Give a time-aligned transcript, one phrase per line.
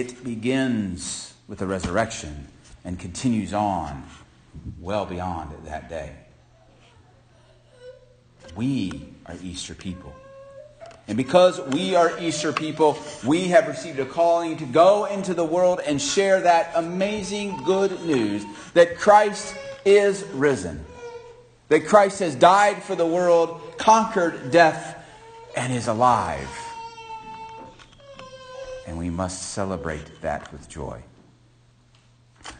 [0.00, 2.48] it begins with the resurrection
[2.86, 4.02] and continues on
[4.80, 6.10] well beyond that day.
[8.56, 10.14] We are Easter people.
[11.06, 15.44] And because we are Easter people, we have received a calling to go into the
[15.44, 19.54] world and share that amazing good news that Christ
[19.84, 20.82] is risen,
[21.68, 24.96] that Christ has died for the world, conquered death,
[25.54, 26.48] and is alive.
[28.90, 31.04] And we must celebrate that with joy.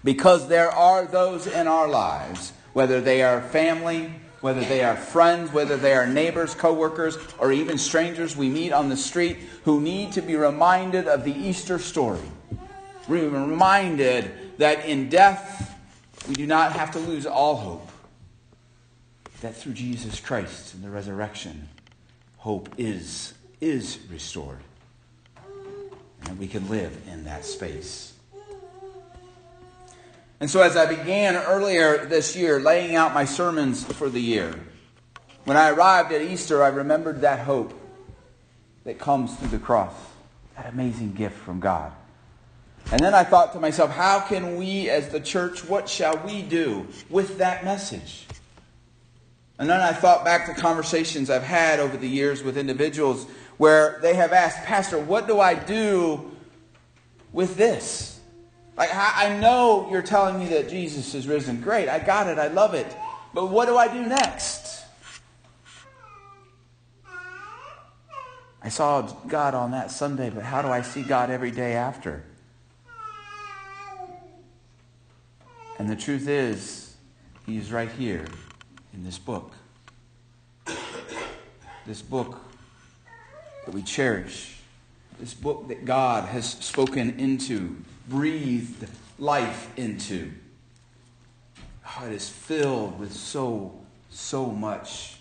[0.04, 5.52] Because there are those in our lives, whether they are family, whether they are friends,
[5.52, 10.12] whether they are neighbors, coworkers, or even strangers we meet on the street who need
[10.12, 12.20] to be reminded of the Easter story.
[13.08, 15.76] We're Reminded that in death
[16.28, 17.90] we do not have to lose all hope.
[19.40, 21.68] That through Jesus Christ and the resurrection,
[22.36, 24.60] hope is, is restored.
[26.26, 28.12] And we can live in that space.
[30.40, 34.54] And so, as I began earlier this year laying out my sermons for the year,
[35.44, 37.74] when I arrived at Easter, I remembered that hope
[38.84, 39.94] that comes through the cross,
[40.56, 41.92] that amazing gift from God.
[42.90, 46.42] And then I thought to myself, how can we as the church, what shall we
[46.42, 48.26] do with that message?
[49.58, 53.26] And then I thought back to conversations I've had over the years with individuals
[53.60, 56.34] where they have asked, Pastor, what do I do
[57.30, 58.18] with this?
[58.74, 61.60] Like, I know you're telling me that Jesus is risen.
[61.60, 62.86] Great, I got it, I love it.
[63.34, 64.82] But what do I do next?
[68.62, 72.24] I saw God on that Sunday, but how do I see God every day after?
[75.78, 76.94] And the truth is,
[77.44, 78.24] He is right here
[78.94, 79.52] in this book.
[81.86, 82.40] This book
[83.64, 84.56] that we cherish.
[85.18, 87.76] This book that God has spoken into
[88.08, 90.32] breathed life into.
[91.86, 93.74] Oh, it is filled with so,
[94.10, 95.18] so much.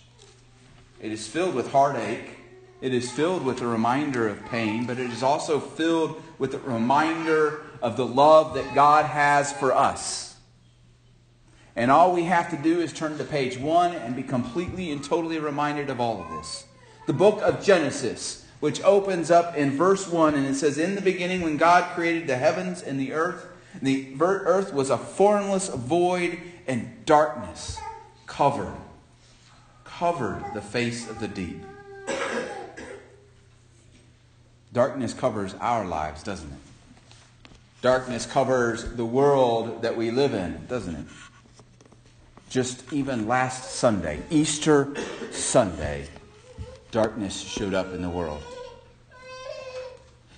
[1.00, 2.38] It is filled with heartache.
[2.80, 6.58] It is filled with a reminder of pain, but it is also filled with a
[6.58, 10.36] reminder of the love that God has for us.
[11.76, 15.04] And all we have to do is turn to page one and be completely and
[15.04, 16.64] totally reminded of all of this.
[17.10, 21.00] The book of Genesis which opens up in verse 1 and it says, In the
[21.00, 23.48] beginning, when God created the heavens and the earth,
[23.82, 26.38] the earth was a formless void
[26.68, 27.80] and darkness
[28.28, 28.76] covered,
[29.82, 31.64] covered the face of the deep.
[34.72, 37.50] Darkness covers our lives, doesn't it?
[37.82, 41.06] Darkness covers the world that we live in, doesn't it?
[42.50, 44.94] Just even last Sunday, Easter
[45.32, 46.06] Sunday,
[46.90, 48.42] darkness showed up in the world.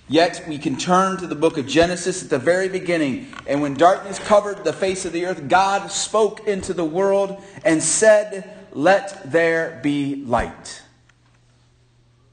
[0.09, 3.33] Yet we can turn to the book of Genesis at the very beginning.
[3.47, 7.81] And when darkness covered the face of the earth, God spoke into the world and
[7.81, 10.81] said, Let there be light.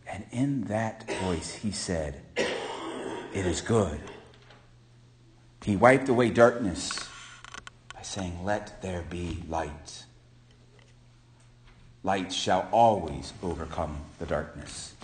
[0.06, 4.00] And in that voice, he said, It is good.
[5.64, 6.98] He wiped away darkness
[7.94, 10.04] by saying, Let there be light.
[12.02, 14.94] Light shall always overcome the darkness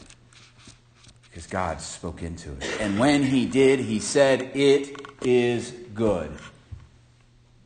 [1.36, 2.80] because God spoke into it.
[2.80, 6.32] And when he did, he said, It is good.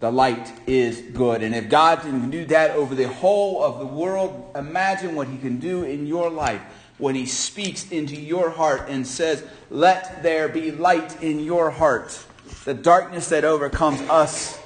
[0.00, 1.42] The light is good.
[1.42, 5.38] And if God can do that over the whole of the world, imagine what he
[5.38, 6.62] can do in your life
[6.98, 12.24] when he speaks into your heart and says, Let there be light in your heart.
[12.64, 14.58] The darkness that overcomes us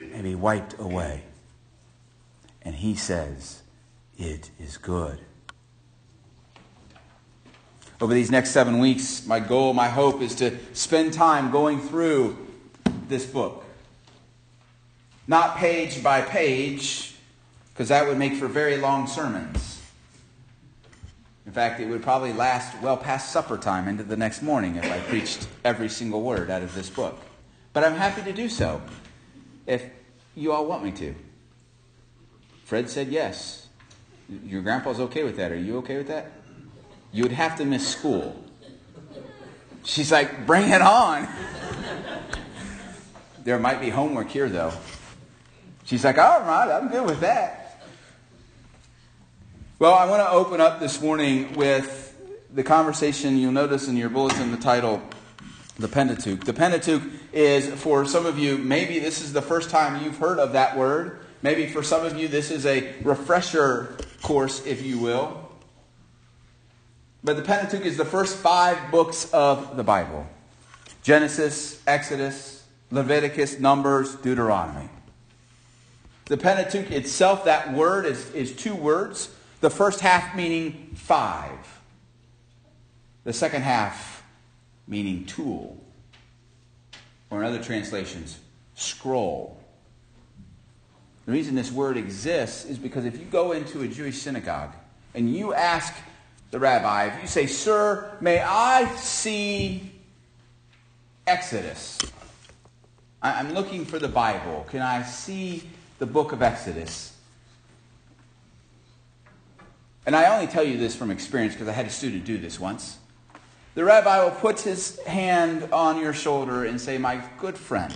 [0.00, 1.22] may be wiped away.
[2.62, 3.57] And he says,
[4.18, 5.20] It is good.
[8.00, 12.36] Over these next seven weeks, my goal, my hope is to spend time going through
[13.06, 13.64] this book.
[15.28, 17.14] Not page by page,
[17.72, 19.80] because that would make for very long sermons.
[21.46, 24.84] In fact, it would probably last well past supper time into the next morning if
[24.84, 27.18] I preached every single word out of this book.
[27.72, 28.82] But I'm happy to do so
[29.66, 29.84] if
[30.34, 31.14] you all want me to.
[32.64, 33.67] Fred said yes.
[34.28, 35.52] Your grandpa's okay with that.
[35.52, 36.32] Are you okay with that?
[37.12, 38.36] you would have to miss school.
[39.84, 41.26] She's like, bring it on.
[43.44, 44.72] there might be homework here, though.
[45.84, 47.82] She's like, all right, I'm good with that.
[49.78, 52.04] Well, I want to open up this morning with
[52.52, 55.00] the conversation you'll notice in your bulletin the title,
[55.78, 56.44] The Pentateuch.
[56.44, 57.02] The Pentateuch
[57.32, 60.76] is, for some of you, maybe this is the first time you've heard of that
[60.76, 61.20] word.
[61.40, 63.96] Maybe for some of you, this is a refresher
[64.28, 65.48] course, if you will.
[67.24, 70.26] But the Pentateuch is the first five books of the Bible
[71.02, 74.90] Genesis, Exodus, Leviticus, Numbers, Deuteronomy.
[76.26, 79.30] The Pentateuch itself, that word is, is two words.
[79.62, 81.80] The first half meaning five.
[83.24, 84.22] The second half
[84.86, 85.82] meaning tool.
[87.30, 88.38] Or in other translations,
[88.74, 89.57] scroll.
[91.28, 94.72] The reason this word exists is because if you go into a Jewish synagogue
[95.14, 95.92] and you ask
[96.50, 99.92] the rabbi, if you say, Sir, may I see
[101.26, 101.98] Exodus?
[103.20, 104.64] I'm looking for the Bible.
[104.70, 105.64] Can I see
[105.98, 107.14] the book of Exodus?
[110.06, 112.58] And I only tell you this from experience because I had a student do this
[112.58, 112.96] once.
[113.74, 117.92] The rabbi will put his hand on your shoulder and say, My good friend,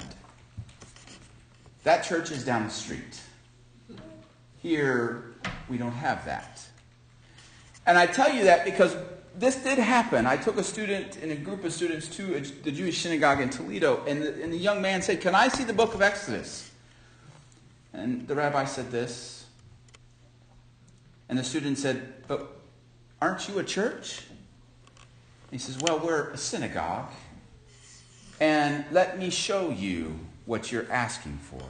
[1.85, 3.21] that church is down the street.
[4.63, 5.33] Here,
[5.69, 6.65] we don't have that.
[7.87, 8.97] And I tell you that because
[9.37, 10.27] this did happen.
[10.27, 13.51] I took a student and a group of students to a, the Jewish synagogue in
[13.51, 16.71] Toledo, and the, and the young man said, Can I see the book of Exodus?
[17.93, 19.47] And the rabbi said this.
[21.29, 22.47] And the student said, But
[23.21, 24.23] aren't you a church?
[25.51, 27.11] He says, Well, we're a synagogue.
[28.41, 31.63] And let me show you what you're asking for.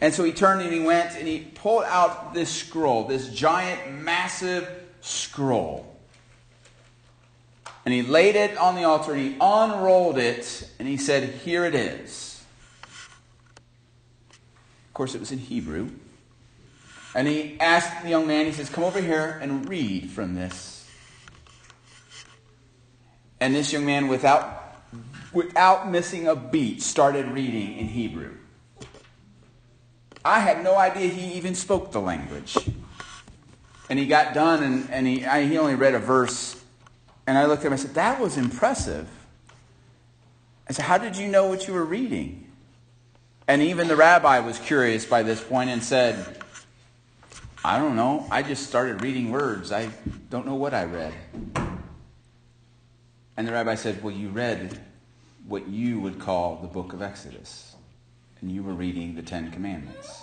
[0.00, 3.92] And so he turned and he went and he pulled out this scroll, this giant,
[3.92, 4.68] massive
[5.00, 5.96] scroll.
[7.84, 11.64] And he laid it on the altar and he unrolled it and he said, Here
[11.64, 12.44] it is.
[14.88, 15.90] Of course, it was in Hebrew.
[17.14, 20.86] And he asked the young man, he says, Come over here and read from this.
[23.40, 24.67] And this young man, without,
[25.32, 28.34] without missing a beat, started reading in Hebrew.
[30.24, 32.56] I had no idea he even spoke the language.
[33.90, 36.62] And he got done, and, and he, I, he only read a verse.
[37.26, 39.08] And I looked at him and I said, That was impressive.
[40.68, 42.50] I said, How did you know what you were reading?
[43.46, 46.42] And even the rabbi was curious by this point and said,
[47.64, 48.26] I don't know.
[48.30, 49.72] I just started reading words.
[49.72, 49.88] I
[50.28, 51.14] don't know what I read.
[53.36, 54.78] And the rabbi said, Well, you read
[55.48, 57.74] what you would call the book of Exodus,
[58.40, 60.22] and you were reading the Ten Commandments.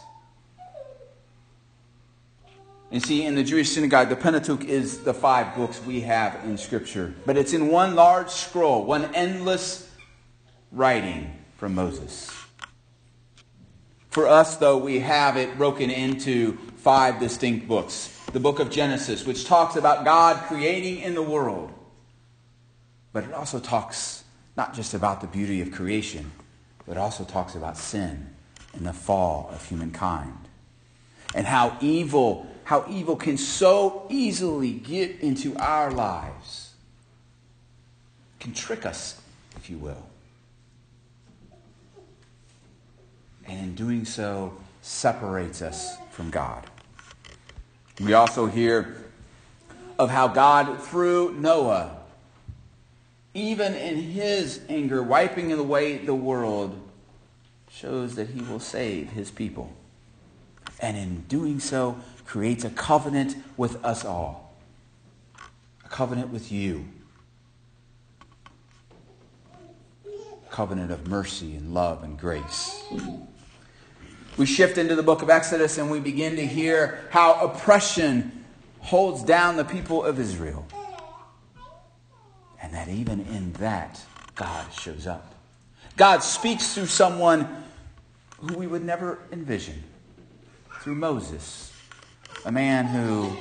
[2.92, 6.57] And see, in the Jewish synagogue, the Pentateuch is the five books we have in
[6.57, 7.16] Scripture.
[7.25, 9.92] But it's in one large scroll, one endless
[10.72, 12.31] writing from Moses.
[14.12, 18.16] For us, though, we have it broken into five distinct books.
[18.31, 21.72] The book of Genesis, which talks about God creating in the world.
[23.12, 24.14] But it also talks
[24.56, 26.31] not just about the beauty of creation,
[26.88, 28.30] but also talks about sin
[28.74, 30.38] and the fall of humankind.
[31.34, 36.74] And how evil how evil can so easily get into our lives,
[38.40, 39.22] can trick us,
[39.56, 40.04] if you will.
[43.48, 46.66] And in doing so, separates us from God.
[48.01, 48.98] We also hear
[50.00, 51.98] of how God, through Noah,
[53.36, 56.82] even in his anger, wiping away the world,
[57.70, 59.72] shows that he will save his people.
[60.80, 64.56] And in doing so, creates a covenant with us all,
[65.84, 66.86] a covenant with you,
[70.06, 72.84] a covenant of mercy and love and grace.
[74.38, 78.46] We shift into the book of Exodus and we begin to hear how oppression
[78.80, 80.65] holds down the people of Israel.
[82.65, 84.01] And that even in that,
[84.34, 85.36] God shows up.
[85.98, 87.48] God speaks through someone
[88.39, 89.84] who we would never envision,
[90.81, 91.72] through Moses
[92.43, 93.36] a man who,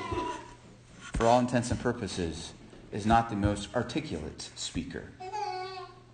[0.98, 2.52] for all intents and purposes,
[2.92, 5.04] is not the most articulate speaker.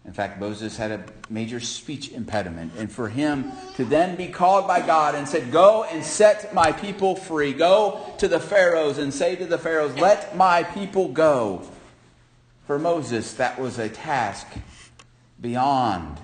[0.05, 2.73] In fact, Moses had a major speech impediment.
[2.79, 6.71] And for him to then be called by God and said, Go and set my
[6.71, 7.52] people free.
[7.52, 11.62] Go to the Pharaohs and say to the Pharaohs, Let my people go.
[12.71, 14.47] For Moses, that was a task
[15.41, 16.19] beyond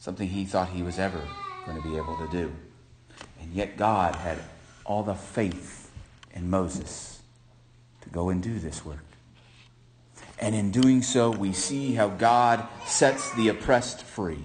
[0.00, 1.22] something he thought he was ever
[1.64, 2.52] going to be able to do.
[3.40, 4.40] And yet God had
[4.84, 5.92] all the faith
[6.34, 7.20] in Moses
[8.00, 9.04] to go and do this work.
[10.40, 14.44] And in doing so, we see how God sets the oppressed free.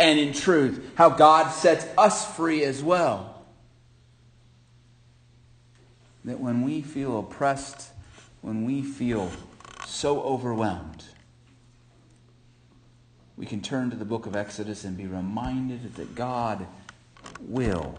[0.00, 3.44] And in truth, how God sets us free as well.
[6.24, 7.92] That when we feel oppressed,
[8.40, 9.30] when we feel
[9.86, 11.04] so overwhelmed,
[13.36, 16.66] we can turn to the book of Exodus and be reminded that God
[17.40, 17.98] will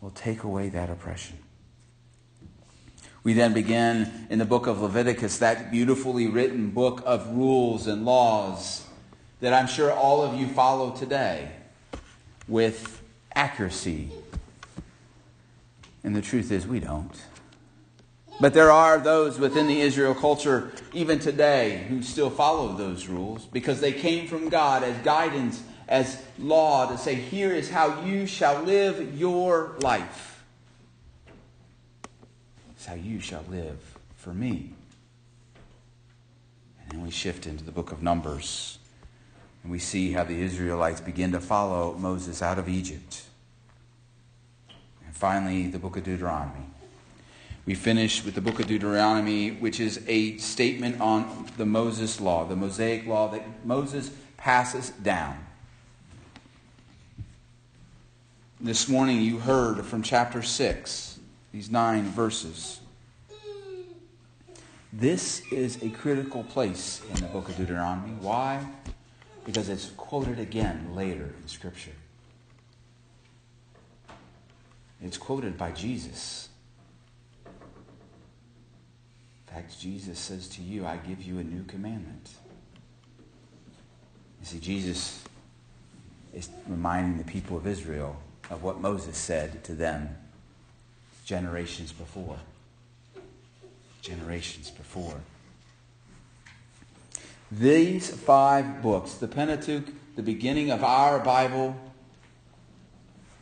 [0.00, 1.36] will take away that oppression.
[3.22, 8.06] We then begin in the book of Leviticus, that beautifully written book of rules and
[8.06, 8.86] laws
[9.40, 11.50] that I'm sure all of you follow today
[12.48, 13.02] with
[13.34, 14.10] accuracy.
[16.02, 17.12] And the truth is, we don't.
[18.40, 23.44] But there are those within the Israel culture, even today, who still follow those rules
[23.44, 28.26] because they came from God as guidance, as law to say, here is how you
[28.26, 30.42] shall live your life.
[32.70, 33.78] It's how you shall live
[34.16, 34.72] for me.
[36.80, 38.78] And then we shift into the book of Numbers.
[39.62, 43.22] And we see how the Israelites begin to follow Moses out of Egypt.
[45.04, 46.64] And finally, the book of Deuteronomy.
[47.70, 52.44] We finish with the book of Deuteronomy, which is a statement on the Moses law,
[52.44, 55.38] the Mosaic law that Moses passes down.
[58.60, 61.20] This morning you heard from chapter 6,
[61.52, 62.80] these nine verses.
[64.92, 68.14] This is a critical place in the book of Deuteronomy.
[68.20, 68.66] Why?
[69.46, 71.94] Because it's quoted again later in Scripture.
[75.00, 76.49] It's quoted by Jesus.
[79.50, 82.30] In fact, Jesus says to you, I give you a new commandment.
[84.40, 85.24] You see, Jesus
[86.32, 88.16] is reminding the people of Israel
[88.48, 90.16] of what Moses said to them
[91.24, 92.36] generations before.
[94.02, 95.16] Generations before.
[97.50, 101.76] These five books, the Pentateuch, the beginning of our Bible,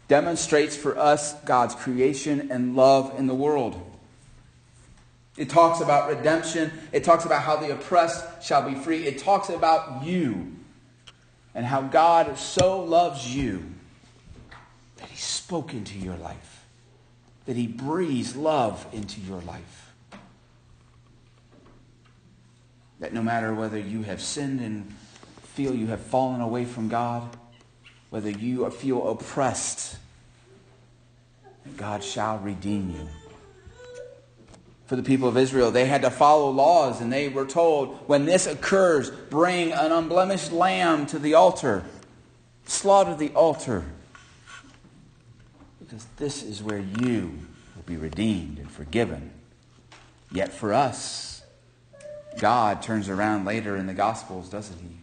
[0.09, 3.88] demonstrates for us God's creation and love in the world.
[5.39, 6.73] It talks about redemption.
[6.91, 9.07] It talks about how the oppressed shall be free.
[9.07, 10.57] It talks about you
[11.55, 13.65] and how God so loves you
[14.97, 16.67] that He spoke into your life,
[17.47, 19.95] that He breathes love into your life.
[22.99, 24.93] That no matter whether you have sinned and
[25.55, 27.29] feel you have fallen away from God,
[28.11, 29.99] whether you feel oppressed,
[31.77, 33.09] God shall redeem you
[34.89, 35.71] for the people of Israel.
[35.71, 40.51] They had to follow laws, and they were told, when this occurs, bring an unblemished
[40.51, 41.85] lamb to the altar,
[42.65, 43.85] slaughter the altar,
[45.79, 47.39] because this is where you
[47.77, 49.31] will be redeemed and forgiven.
[50.33, 51.43] Yet for us,
[52.39, 54.97] God turns around later in the Gospels, doesn't he?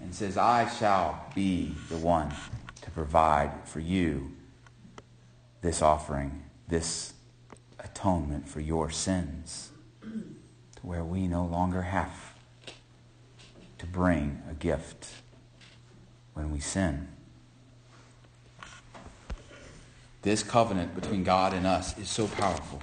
[0.00, 2.32] And says, I shall be the one
[2.82, 4.30] to provide for you
[5.60, 7.14] this offering, this
[7.98, 9.70] atonement for your sins
[10.02, 12.34] to where we no longer have
[13.78, 15.08] to bring a gift
[16.34, 17.08] when we sin.
[20.22, 22.80] This covenant between God and us is so powerful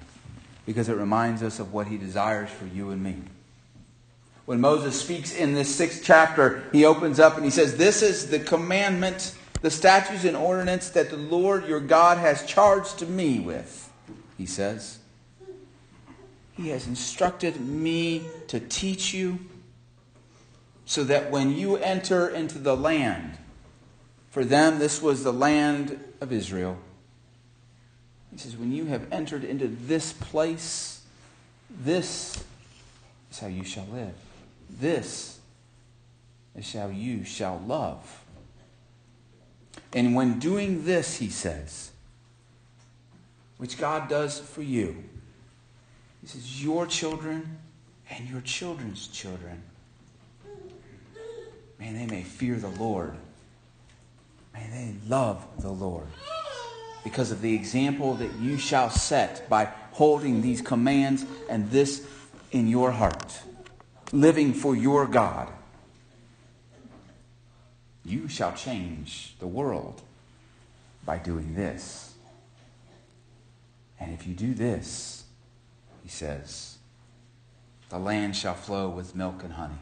[0.66, 3.16] because it reminds us of what he desires for you and me.
[4.46, 8.30] When Moses speaks in this sixth chapter, he opens up and he says, This is
[8.30, 13.40] the commandment, the statutes and ordinance that the Lord your God has charged to me
[13.40, 13.92] with,
[14.38, 15.00] he says.
[16.56, 19.40] He has instructed me to teach you
[20.86, 23.38] so that when you enter into the land,
[24.30, 26.78] for them this was the land of Israel.
[28.32, 31.02] He says, when you have entered into this place,
[31.70, 32.44] this
[33.32, 34.14] is how you shall live.
[34.70, 35.40] This
[36.56, 38.24] is how you shall love.
[39.94, 41.92] And when doing this, he says,
[43.58, 45.04] which God does for you,
[46.26, 47.60] he says, Your children
[48.10, 49.62] and your children's children.
[51.80, 53.14] Man, they may fear the Lord.
[54.52, 56.08] May they love the Lord.
[57.04, 62.08] Because of the example that you shall set by holding these commands and this
[62.52, 63.40] in your heart,
[64.12, 65.50] living for your God.
[68.04, 70.02] You shall change the world
[71.06, 72.16] by doing this.
[74.00, 75.25] And if you do this,
[76.06, 76.78] he says,
[77.90, 79.74] The land shall flow with milk and honey.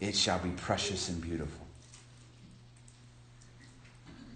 [0.00, 1.66] It shall be precious and beautiful.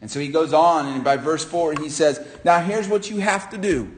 [0.02, 3.20] And so he goes on, and by verse 4, he says, Now here's what you
[3.20, 3.90] have to do.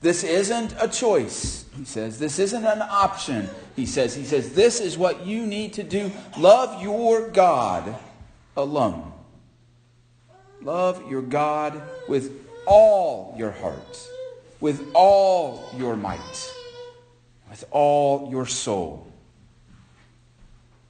[0.00, 2.20] This isn't a choice, he says.
[2.20, 4.14] This isn't an option, he says.
[4.14, 6.12] He says, This is what you need to do.
[6.38, 7.96] Love your God
[8.56, 9.12] alone.
[10.62, 14.10] Love your God with all your heart
[14.60, 16.52] with all your might,
[17.48, 19.10] with all your soul.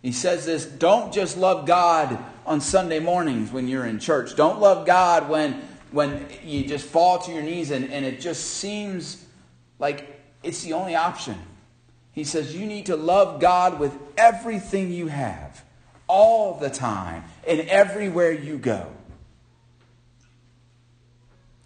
[0.03, 4.35] He says this don't just love God on Sunday mornings when you're in church.
[4.35, 8.45] Don't love God when, when you just fall to your knees and, and it just
[8.45, 9.25] seems
[9.79, 11.39] like it's the only option.
[12.13, 15.65] He says you need to love God with everything you have,
[16.07, 18.91] all the time, and everywhere you go.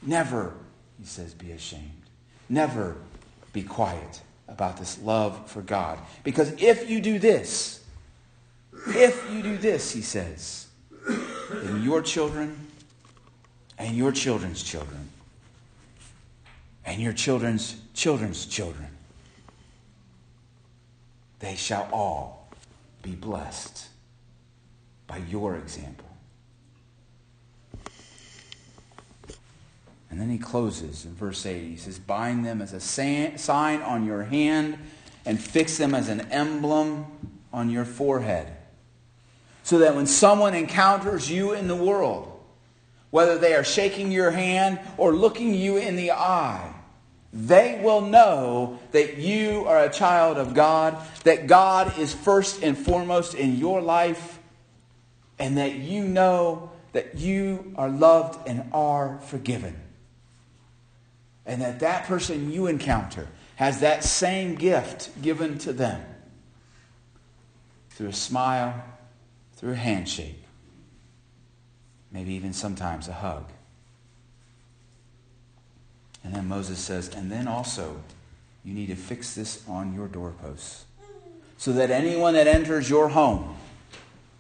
[0.02, 0.52] Never,
[0.99, 1.93] he says, be ashamed.
[2.48, 2.96] Never
[3.52, 5.98] be quiet about this love for God.
[6.22, 7.82] Because if you do this,
[8.88, 10.66] if you do this, he says,
[11.50, 12.68] then your children
[13.78, 15.08] and your children's children
[16.84, 18.88] and your children's children's children,
[21.38, 22.48] they shall all
[23.02, 23.86] be blessed
[25.06, 26.13] by your example.
[30.14, 31.61] And then he closes in verse 8.
[31.61, 34.78] He says, Bind them as a sign on your hand
[35.26, 37.06] and fix them as an emblem
[37.52, 38.47] on your forehead.
[39.64, 42.30] So that when someone encounters you in the world,
[43.11, 46.73] whether they are shaking your hand or looking you in the eye,
[47.33, 52.78] they will know that you are a child of God, that God is first and
[52.78, 54.38] foremost in your life,
[55.40, 59.80] and that you know that you are loved and are forgiven.
[61.46, 66.04] And that that person you encounter has that same gift given to them
[67.90, 68.82] through a smile,
[69.56, 70.42] through a handshake,
[72.10, 73.50] maybe even sometimes a hug.
[76.24, 78.00] And then Moses says, and then also
[78.64, 80.86] you need to fix this on your doorposts
[81.58, 83.54] so that anyone that enters your home,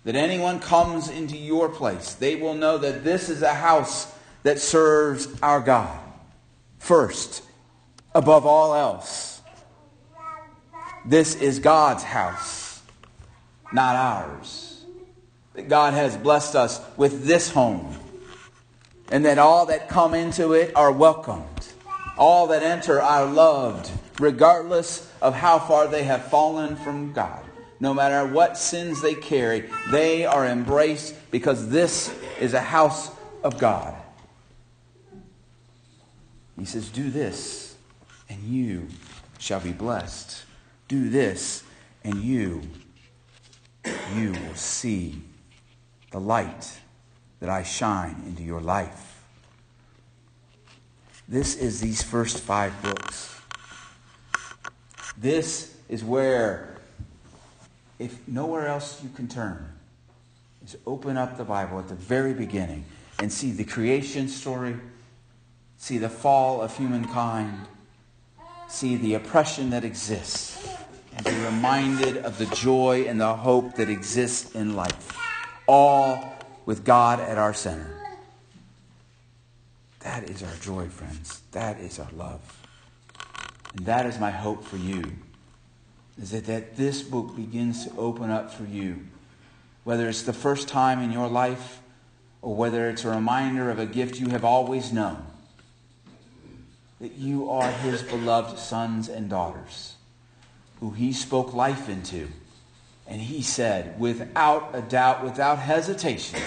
[0.04, 4.58] that anyone comes into your place, they will know that this is a house that
[4.58, 6.03] serves our God
[6.84, 7.42] first,
[8.14, 9.40] above all else.
[11.06, 12.82] This is God's house,
[13.72, 14.84] not ours.
[15.54, 17.96] That God has blessed us with this home,
[19.10, 21.46] and that all that come into it are welcomed.
[22.18, 27.42] All that enter are loved, regardless of how far they have fallen from God.
[27.80, 33.10] No matter what sins they carry, they are embraced because this is a house
[33.42, 33.94] of God.
[36.58, 37.76] He says, Do this,
[38.28, 38.88] and you
[39.38, 40.44] shall be blessed.
[40.88, 41.64] Do this,
[42.04, 42.62] and you,
[44.14, 45.22] you will see
[46.10, 46.78] the light
[47.40, 49.22] that I shine into your life.
[51.28, 53.34] This is these first five books.
[55.16, 56.76] This is where,
[57.98, 59.72] if nowhere else you can turn,
[60.64, 62.84] is open up the Bible at the very beginning
[63.18, 64.76] and see the creation story
[65.84, 67.60] see the fall of humankind,
[68.68, 70.66] see the oppression that exists,
[71.14, 75.14] and be reminded of the joy and the hope that exists in life,
[75.66, 78.16] all with God at our center.
[80.00, 81.42] That is our joy, friends.
[81.52, 82.40] That is our love.
[83.76, 85.04] And that is my hope for you,
[86.18, 89.06] is that, that this book begins to open up for you,
[89.84, 91.82] whether it's the first time in your life
[92.40, 95.26] or whether it's a reminder of a gift you have always known
[97.04, 99.96] that you are his beloved sons and daughters,
[100.80, 102.28] who he spoke life into.
[103.06, 106.40] And he said, without a doubt, without hesitation,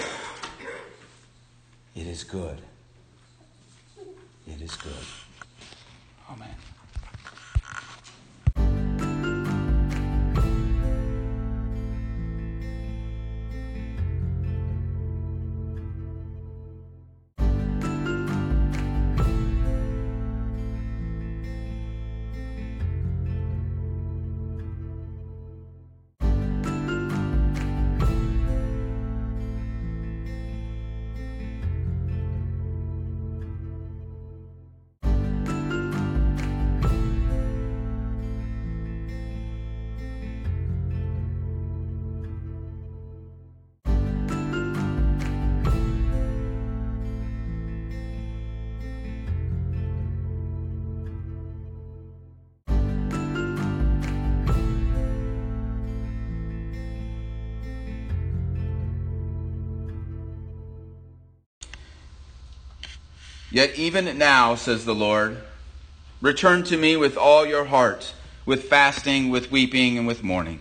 [1.94, 2.60] it is good.
[4.48, 5.17] It is good.
[63.50, 65.38] Yet even now, says the Lord,
[66.20, 68.12] return to me with all your heart,
[68.44, 70.60] with fasting, with weeping, and with mourning.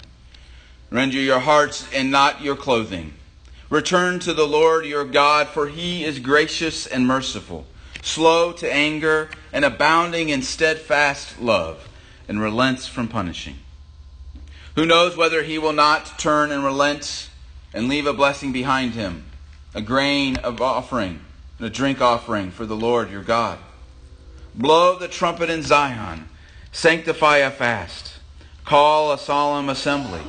[0.90, 3.14] Render your hearts and not your clothing.
[3.70, 7.66] Return to the Lord your God, for he is gracious and merciful,
[8.02, 11.90] slow to anger, and abounding in steadfast love,
[12.30, 13.58] and relents from punishing.
[14.76, 17.30] Who knows whether he will not turn and relent
[17.74, 19.26] and leave a blessing behind him,
[19.74, 21.20] a grain of offering
[21.58, 23.60] and a drink offering for the Lord your God.
[24.56, 26.28] Blow the trumpet in Zion
[26.78, 28.20] Sanctify a fast.
[28.64, 30.22] Call a solemn assembly.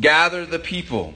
[0.00, 1.14] Gather the people.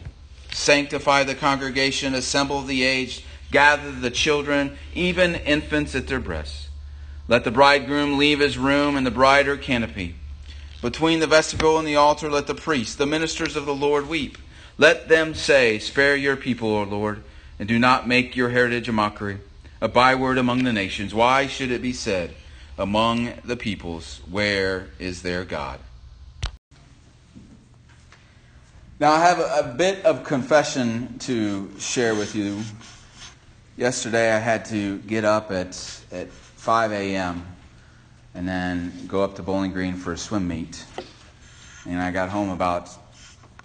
[0.53, 2.15] Sanctify the congregation.
[2.15, 3.25] Assemble the aged.
[3.51, 6.69] Gather the children, even infants at their breasts.
[7.27, 10.15] Let the bridegroom leave his room and the bride her canopy.
[10.81, 14.39] Between the vestibule and the altar, let the priests, the ministers of the Lord, weep.
[14.79, 17.25] Let them say, Spare your people, O Lord,
[17.59, 19.39] and do not make your heritage a mockery,
[19.81, 21.15] a byword among the nations.
[21.15, 22.35] Why should it be said
[22.79, 25.81] among the peoples, Where is their God?
[29.01, 32.63] Now, I have a, bit of confession to share with you.
[33.77, 35.71] Yesterday, I had to get up at,
[36.13, 37.45] at 5 a.m.
[38.35, 40.85] and then go up to Bowling Green for a swim meet.
[41.87, 42.89] And I got home about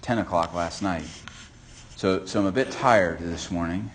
[0.01, 1.05] 10 o'clock last night.
[1.99, 3.91] So, so I'm a bit tired this morning.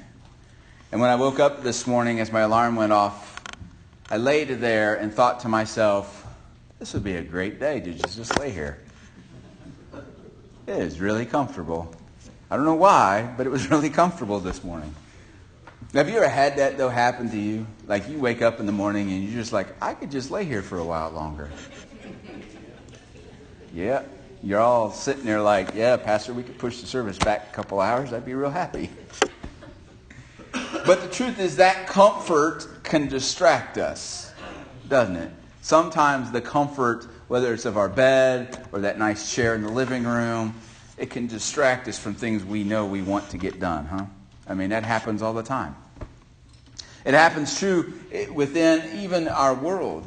[0.93, 3.43] And when I woke up this morning, as my alarm went off,
[4.11, 6.27] I laid there and thought to myself,
[6.79, 8.79] this would be a great day to just, lay here.
[10.67, 11.95] It is really comfortable.
[12.51, 14.95] I don't know why, but it was really comfortable this morning.
[15.95, 17.67] Have you ever had that, though, happen to you?
[17.87, 20.45] Like you wake up in the morning and you're just like, I could just lay
[20.45, 21.51] here for a while longer.
[23.73, 24.03] Yeah,
[24.45, 27.81] you're all sitting there like, yeah, Pastor, we could push the service back a couple
[27.81, 28.13] hours.
[28.13, 28.91] I'd be real happy.
[30.53, 34.33] But the truth is that comfort can distract us,
[34.89, 35.31] doesn't it?
[35.63, 40.05] Sometimes the comfort, whether it's of our bed or that nice chair in the living
[40.05, 40.55] room,
[40.99, 44.05] it can distract us from things we know we want to get done, huh?
[44.47, 45.75] I mean, that happens all the time.
[47.07, 47.95] It happens true
[48.33, 50.05] within even our world.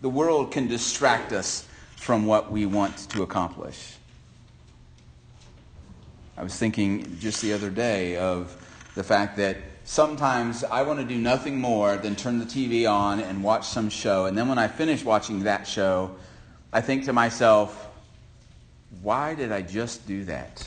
[0.00, 1.65] The world can distract us
[2.06, 3.96] from what we want to accomplish.
[6.36, 8.54] I was thinking just the other day of
[8.94, 13.18] the fact that sometimes I want to do nothing more than turn the TV on
[13.18, 14.26] and watch some show.
[14.26, 16.14] And then when I finish watching that show,
[16.72, 17.88] I think to myself,
[19.02, 20.64] why did I just do that?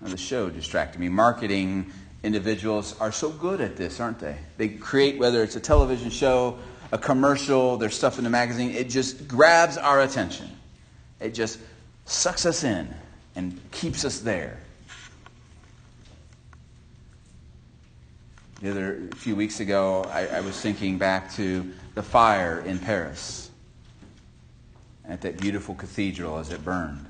[0.00, 1.08] The show distracted me.
[1.08, 1.92] Marketing
[2.24, 4.36] individuals are so good at this, aren't they?
[4.56, 6.58] They create, whether it's a television show
[6.92, 8.70] a commercial, there's stuff in the magazine.
[8.70, 10.48] It just grabs our attention.
[11.20, 11.58] It just
[12.04, 12.94] sucks us in
[13.34, 14.58] and keeps us there.
[18.60, 22.78] The other a few weeks ago, I, I was thinking back to the fire in
[22.78, 23.50] Paris
[25.04, 27.06] at that beautiful cathedral as it burned.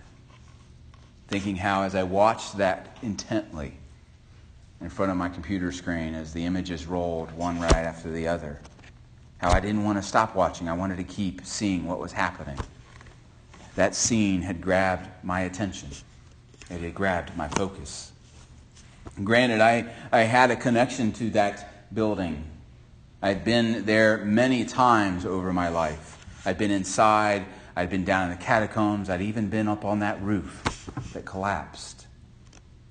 [1.29, 3.75] Thinking how, as I watched that intently
[4.81, 8.61] in front of my computer screen, as the images rolled one right after the other,
[9.43, 10.69] how I didn't want to stop watching.
[10.69, 12.59] I wanted to keep seeing what was happening.
[13.75, 15.91] That scene had grabbed my attention,
[16.71, 18.13] it had grabbed my focus.
[19.25, 22.45] Granted, I, I had a connection to that building.
[23.21, 26.25] I'd been there many times over my life.
[26.47, 30.23] I'd been inside, I'd been down in the catacombs, I'd even been up on that
[30.23, 32.07] roof that collapsed.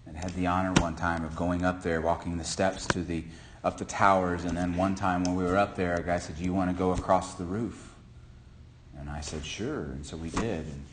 [0.06, 3.24] And had the honor one time of going up there, walking the steps to the
[3.64, 4.46] up the towers.
[4.46, 6.70] And then one time when we were up there, a guy said, Do you want
[6.72, 7.94] to go across the roof?
[8.98, 9.84] And I said, Sure.
[9.84, 10.66] And so we did.
[10.66, 10.84] And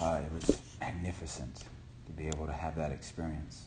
[0.00, 1.64] uh, it was magnificent
[2.06, 3.64] to be able to have that experience.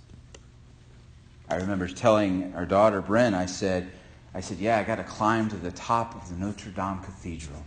[1.50, 3.91] I remember telling our daughter, Bryn, I said,
[4.34, 7.63] I said, Yeah, I got to climb to the top of the Notre Dame Cathedral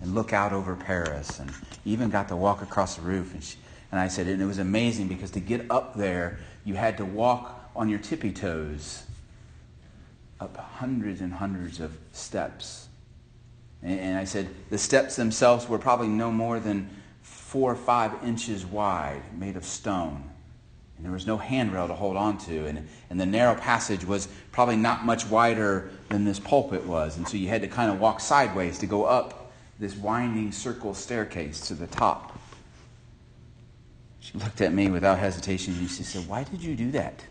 [0.00, 1.40] and look out over Paris.
[1.40, 1.50] And
[1.84, 3.34] even got to walk across the roof.
[3.34, 3.56] And, she,
[3.90, 7.04] and I said, and it was amazing because to get up there, you had to
[7.04, 9.04] walk on your tippy toes
[10.40, 12.88] up hundreds and hundreds of steps.
[13.82, 16.90] And I said the steps themselves were probably no more than
[17.22, 20.28] four or five inches wide, made of stone.
[20.96, 22.66] And there was no handrail to hold on to.
[22.66, 27.16] And, and the narrow passage was probably not much wider than this pulpit was.
[27.16, 30.92] And so you had to kind of walk sideways to go up this winding circle
[30.92, 32.36] staircase to the top.
[34.18, 37.24] She looked at me without hesitation and she said, Why did you do that?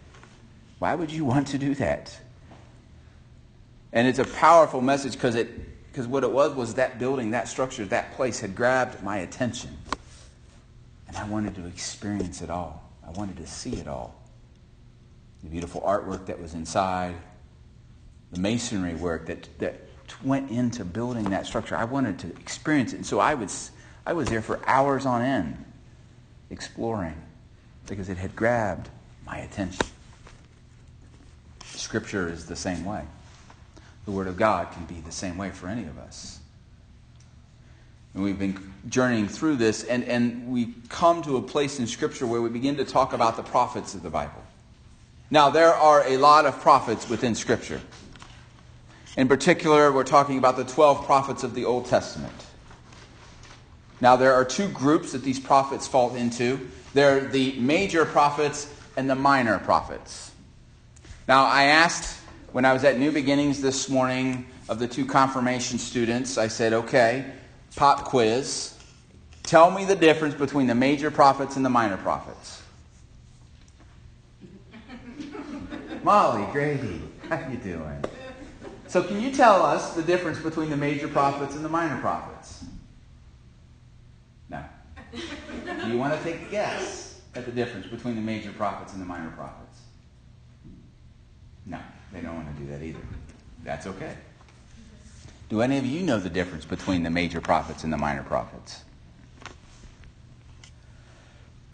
[0.79, 2.17] Why would you want to do that?
[3.93, 5.49] And it's a powerful message because it
[5.97, 9.75] because what it was was that building, that structure, that place had grabbed my attention.
[11.07, 12.87] And I wanted to experience it all.
[13.03, 14.13] I wanted to see it all.
[15.41, 17.15] The beautiful artwork that was inside,
[18.31, 19.87] the masonry work that, that
[20.23, 21.75] went into building that structure.
[21.75, 22.97] I wanted to experience it.
[22.97, 23.71] And so I was,
[24.05, 25.65] I was there for hours on end
[26.51, 27.19] exploring
[27.87, 28.89] because it had grabbed
[29.25, 29.87] my attention.
[31.65, 33.03] Scripture is the same way.
[34.07, 36.39] The Word of God can be the same way for any of us.
[38.13, 42.25] And we've been journeying through this, and, and we come to a place in Scripture
[42.25, 44.41] where we begin to talk about the prophets of the Bible.
[45.29, 47.81] Now, there are a lot of prophets within Scripture.
[49.17, 52.45] In particular, we're talking about the 12 prophets of the Old Testament.
[53.99, 56.69] Now, there are two groups that these prophets fall into.
[56.93, 60.31] They're the major prophets and the minor prophets.
[61.27, 62.21] Now, I asked
[62.57, 66.73] when I was at New Beginnings this morning of the two confirmation students, I said,
[66.73, 67.23] okay,
[67.75, 68.73] pop quiz.
[69.43, 72.63] Tell me the difference between the major prophets and the minor prophets.
[76.03, 78.03] Molly, Grady, how you doing?
[78.87, 82.65] So can you tell us the difference between the major prophets and the minor prophets?
[84.49, 84.63] No.
[85.13, 89.01] Do you want to take a guess at the difference between the major prophets and
[89.03, 89.81] the minor prophets?
[91.67, 91.79] No,
[92.17, 92.99] they don't want to do that either.
[93.63, 94.15] That's okay.
[95.49, 98.81] Do any of you know the difference between the major prophets and the minor prophets?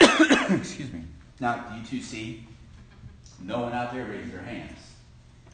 [0.00, 1.02] Excuse me.
[1.40, 2.46] Now, do you two see?
[3.40, 4.78] No one out there raised their hands.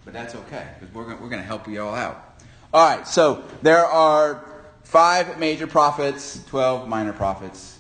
[0.05, 2.43] But that's okay, because we're going we're to help you all out.
[2.73, 4.45] All right, so there are
[4.83, 7.79] five major prophets, 12 minor prophets.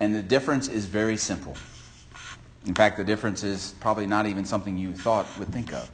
[0.00, 1.54] And the difference is very simple.
[2.66, 5.88] In fact, the difference is probably not even something you thought would think of.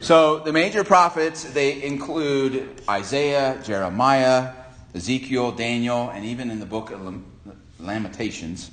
[0.00, 4.52] So the major prophets, they include Isaiah, Jeremiah,
[4.94, 7.22] Ezekiel, Daniel, and even in the book of
[7.78, 8.70] Lamentations,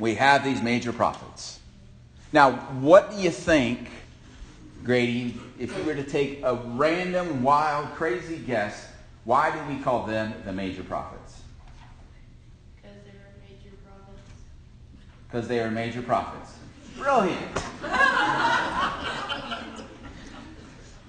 [0.00, 1.60] we have these major prophets.
[2.32, 3.90] Now, what do you think,
[4.82, 8.88] Grady, if you were to take a random, wild, crazy guess,
[9.24, 11.42] why do we call them the major prophets?
[12.76, 14.42] Because they were major prophets.
[15.30, 16.54] Because they are major prophets.
[16.96, 17.38] Brilliant.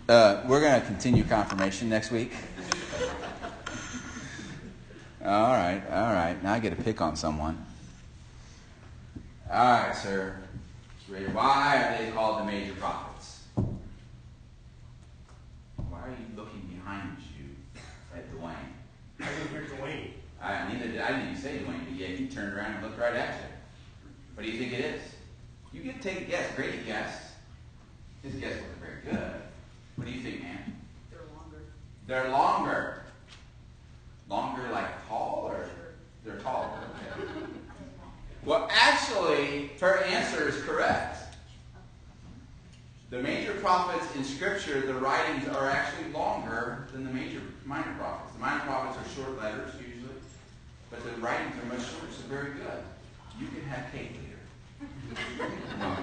[0.09, 2.33] Uh, we're going to continue confirmation next week.
[5.23, 6.35] All right, all right.
[6.43, 7.65] Now I get to pick on someone.
[9.49, 10.35] All right, sir.
[11.31, 13.43] Why are they called the major prophets?
[13.55, 13.63] Why
[15.99, 17.45] are you looking behind you
[18.13, 18.55] at Dwayne?
[19.21, 20.09] I didn't hear Dwayne.
[20.41, 22.99] I neither did I didn't even say Dwayne, but yet he turned around and looked
[22.99, 23.50] right at you.
[24.35, 25.01] What do you think it is?
[25.73, 26.55] You can take a guess.
[26.55, 27.31] Great guess.
[28.23, 29.41] His guess wasn't very good.
[29.95, 30.75] What do you think, man?
[31.09, 31.61] They're longer.
[32.07, 33.03] They're longer.
[34.29, 35.67] Longer like tall or
[36.23, 36.69] they're taller?
[37.17, 37.31] Okay.
[38.45, 41.17] Well, actually, her answer is correct.
[43.09, 48.33] The major prophets in Scripture, the writings are actually longer than the major minor prophets.
[48.33, 50.15] The minor prophets are short letters usually,
[50.89, 52.83] but the writings are much shorter, so very good.
[53.39, 54.20] You can have cake
[55.11, 55.51] later.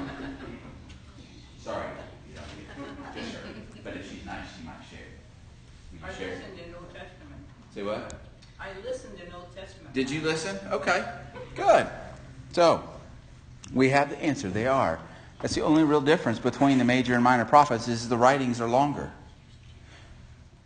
[1.59, 1.87] Sorry,
[2.29, 3.41] you don't get Just her.
[3.85, 5.01] But if she's nice, she might share.
[5.93, 6.29] You I share.
[6.37, 7.43] listened in Old Testament.
[7.75, 8.15] Say what?
[8.61, 9.95] I listened in the Old Testament.
[9.95, 10.59] Did you listen?
[10.71, 11.05] Okay,
[11.55, 11.87] good.
[12.53, 12.83] So,
[13.73, 14.49] we have the answer.
[14.49, 14.99] They are.
[15.41, 18.69] That's the only real difference between the major and minor prophets is the writings are
[18.69, 19.13] longer.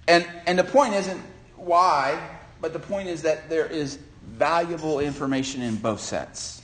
[0.08, 1.20] And, and the point isn't
[1.56, 2.18] why,
[2.60, 6.61] but the point is that there is valuable information in both sets,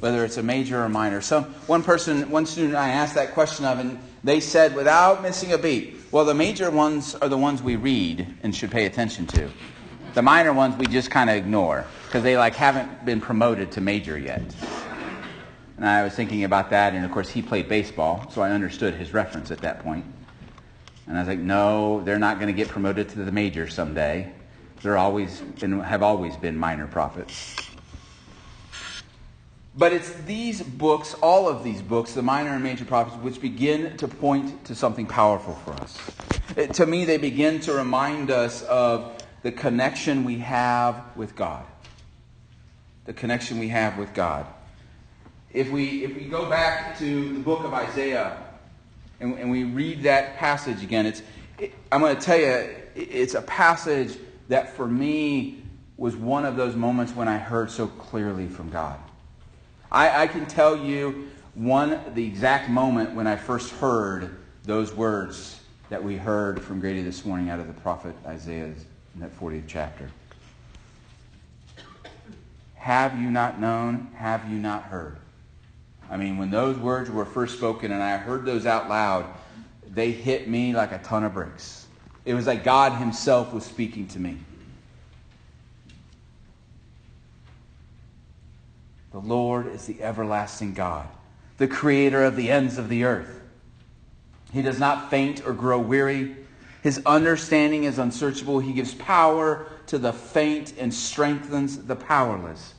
[0.00, 1.20] whether it's a major or minor.
[1.20, 5.52] Some, one person, one student I asked that question of, and they said without missing
[5.52, 9.26] a beat, well, the major ones are the ones we read and should pay attention
[9.28, 9.50] to.
[10.14, 13.80] The minor ones we just kind of ignore because they like haven't been promoted to
[13.80, 14.42] major yet.
[15.76, 18.94] And I was thinking about that, and of course he played baseball, so I understood
[18.94, 20.04] his reference at that point.
[21.06, 24.32] And I was like, no, they're not going to get promoted to the major someday.
[24.82, 27.67] They're always been, have always been minor prophets.
[29.78, 33.96] But it's these books, all of these books, the minor and major prophets, which begin
[33.98, 35.96] to point to something powerful for us.
[36.56, 41.64] It, to me, they begin to remind us of the connection we have with God.
[43.04, 44.46] The connection we have with God.
[45.52, 48.36] If we, if we go back to the book of Isaiah
[49.20, 51.22] and, and we read that passage again, it's,
[51.56, 55.62] it, I'm going to tell you, it's a passage that for me
[55.96, 58.98] was one of those moments when I heard so clearly from God.
[59.90, 65.60] I, I can tell you one, the exact moment when I first heard those words
[65.88, 68.76] that we heard from Grady this morning out of the prophet Isaiah in
[69.16, 70.10] that 40th chapter.
[72.74, 74.08] Have you not known?
[74.14, 75.16] Have you not heard?
[76.10, 79.26] I mean, when those words were first spoken and I heard those out loud,
[79.88, 81.86] they hit me like a ton of bricks.
[82.24, 84.38] It was like God Himself was speaking to me.
[89.10, 91.08] The Lord is the everlasting God,
[91.56, 93.40] the creator of the ends of the earth.
[94.52, 96.36] He does not faint or grow weary.
[96.82, 98.60] His understanding is unsearchable.
[98.60, 102.74] He gives power to the faint and strengthens the powerless.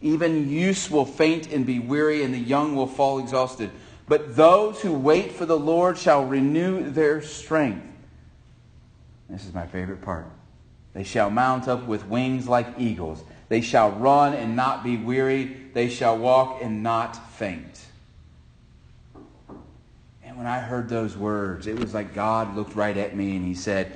[0.00, 3.70] Even youths will faint and be weary, and the young will fall exhausted.
[4.08, 7.86] But those who wait for the Lord shall renew their strength.
[9.28, 10.26] This is my favorite part.
[10.92, 13.22] They shall mount up with wings like eagles.
[13.52, 15.44] They shall run and not be weary.
[15.74, 17.84] They shall walk and not faint.
[20.24, 23.44] And when I heard those words, it was like God looked right at me and
[23.44, 23.92] he said,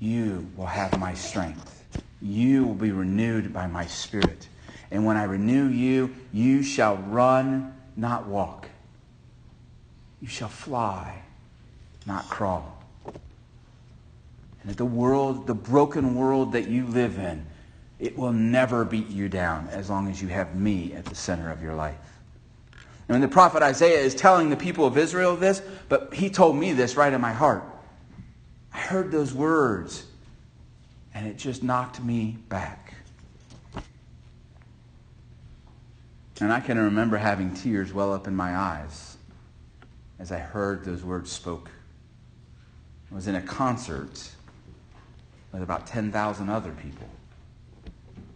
[0.00, 1.84] You will have my strength.
[2.20, 4.48] You will be renewed by my spirit.
[4.90, 8.68] And when I renew you, you shall run, not walk.
[10.20, 11.22] You shall fly,
[12.04, 12.77] not crawl.
[14.68, 17.46] That the world, the broken world that you live in,
[17.98, 21.50] it will never beat you down as long as you have me at the center
[21.50, 21.96] of your life.
[23.08, 26.74] And the prophet Isaiah is telling the people of Israel this, but he told me
[26.74, 27.64] this right in my heart.
[28.74, 30.04] I heard those words,
[31.14, 32.92] and it just knocked me back.
[36.42, 39.16] And I can remember having tears well up in my eyes
[40.18, 41.70] as I heard those words spoke.
[43.10, 44.30] I was in a concert
[45.52, 47.06] with about 10,000 other people.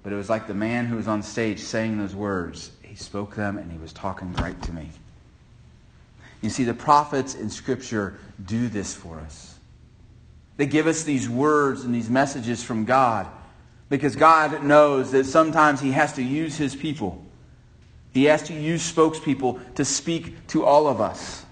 [0.02, 2.70] But it was like the man who was on stage saying those words.
[2.82, 4.88] He spoke them and he was talking right to me.
[6.40, 9.58] You see, the prophets in Scripture do this for us.
[10.56, 13.28] They give us these words and these messages from God
[13.88, 17.24] because God knows that sometimes He has to use His people.
[18.12, 21.46] He has to use spokespeople to speak to all of us.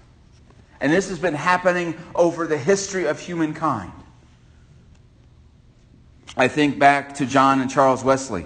[0.79, 3.91] And this has been happening over the history of humankind.
[6.37, 8.45] I think back to John and Charles Wesley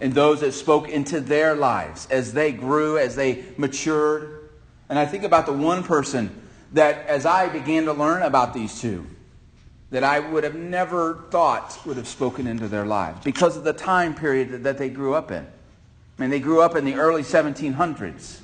[0.00, 4.50] and those that spoke into their lives as they grew, as they matured.
[4.88, 6.30] And I think about the one person
[6.72, 9.06] that, as I began to learn about these two,
[9.90, 13.72] that I would have never thought would have spoken into their lives because of the
[13.72, 15.46] time period that they grew up in.
[16.18, 18.40] I mean, they grew up in the early 1700s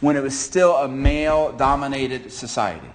[0.00, 2.90] when it was still a male dominated society.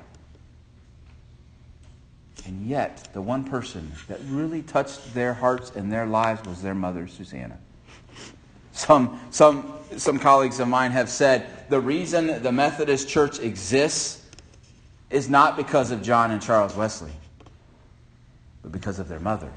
[2.50, 6.74] And yet, the one person that really touched their hearts and their lives was their
[6.74, 7.60] mother, Susanna.
[8.72, 14.26] Some, some, some colleagues of mine have said the reason the Methodist Church exists
[15.12, 17.12] is not because of John and Charles Wesley,
[18.64, 19.52] but because of their mother,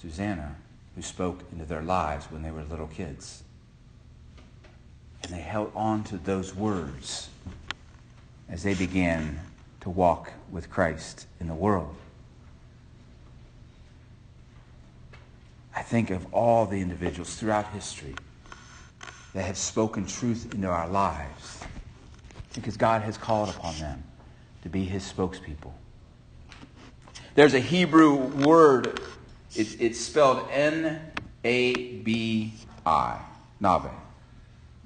[0.00, 0.54] Susanna,
[0.94, 3.42] who spoke into their lives when they were little kids.
[5.24, 7.30] And they held on to those words
[8.48, 9.40] as they began
[9.80, 11.96] to walk with Christ in the world.
[15.74, 18.14] I think of all the individuals throughout history
[19.34, 21.64] that have spoken truth into our lives
[22.54, 24.04] because God has called upon them
[24.62, 25.72] to be his spokespeople.
[27.34, 29.00] There's a Hebrew word,
[29.54, 31.00] it's, it's spelled N
[31.44, 32.52] A B
[32.84, 33.18] I,
[33.58, 33.90] Nabe.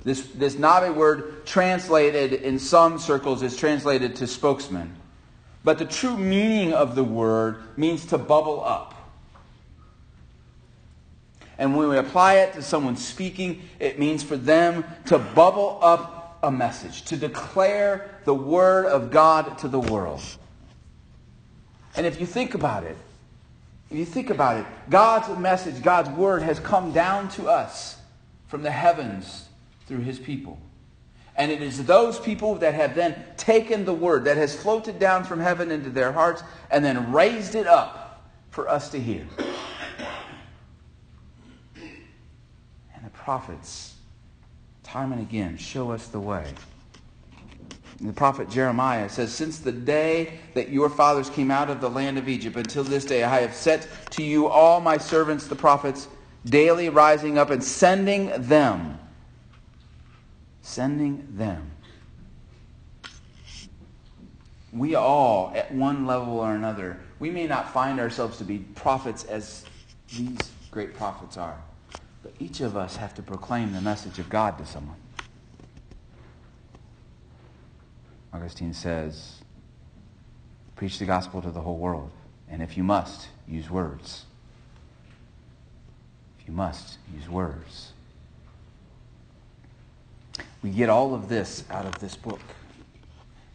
[0.04, 4.94] This, this Nabe word translated in some circles is translated to spokesman.
[5.66, 8.94] But the true meaning of the word means to bubble up.
[11.58, 16.38] And when we apply it to someone speaking, it means for them to bubble up
[16.44, 20.22] a message, to declare the word of God to the world.
[21.96, 22.96] And if you think about it,
[23.90, 27.98] if you think about it, God's message, God's word has come down to us
[28.46, 29.48] from the heavens
[29.88, 30.60] through his people.
[31.36, 35.24] And it is those people that have then taken the word that has floated down
[35.24, 39.26] from heaven into their hearts and then raised it up for us to hear.
[42.94, 43.94] And the prophets,
[44.82, 46.46] time and again, show us the way.
[48.00, 52.18] The prophet Jeremiah says, Since the day that your fathers came out of the land
[52.18, 56.08] of Egypt until this day, I have set to you all my servants, the prophets,
[56.44, 58.98] daily rising up and sending them
[60.66, 61.70] sending them.
[64.72, 69.24] We all, at one level or another, we may not find ourselves to be prophets
[69.24, 69.64] as
[70.14, 70.38] these
[70.72, 71.56] great prophets are,
[72.22, 74.96] but each of us have to proclaim the message of God to someone.
[78.32, 79.36] Augustine says,
[80.74, 82.10] preach the gospel to the whole world,
[82.50, 84.24] and if you must, use words.
[86.40, 87.92] If you must, use words.
[90.66, 92.40] We get all of this out of this book.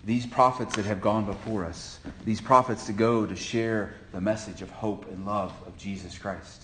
[0.05, 4.61] These prophets that have gone before us, these prophets to go to share the message
[4.61, 6.63] of hope and love of Jesus Christ.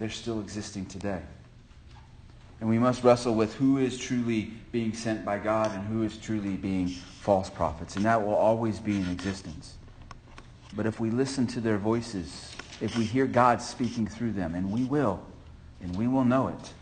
[0.00, 1.20] They're still existing today.
[2.60, 6.18] And we must wrestle with who is truly being sent by God and who is
[6.18, 7.94] truly being false prophets.
[7.94, 9.76] And that will always be in existence.
[10.74, 12.50] But if we listen to their voices,
[12.80, 15.24] if we hear God speaking through them, and we will,
[15.80, 16.72] and we will know it,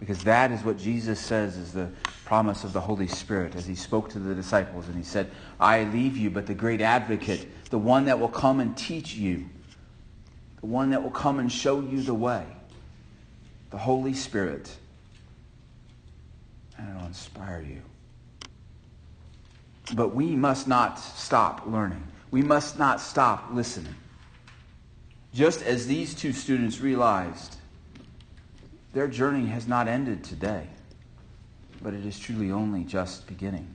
[0.00, 1.90] Because that is what Jesus says is the
[2.24, 5.30] promise of the Holy Spirit as he spoke to the disciples and he said,
[5.60, 9.44] I leave you, but the great advocate, the one that will come and teach you,
[10.60, 12.46] the one that will come and show you the way,
[13.68, 14.74] the Holy Spirit,
[16.78, 17.82] and it'll inspire you.
[19.94, 22.04] But we must not stop learning.
[22.30, 23.96] We must not stop listening.
[25.34, 27.56] Just as these two students realized,
[28.92, 30.66] their journey has not ended today,
[31.82, 33.74] but it is truly only just beginning.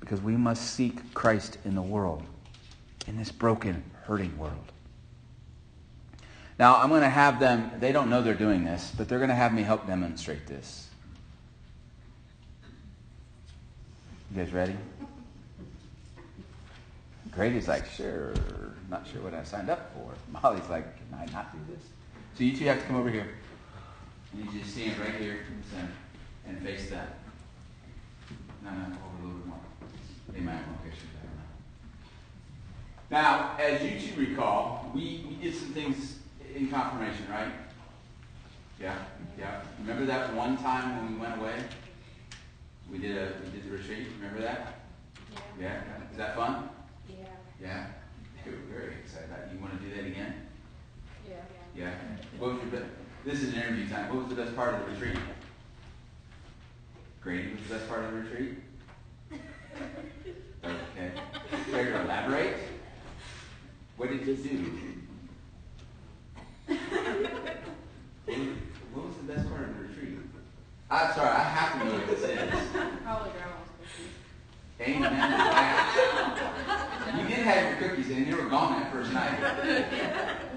[0.00, 2.24] Because we must seek Christ in the world,
[3.06, 4.72] in this broken, hurting world.
[6.58, 9.30] Now, I'm going to have them, they don't know they're doing this, but they're going
[9.30, 10.88] to have me help demonstrate this.
[14.30, 14.76] You guys ready?
[17.30, 18.34] Grady's like, sure,
[18.90, 20.12] not sure what I signed up for.
[20.42, 21.82] Molly's like, can I not do this?
[22.36, 23.28] So you two have to come over here.
[24.32, 25.92] And you just stand right here in the center
[26.46, 27.18] and face that.
[28.64, 29.58] No, no, over a little bit more.
[30.32, 33.22] They might want pictures, I don't know.
[33.22, 36.18] Now, as you two recall, we, we did some things
[36.54, 37.52] in confirmation, right?
[38.80, 38.96] Yeah,
[39.38, 39.62] yeah.
[39.80, 41.54] Remember that one time when we went away?
[42.90, 44.08] We did a we did the retreat.
[44.18, 44.80] Remember that?
[45.60, 45.80] Yeah.
[45.86, 46.10] Yeah.
[46.10, 46.68] Is that fun?
[47.08, 47.16] Yeah.
[47.60, 47.86] Yeah.
[48.44, 49.28] They were very excited.
[49.52, 50.34] You want to do that again?
[51.28, 51.36] Yeah.
[51.76, 51.94] Yeah.
[52.38, 52.82] What was your?
[53.24, 54.08] This is an interview time.
[54.08, 55.18] What was the best part of the retreat?
[57.20, 58.58] Grady was the best part of the retreat.
[60.64, 61.10] Okay.
[61.72, 62.54] Care to elaborate?
[63.96, 64.74] What did you do?
[68.24, 68.46] What was-
[68.94, 70.18] What was the best part of the retreat?
[70.88, 71.30] I'm sorry.
[71.30, 72.50] I have to know what this is.
[73.02, 73.61] Probably cookies.
[74.82, 75.12] Amen.
[77.18, 79.38] You did have your cookies, and they were gone that first night.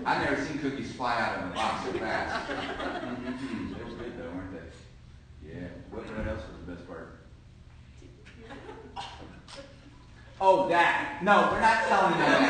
[0.05, 2.49] I've never seen cookies fly out of a box so fast.
[2.49, 3.77] Mhm.
[3.77, 5.49] They were good though, weren't they?
[5.53, 5.67] Yeah.
[5.91, 7.19] What, what else was the best part?
[10.41, 11.19] Oh, that.
[11.23, 12.41] No, we're not telling you that.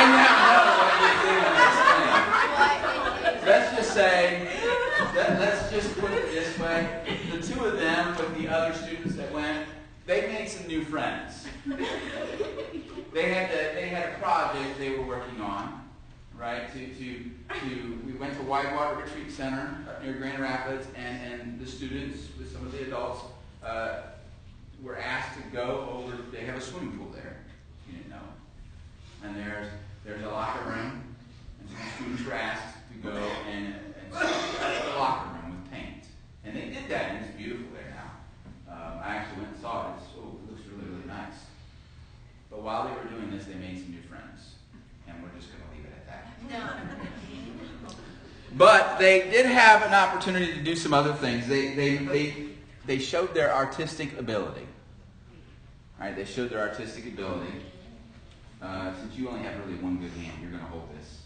[0.00, 1.10] I now know what you
[3.30, 3.46] thing.
[3.46, 4.48] Let's just say,
[5.14, 7.04] let, let's just put it this way.
[7.30, 9.68] The two of them with the other students that went,
[10.06, 11.46] they made some new friends.
[13.12, 15.88] They had a, they had a project they were working on,
[16.36, 16.66] right?
[16.72, 17.14] To, to,
[17.60, 22.26] to we went to Whitewater Retreat Center up near Grand Rapids, and, and the students
[22.36, 23.20] with some of the adults
[23.64, 24.00] uh,
[24.82, 26.16] were asked to go over.
[26.32, 27.36] They have a swimming pool there.
[27.86, 28.16] You didn't know.
[29.22, 29.68] And there's
[30.04, 31.04] there's a locker room,
[31.60, 33.16] and some students were asked to go
[33.48, 36.06] and, and the locker room with paint.
[36.44, 38.74] And they did that, and it's beautiful there now.
[38.74, 39.98] Um, I actually went and saw it.
[40.00, 41.38] It's, oh, it looks really, really nice.
[42.50, 44.54] But while they were doing this, they made some new friends.
[45.08, 46.24] And we're just going to leave it at that.
[46.50, 47.04] No.
[48.56, 51.48] But they did have an opportunity to do some other things.
[51.48, 52.34] They, they, they,
[52.86, 54.66] they showed their artistic ability.
[55.98, 57.52] All right, they showed their artistic ability.
[58.62, 61.22] Uh, since you only have really one good hand, you're going to hold this.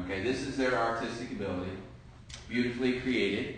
[0.00, 1.72] Okay, this is their artistic ability,
[2.48, 3.56] beautifully created.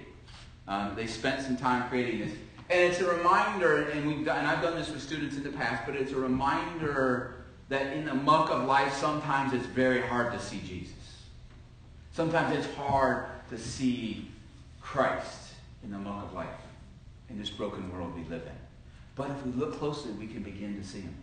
[0.66, 2.32] Um, they spent some time creating this,
[2.70, 3.88] and it's a reminder.
[3.90, 6.16] And we've done, and I've done this with students in the past, but it's a
[6.16, 10.94] reminder that in the muck of life, sometimes it's very hard to see Jesus.
[12.12, 14.28] Sometimes it's hard to see
[14.80, 16.48] Christ in the muck of life,
[17.30, 18.52] in this broken world we live in.
[19.16, 21.14] But if we look closely, we can begin to see him.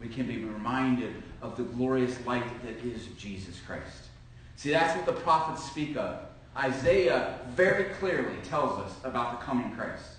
[0.00, 4.08] We can be reminded of the glorious light that is Jesus Christ.
[4.56, 6.20] See, that's what the prophets speak of.
[6.56, 10.15] Isaiah very clearly tells us about the coming Christ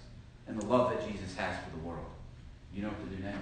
[0.48, 2.06] and the love that Jesus has for the world.
[2.74, 3.38] You know what to do next?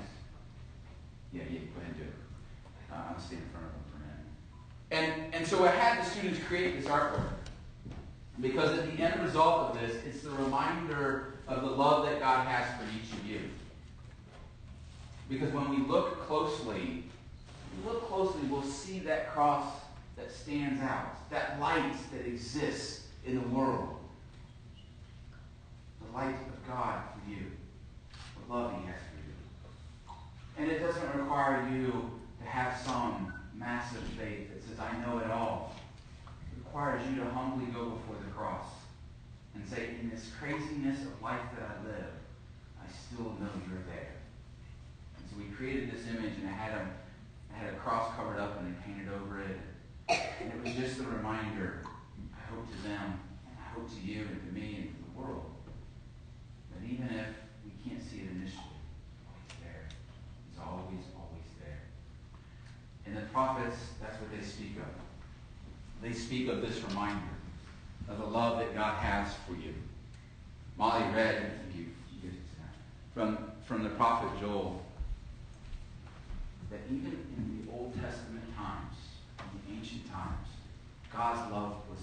[1.33, 2.13] Yeah, yeah, go ahead and do it.
[2.91, 5.23] Uh, I'll stand in front of them for a minute.
[5.23, 7.29] And, and so I had the students create this artwork.
[8.41, 12.47] Because at the end result of this, it's the reminder of the love that God
[12.47, 13.41] has for each of you.
[15.29, 17.03] Because when we look closely,
[17.77, 19.65] we look closely, we'll see that cross
[20.17, 23.97] that stands out, that light that exists in the world.
[26.01, 26.35] The light
[26.75, 27.45] God for you,
[28.11, 29.33] the love He has for you.
[30.57, 32.11] And it doesn't require you
[32.41, 35.73] to have some massive faith that says, I know it all.
[36.27, 38.67] It requires you to humbly go before the cross
[39.53, 42.11] and say, in this craziness of life that I live,
[42.77, 44.11] I still know you're there.
[45.15, 46.87] And so we created this image, and I had a,
[47.55, 49.57] I had a cross covered up, and they painted over it.
[50.09, 51.83] And it was just a reminder,
[52.35, 55.21] I hope to them, and I hope to you, and to me, and to the
[55.21, 55.54] world,
[56.89, 57.27] even if
[57.63, 58.77] we can't see it initially,
[59.47, 59.85] it's there.
[60.51, 61.81] It's always, always there.
[63.05, 64.89] And the prophets, that's what they speak of.
[66.01, 67.21] They speak of this reminder
[68.09, 69.73] of the love that God has for you.
[70.77, 71.85] Molly read you,
[72.21, 72.31] you
[73.13, 74.81] from, from the prophet Joel
[76.69, 78.95] that even in the Old Testament times,
[79.39, 80.47] in the ancient times,
[81.13, 81.99] God's love was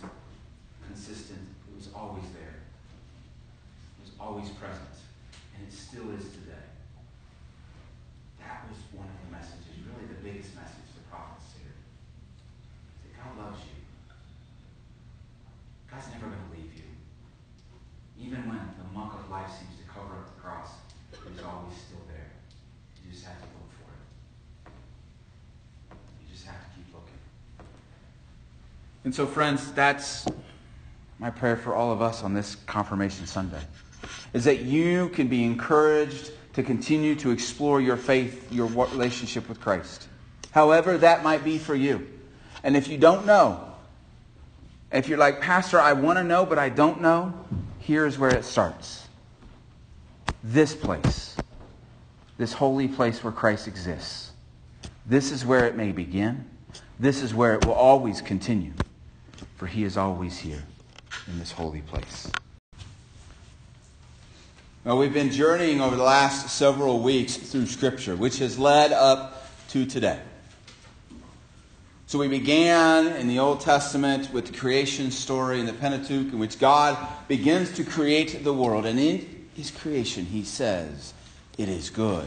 [0.87, 1.41] consistent.
[1.70, 2.61] It was always there.
[4.22, 4.94] Always present.
[5.58, 6.62] And it still is today.
[8.38, 11.74] That was one of the messages, really the biggest message the prophets shared.
[13.02, 13.82] That God loves you.
[15.90, 16.86] God's never going to leave you.
[18.14, 20.70] Even when the muck of life seems to cover up the cross,
[21.10, 22.30] it is always still there.
[23.02, 24.70] You just have to look for it.
[26.22, 27.18] You just have to keep looking.
[29.02, 30.26] And so, friends, that's
[31.18, 33.60] my prayer for all of us on this Confirmation Sunday.
[34.32, 39.61] Is that you can be encouraged to continue to explore your faith, your relationship with
[39.61, 40.09] Christ.
[40.50, 42.09] However that might be for you.
[42.62, 43.72] And if you don't know,
[44.92, 47.32] if you're like, Pastor, I want to know, but I don't know,
[47.78, 49.09] here's where it starts.
[50.44, 51.36] This place,
[52.36, 54.32] this holy place where Christ exists.
[55.07, 56.48] This is where it may begin.
[57.00, 58.72] This is where it will always continue,
[59.57, 60.62] for he is always here
[61.26, 62.30] in this holy place.
[64.85, 69.49] Well, we've been journeying over the last several weeks through Scripture, which has led up
[69.68, 70.18] to today.
[72.09, 76.39] So we began in the Old Testament with the creation story in the Pentateuch, in
[76.41, 78.85] which God begins to create the world.
[78.85, 81.14] And in his creation, he says,
[81.57, 82.26] It is good.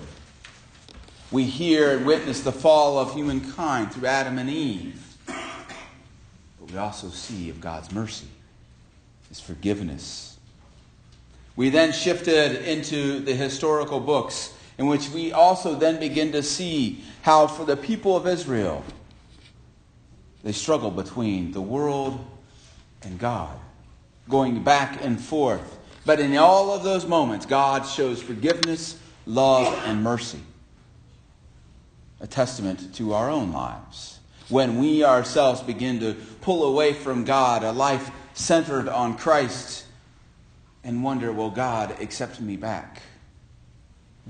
[1.32, 5.18] We hear and witness the fall of humankind through Adam and Eve.
[5.28, 8.28] But we also see of God's mercy,
[9.28, 10.35] his forgiveness.
[11.56, 17.04] We then shifted into the historical books, in which we also then begin to see
[17.22, 18.84] how, for the people of Israel,
[20.44, 22.24] they struggle between the world
[23.02, 23.58] and God,
[24.30, 25.78] going back and forth.
[26.06, 30.42] But in all of those moments, God shows forgiveness, love, and mercy.
[32.20, 34.20] A testament to our own lives.
[34.50, 39.85] When we ourselves begin to pull away from God, a life centered on Christ,
[40.86, 43.02] and wonder, will God accept me back?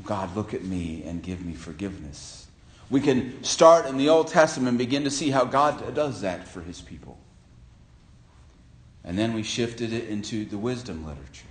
[0.04, 2.48] God look at me and give me forgiveness?
[2.90, 6.48] We can start in the Old Testament and begin to see how God does that
[6.48, 7.18] for his people.
[9.04, 11.46] And then we shifted it into the wisdom literature,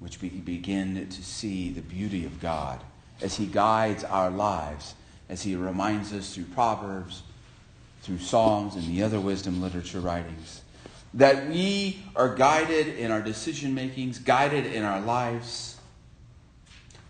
[0.00, 2.80] which we begin to see the beauty of God
[3.22, 4.94] as he guides our lives,
[5.28, 7.22] as he reminds us through Proverbs,
[8.02, 10.62] through Psalms, and the other wisdom literature writings,
[11.14, 15.76] that we are guided in our decision makings, guided in our lives,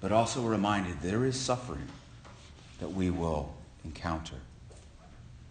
[0.01, 1.89] but also reminded there is suffering
[2.81, 3.53] that we will
[3.85, 4.37] encounter.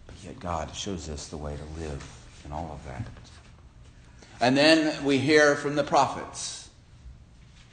[0.06, 2.04] But yet God shows us the way to live
[2.46, 3.06] in all of that.
[4.40, 6.70] And then we hear from the prophets,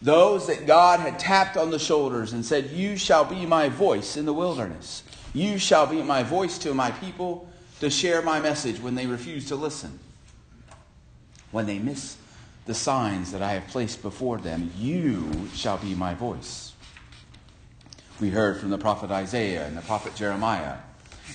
[0.03, 4.17] those that God had tapped on the shoulders and said, You shall be my voice
[4.17, 5.03] in the wilderness.
[5.33, 7.49] You shall be my voice to my people
[7.81, 9.99] to share my message when they refuse to listen.
[11.55, 12.17] When they miss
[12.67, 16.73] the signs that I have placed before them, you shall be my voice.
[18.21, 20.79] We heard from the prophet Isaiah and the prophet Jeremiah.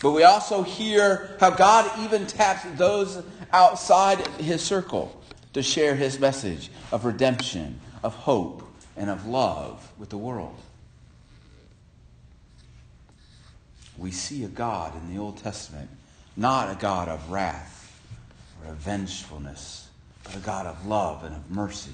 [0.02, 5.22] But we also hear how God even taps those outside his circle
[5.54, 10.58] to share his message of redemption, of hope, and of love with the world.
[13.98, 15.90] We see a God in the Old Testament,
[16.36, 17.98] not a God of wrath
[18.62, 19.86] or of vengefulness,
[20.30, 21.94] but a God of love and of mercy.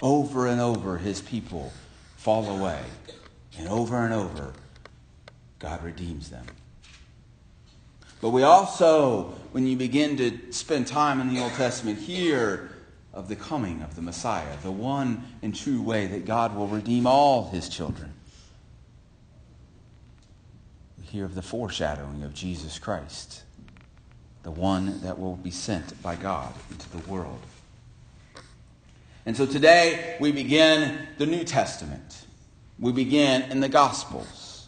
[0.00, 1.72] Over and over, his people
[2.16, 2.80] fall away
[3.58, 4.52] and over and over,
[5.58, 6.46] God redeems them.
[8.20, 12.70] But we also, when you begin to spend time in the Old Testament, hear
[13.12, 17.06] of the coming of the Messiah, the one and true way that God will redeem
[17.06, 18.12] all his children.
[20.98, 23.41] We hear of the foreshadowing of Jesus Christ,
[24.42, 27.40] the one that will be sent by God into the world.
[29.24, 32.22] And so today we begin the New Testament
[32.82, 34.66] we begin in the Gospels.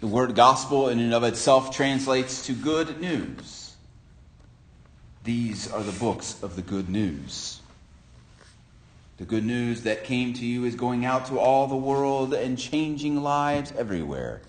[0.00, 3.74] The word gospel in and of itself translates to good news.
[5.24, 7.60] These are the books of the good news.
[9.16, 12.56] The good news that came to you is going out to all the world and
[12.56, 14.40] changing lives everywhere,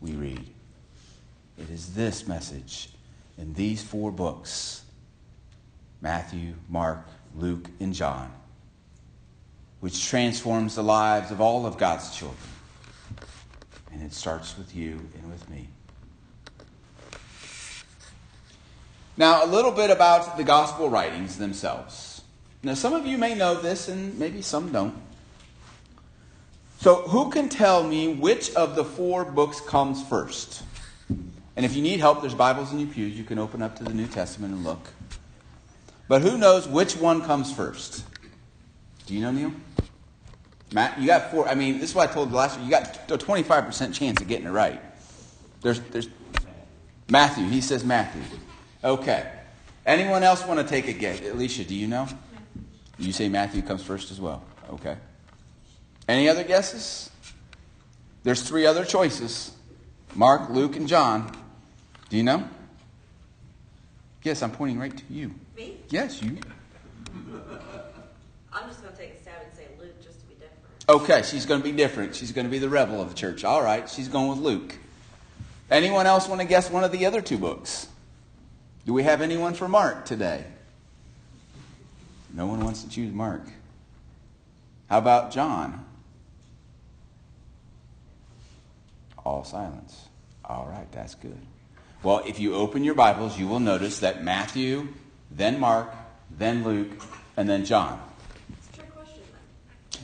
[0.00, 0.48] we read.
[1.58, 2.88] It is this message
[3.38, 4.82] in these four books
[6.00, 8.32] Matthew, Mark, Luke, and John
[9.84, 12.48] which transforms the lives of all of God's children.
[13.92, 15.68] And it starts with you and with me.
[19.18, 22.22] Now, a little bit about the gospel writings themselves.
[22.62, 24.96] Now, some of you may know this, and maybe some don't.
[26.80, 30.62] So, who can tell me which of the four books comes first?
[31.56, 33.16] And if you need help, there's Bibles in your pews.
[33.16, 34.88] You can open up to the New Testament and look.
[36.08, 38.04] But who knows which one comes first?
[39.06, 39.52] Do you know, Neil?
[40.72, 41.48] Matt, you got four.
[41.48, 42.64] I mean, this is what I told you last week.
[42.66, 44.80] You got a 25% chance of getting it right.
[45.62, 46.08] There's, there's
[47.08, 47.48] Matthew.
[47.48, 48.22] He says Matthew.
[48.82, 49.30] Okay.
[49.86, 51.20] Anyone else want to take a guess?
[51.20, 52.08] Alicia, do you know?
[52.98, 54.42] You say Matthew comes first as well.
[54.70, 54.96] Okay.
[56.08, 57.10] Any other guesses?
[58.24, 59.52] There's three other choices
[60.14, 61.30] Mark, Luke, and John.
[62.08, 62.48] Do you know?
[64.22, 65.34] Yes, I'm pointing right to you.
[65.56, 65.76] Me?
[65.90, 66.38] Yes, you.
[68.52, 70.88] I'm just going to take a stab and say Luke just to be different.
[70.88, 72.14] Okay, she's going to be different.
[72.14, 73.44] She's going to be the rebel of the church.
[73.44, 74.76] All right, she's going with Luke.
[75.70, 77.88] Anyone else want to guess one of the other two books?
[78.86, 80.44] Do we have anyone for Mark today?
[82.32, 83.42] No one wants to choose Mark.
[84.88, 85.84] How about John?
[89.24, 90.08] All silence.
[90.44, 91.40] All right, that's good.
[92.04, 94.88] Well, if you open your Bibles, you will notice that Matthew,
[95.30, 95.90] then Mark,
[96.30, 97.02] then Luke,
[97.34, 97.98] and then John.
[98.50, 99.22] It's a trick question.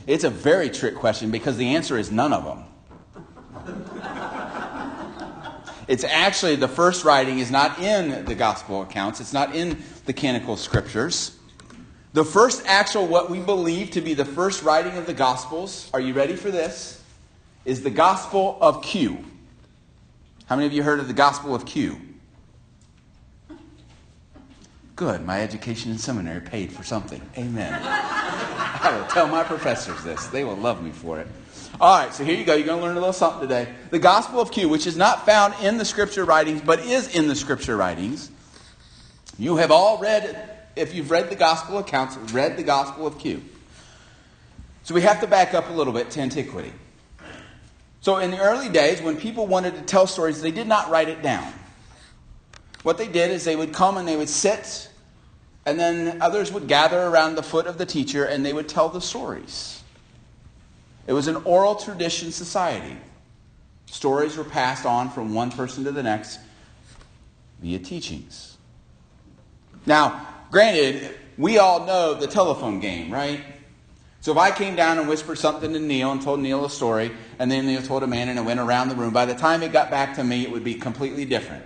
[0.07, 2.63] It's a very trick question because the answer is none of them.
[5.87, 10.13] it's actually the first writing is not in the gospel accounts, it's not in the
[10.13, 11.37] canonical scriptures.
[12.13, 16.01] The first actual, what we believe to be the first writing of the gospels, are
[16.01, 16.99] you ready for this?
[17.63, 19.23] Is the gospel of Q.
[20.51, 21.97] How many of you heard of the gospel of Q?
[24.97, 25.25] Good.
[25.25, 27.21] My education in seminary paid for something.
[27.37, 27.79] Amen.
[27.81, 30.27] I will tell my professors this.
[30.27, 31.27] They will love me for it.
[31.79, 32.53] All right, so here you go.
[32.53, 33.73] You're going to learn a little something today.
[33.91, 37.29] The Gospel of Q, which is not found in the Scripture writings, but is in
[37.29, 38.29] the Scripture writings.
[39.39, 43.41] You have all read, if you've read the Gospel accounts, read the Gospel of Q.
[44.83, 46.73] So we have to back up a little bit to antiquity.
[48.01, 51.07] So in the early days, when people wanted to tell stories, they did not write
[51.07, 51.53] it down.
[52.83, 54.89] What they did is they would come and they would sit,
[55.67, 58.89] and then others would gather around the foot of the teacher and they would tell
[58.89, 59.83] the stories.
[61.05, 62.97] It was an oral tradition society.
[63.85, 66.39] Stories were passed on from one person to the next
[67.61, 68.57] via teachings.
[69.85, 73.43] Now, granted, we all know the telephone game, right?
[74.21, 77.11] So if I came down and whispered something to Neil and told Neil a story,
[77.39, 79.63] and then Neil told a man and it went around the room, by the time
[79.63, 81.65] it got back to me, it would be completely different.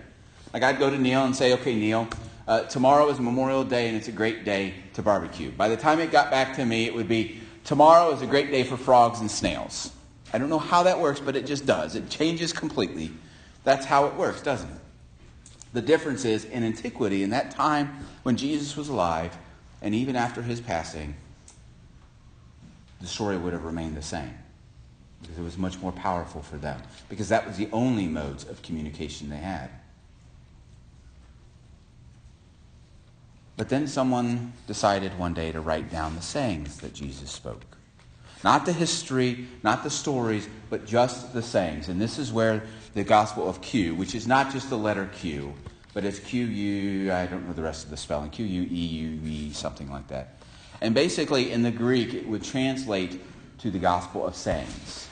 [0.53, 2.07] Like I'd go to Neil and say, okay, Neil,
[2.47, 5.51] uh, tomorrow is Memorial Day and it's a great day to barbecue.
[5.51, 8.51] By the time it got back to me, it would be, tomorrow is a great
[8.51, 9.91] day for frogs and snails.
[10.31, 11.95] I don't know how that works, but it just does.
[11.95, 13.11] It changes completely.
[13.65, 14.79] That's how it works, doesn't it?
[15.73, 19.37] The difference is in antiquity, in that time when Jesus was alive,
[19.81, 21.15] and even after his passing,
[23.05, 24.33] the story would have remained the same
[25.21, 28.61] because it was much more powerful for them because that was the only modes of
[28.63, 29.69] communication they had.
[33.57, 37.61] But then someone decided one day to write down the sayings that Jesus spoke.
[38.43, 41.89] Not the history, not the stories, but just the sayings.
[41.89, 42.63] And this is where
[42.95, 45.53] the Gospel of Q, which is not just the letter Q,
[45.93, 48.65] but it's Q U, I don't know the rest of the spelling, Q U E
[48.65, 50.35] U E, something like that.
[50.81, 53.21] And basically, in the Greek, it would translate
[53.59, 55.09] to the Gospel of Sayings.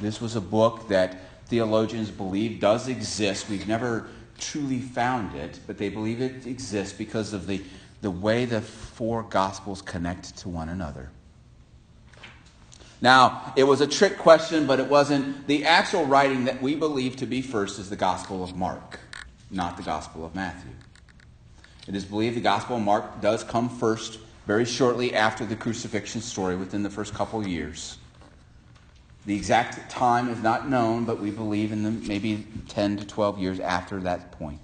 [0.00, 3.48] This was a book that theologians believe does exist.
[3.48, 4.08] We've never
[4.38, 7.62] truly found it, but they believe it exists because of the,
[8.02, 11.10] the way the four Gospels connect to one another.
[13.00, 15.46] Now, it was a trick question, but it wasn't.
[15.46, 19.00] The actual writing that we believe to be first is the Gospel of Mark,
[19.50, 20.72] not the Gospel of Matthew.
[21.86, 26.20] It is believed the Gospel of Mark does come first, very shortly after the crucifixion
[26.20, 27.98] story, within the first couple years.
[29.24, 33.38] The exact time is not known, but we believe in the maybe 10 to 12
[33.38, 34.60] years after that point.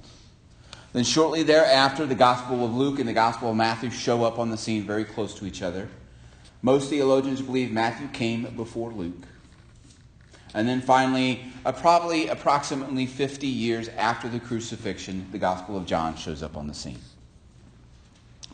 [0.92, 4.50] Then, shortly thereafter, the Gospel of Luke and the Gospel of Matthew show up on
[4.50, 5.88] the scene very close to each other.
[6.60, 9.26] Most theologians believe Matthew came before Luke.
[10.54, 11.44] And then finally,
[11.78, 16.74] probably approximately 50 years after the crucifixion, the Gospel of John shows up on the
[16.74, 16.98] scene.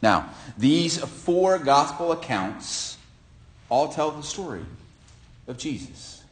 [0.02, 2.96] Now, these four gospel accounts
[3.68, 4.64] all tell the story
[5.46, 6.22] of Jesus.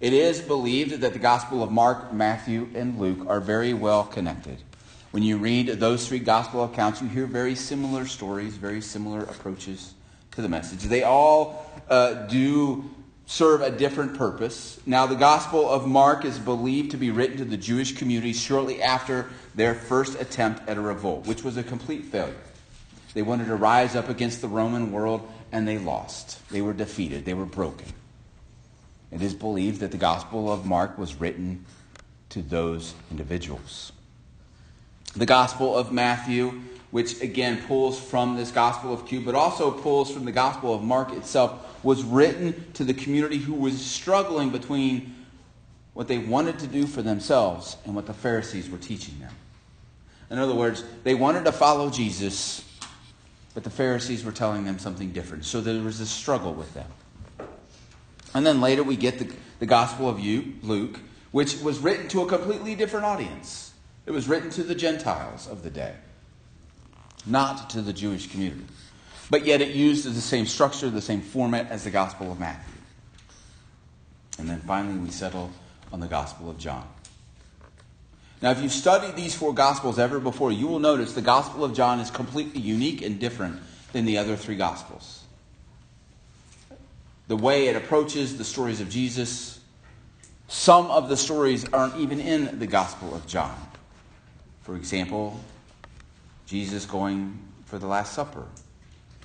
[0.00, 4.58] It is believed that the Gospel of Mark, Matthew, and Luke are very well connected.
[5.10, 9.94] When you read those three gospel accounts, you hear very similar stories, very similar approaches
[10.32, 10.82] to the message.
[10.84, 12.88] They all uh, do
[13.26, 14.80] serve a different purpose.
[14.86, 18.80] Now, the Gospel of Mark is believed to be written to the Jewish community shortly
[18.80, 19.28] after
[19.58, 22.34] their first attempt at a revolt, which was a complete failure.
[23.12, 26.48] They wanted to rise up against the Roman world, and they lost.
[26.50, 27.88] They were defeated, they were broken.
[29.10, 31.64] It is believed that the Gospel of Mark was written
[32.28, 33.90] to those individuals.
[35.16, 36.60] The Gospel of Matthew,
[36.92, 40.84] which again pulls from this Gospel of Q, but also pulls from the Gospel of
[40.84, 45.16] Mark itself, was written to the community who was struggling between
[45.94, 49.32] what they wanted to do for themselves and what the Pharisees were teaching them.
[50.30, 52.64] In other words, they wanted to follow Jesus,
[53.54, 55.44] but the Pharisees were telling them something different.
[55.44, 56.90] So there was a struggle with them.
[58.34, 61.00] And then later we get the, the Gospel of Luke,
[61.30, 63.72] which was written to a completely different audience.
[64.06, 65.94] It was written to the Gentiles of the day,
[67.26, 68.64] not to the Jewish community.
[69.30, 72.74] But yet it used the same structure, the same format as the Gospel of Matthew.
[74.38, 75.50] And then finally we settle
[75.92, 76.86] on the Gospel of John.
[78.40, 81.74] Now, if you've studied these four Gospels ever before, you will notice the Gospel of
[81.74, 83.60] John is completely unique and different
[83.92, 85.24] than the other three Gospels.
[87.26, 89.60] The way it approaches the stories of Jesus,
[90.46, 93.56] some of the stories aren't even in the Gospel of John.
[94.62, 95.40] For example,
[96.46, 98.46] Jesus going for the Last Supper.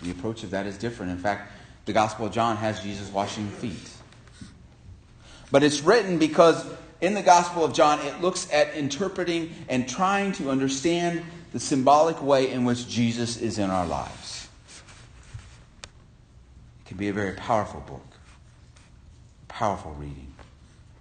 [0.02, 1.12] The approach of that is different.
[1.12, 1.52] In fact,
[1.86, 3.90] the Gospel of John has Jesus washing feet.
[5.52, 6.66] But it's written because
[7.04, 12.24] in the Gospel of John, it looks at interpreting and trying to understand the symbolic
[12.24, 14.48] way in which Jesus is in our lives.
[15.84, 18.08] It can be a very powerful book,
[19.50, 20.34] powerful reading.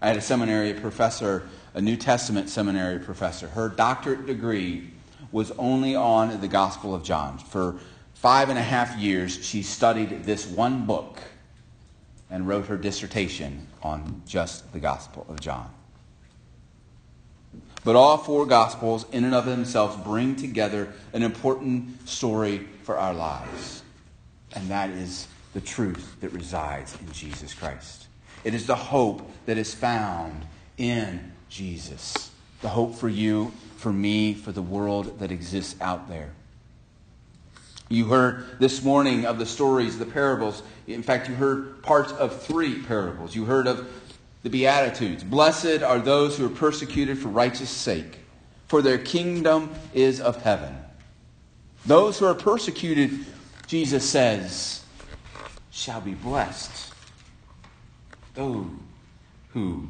[0.00, 3.46] I had a seminary professor, a New Testament seminary professor.
[3.46, 4.90] Her doctorate degree
[5.30, 7.38] was only on the Gospel of John.
[7.38, 7.76] For
[8.14, 11.20] five and a half years, she studied this one book
[12.28, 15.72] and wrote her dissertation on just the Gospel of John.
[17.84, 23.12] But all four Gospels, in and of themselves, bring together an important story for our
[23.12, 23.82] lives.
[24.54, 28.06] And that is the truth that resides in Jesus Christ.
[28.44, 32.30] It is the hope that is found in Jesus.
[32.60, 36.32] The hope for you, for me, for the world that exists out there.
[37.88, 40.62] You heard this morning of the stories, the parables.
[40.86, 43.34] In fact, you heard parts of three parables.
[43.34, 43.86] You heard of
[44.42, 45.24] the Beatitudes.
[45.24, 48.18] Blessed are those who are persecuted for righteous sake,
[48.66, 50.76] for their kingdom is of heaven.
[51.86, 53.10] Those who are persecuted,
[53.66, 54.84] Jesus says,
[55.70, 56.92] shall be blessed.
[58.34, 58.66] Those
[59.50, 59.88] who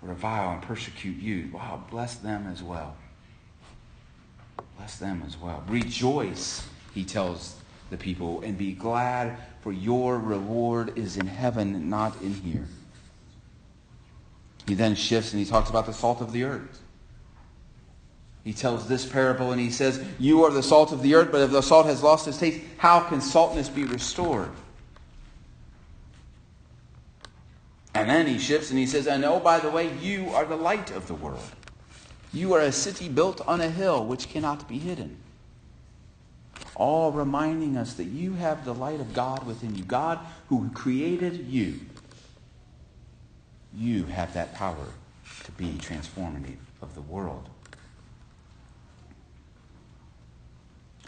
[0.00, 2.96] revile and persecute you, wow, bless them as well.
[4.76, 5.62] Bless them as well.
[5.68, 7.56] Rejoice, he tells
[7.90, 12.66] the people, and be glad, for your reward is in heaven, not in here.
[14.66, 16.80] He then shifts and he talks about the salt of the earth.
[18.44, 21.42] He tells this parable and he says, You are the salt of the earth, but
[21.42, 24.50] if the salt has lost its taste, how can saltness be restored?
[27.94, 30.56] And then he shifts and he says, And oh, by the way, you are the
[30.56, 31.44] light of the world.
[32.32, 35.18] You are a city built on a hill which cannot be hidden.
[36.74, 39.84] All reminding us that you have the light of God within you.
[39.84, 41.80] God who created you
[43.74, 44.86] you have that power
[45.44, 47.48] to be transformative of the world.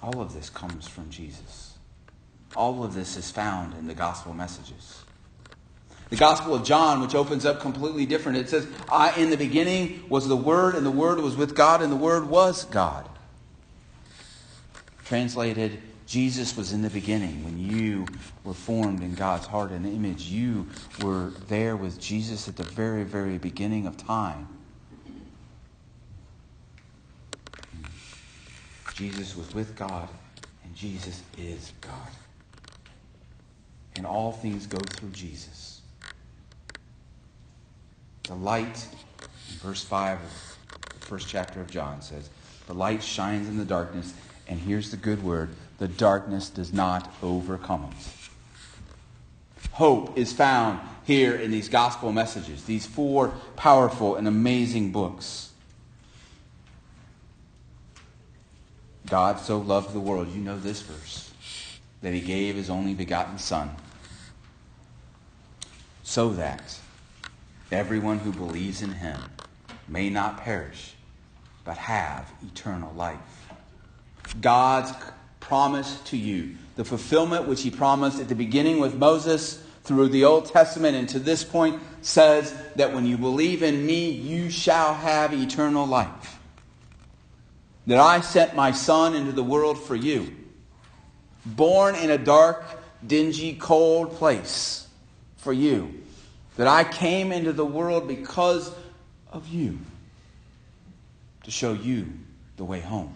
[0.02, 1.78] All of this comes from Jesus.
[2.56, 5.04] All of this is found in the gospel messages.
[6.10, 10.04] The Gospel of John, which opens up completely different, it says, I, in the beginning
[10.08, 13.08] was the Word, and the Word was with God, and the Word was God.
[15.06, 18.06] Translated, Jesus was in the beginning when you
[18.44, 20.24] were formed in God's heart and image.
[20.24, 20.66] You
[21.02, 24.48] were there with Jesus at the very, very beginning of time.
[28.94, 30.08] Jesus was with God,
[30.62, 32.08] and Jesus is God.
[33.96, 35.80] And all things go through Jesus.
[38.24, 38.86] The light,
[39.50, 42.28] in verse 5 of the first chapter of John says,
[42.66, 44.14] The light shines in the darkness,
[44.46, 49.68] and here's the good word the darkness does not overcome it.
[49.72, 55.50] Hope is found here in these gospel messages, these four powerful and amazing books.
[59.06, 61.30] God so loved the world, you know this verse,
[62.00, 63.70] that he gave his only begotten Son,
[66.02, 66.78] so that
[67.70, 69.20] everyone who believes in him
[69.88, 70.94] may not perish,
[71.64, 73.18] but have eternal life.
[74.40, 74.92] God's
[75.48, 76.56] promise to you.
[76.76, 81.08] The fulfillment which he promised at the beginning with Moses through the Old Testament and
[81.10, 86.38] to this point says that when you believe in me, you shall have eternal life.
[87.86, 90.34] That I sent my Son into the world for you.
[91.44, 92.64] Born in a dark,
[93.06, 94.88] dingy, cold place
[95.36, 96.02] for you.
[96.56, 98.72] That I came into the world because
[99.30, 99.78] of you.
[101.42, 102.08] To show you
[102.56, 103.14] the way home.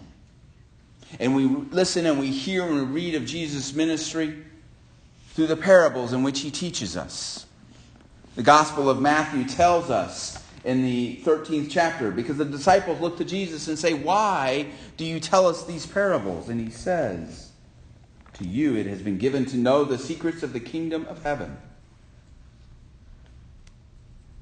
[1.19, 4.45] And we listen and we hear and we read of Jesus' ministry
[5.31, 7.47] through the parables in which he teaches us.
[8.37, 13.25] The Gospel of Matthew tells us in the 13th chapter because the disciples look to
[13.25, 16.49] Jesus and say, Why do you tell us these parables?
[16.49, 17.51] And he says,
[18.35, 21.57] To you it has been given to know the secrets of the kingdom of heaven,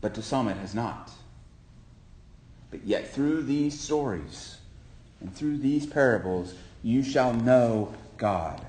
[0.01, 1.11] but to some it has not.
[2.71, 4.56] But yet through these stories
[5.21, 8.65] and through these parables, you shall know God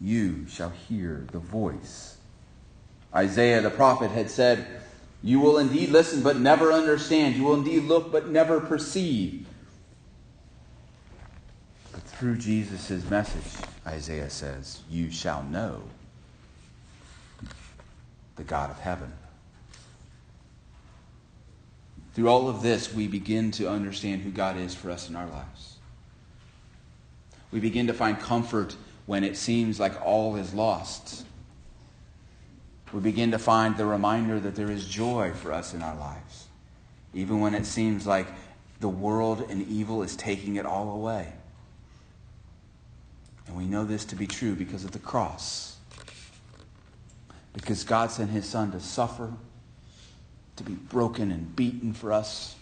[0.00, 2.16] you shall hear the voice.
[3.14, 4.66] Isaiah the prophet had said,
[5.22, 7.36] You will indeed listen, but never understand.
[7.36, 9.46] You will indeed look, but never perceive.
[11.92, 15.82] But through Jesus' message, Isaiah says, You shall know
[18.36, 19.12] the God of heaven.
[22.18, 25.28] Through all of this, we begin to understand who God is for us in our
[25.28, 25.76] lives.
[27.52, 28.74] We begin to find comfort
[29.06, 31.24] when it seems like all is lost.
[32.92, 36.48] We begin to find the reminder that there is joy for us in our lives,
[37.14, 38.26] even when it seems like
[38.80, 41.32] the world and evil is taking it all away.
[43.46, 45.76] And we know this to be true because of the cross.
[47.52, 49.34] Because God sent his son to suffer,
[50.58, 52.54] to be broken and beaten for us,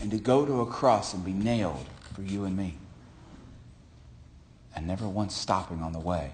[0.00, 2.78] and to go to a cross and be nailed for you and me
[4.74, 6.32] and never once stopping on the way,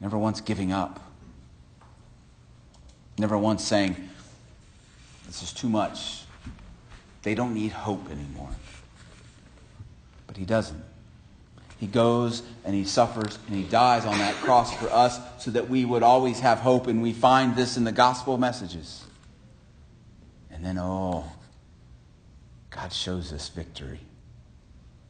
[0.00, 1.00] never once giving up,
[3.18, 3.96] never once saying,
[5.26, 6.22] This is too much.
[7.22, 8.50] They don't need hope anymore.
[10.26, 10.82] But he doesn't.
[11.82, 15.68] He goes and he suffers and he dies on that cross for us so that
[15.68, 16.86] we would always have hope.
[16.86, 19.02] And we find this in the gospel messages.
[20.52, 21.24] And then, oh,
[22.70, 23.98] God shows us victory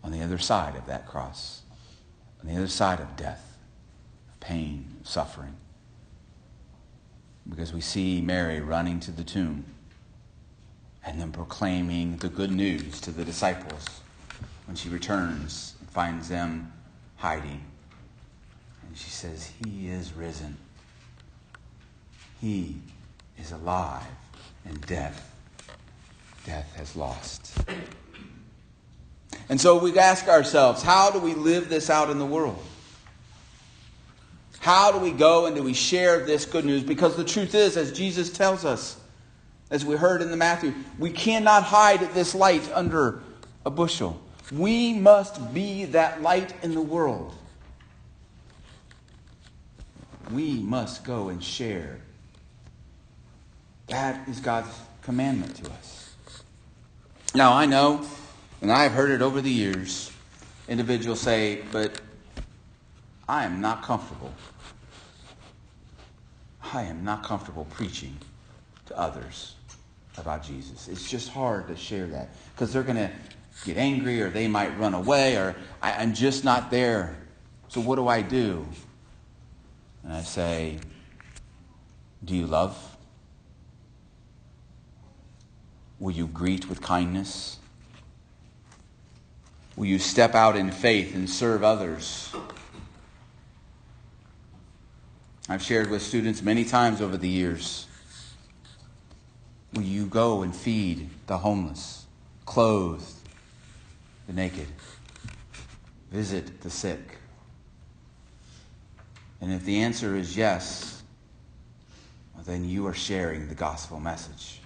[0.02, 1.60] on the other side of that cross,
[2.40, 3.58] on the other side of death,
[4.40, 5.54] pain, suffering.
[7.46, 9.66] Because we see Mary running to the tomb
[11.04, 13.84] and then proclaiming the good news to the disciples
[14.64, 16.72] when she returns finds them
[17.16, 17.62] hiding.
[18.86, 20.56] And she says, He is risen.
[22.40, 22.76] He
[23.38, 24.02] is alive,
[24.64, 25.32] and death,
[26.44, 27.56] death has lost.
[29.48, 32.60] And so we ask ourselves, how do we live this out in the world?
[34.58, 36.82] How do we go and do we share this good news?
[36.82, 38.96] Because the truth is, as Jesus tells us,
[39.70, 43.20] as we heard in the Matthew, we cannot hide this light under
[43.66, 44.20] a bushel.
[44.52, 47.34] We must be that light in the world.
[50.30, 52.00] We must go and share.
[53.88, 54.70] That is God's
[55.02, 56.14] commandment to us.
[57.34, 58.06] Now, I know
[58.62, 60.12] and I have heard it over the years.
[60.68, 62.00] Individuals say, but
[63.28, 64.32] I am not comfortable.
[66.72, 68.16] I am not comfortable preaching
[68.86, 69.56] to others
[70.16, 70.88] about Jesus.
[70.88, 73.10] It's just hard to share that because they're going to
[73.64, 77.16] get angry or they might run away or I, am just not there.
[77.68, 78.66] So what do I do?
[80.02, 80.78] And I say,
[82.24, 82.76] Do you love?
[85.98, 87.58] Will you greet with kindness?
[89.76, 92.34] Will you step out in faith and serve others?
[95.48, 97.86] I've shared with students many times over the years.
[99.72, 102.06] Will you go and feed the homeless,
[102.44, 103.02] clothe
[104.26, 104.68] the naked,
[106.10, 107.18] visit the sick?
[109.40, 111.02] And if the answer is yes,
[112.34, 114.60] well, then you are sharing the gospel message.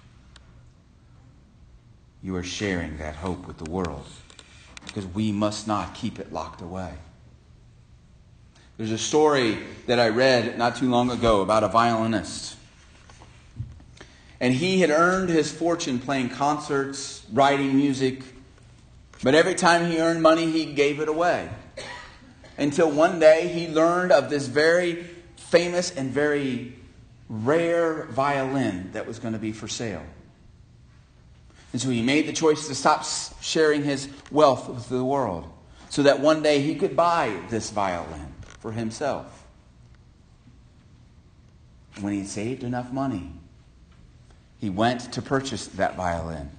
[2.21, 4.05] You are sharing that hope with the world
[4.85, 6.93] because we must not keep it locked away.
[8.77, 12.55] There's a story that I read not too long ago about a violinist.
[14.39, 18.21] And he had earned his fortune playing concerts, writing music,
[19.23, 21.49] but every time he earned money, he gave it away.
[22.57, 25.05] Until one day he learned of this very
[25.35, 26.75] famous and very
[27.29, 30.03] rare violin that was going to be for sale.
[31.73, 33.05] And so he made the choice to stop
[33.41, 35.47] sharing his wealth with the world
[35.89, 38.33] so that one day he could buy this violin.
[38.59, 39.45] for himself.
[42.01, 43.31] When he saved enough money,
[44.59, 46.49] he went to purchase that violin,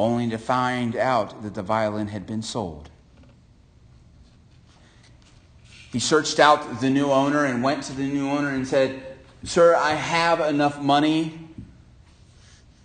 [0.00, 2.90] only to find out that the violin had been sold.
[5.92, 9.02] He searched out the new owner and went to the new owner and said,
[9.42, 11.48] Sir, I have enough money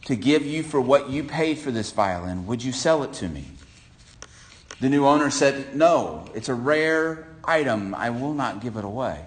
[0.05, 2.45] to give you for what you paid for this violin.
[2.47, 3.45] Would you sell it to me?
[4.79, 7.93] The new owner said, No, it's a rare item.
[7.95, 9.23] I will not give it away.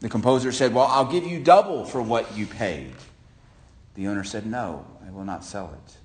[0.00, 2.94] The composer said, Well, I'll give you double for what you paid.
[3.98, 5.96] The owner said, No, I will not sell it.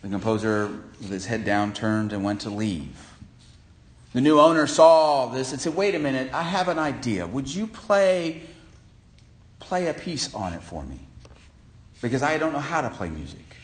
[0.00, 0.68] The composer,
[1.02, 3.12] with his head down, turned and went to leave.
[4.14, 7.26] The new owner saw this and said, Wait a minute, I have an idea.
[7.26, 8.40] Would you play,
[9.60, 11.00] play a piece on it for me?
[12.00, 13.54] Because I don't know how to play music.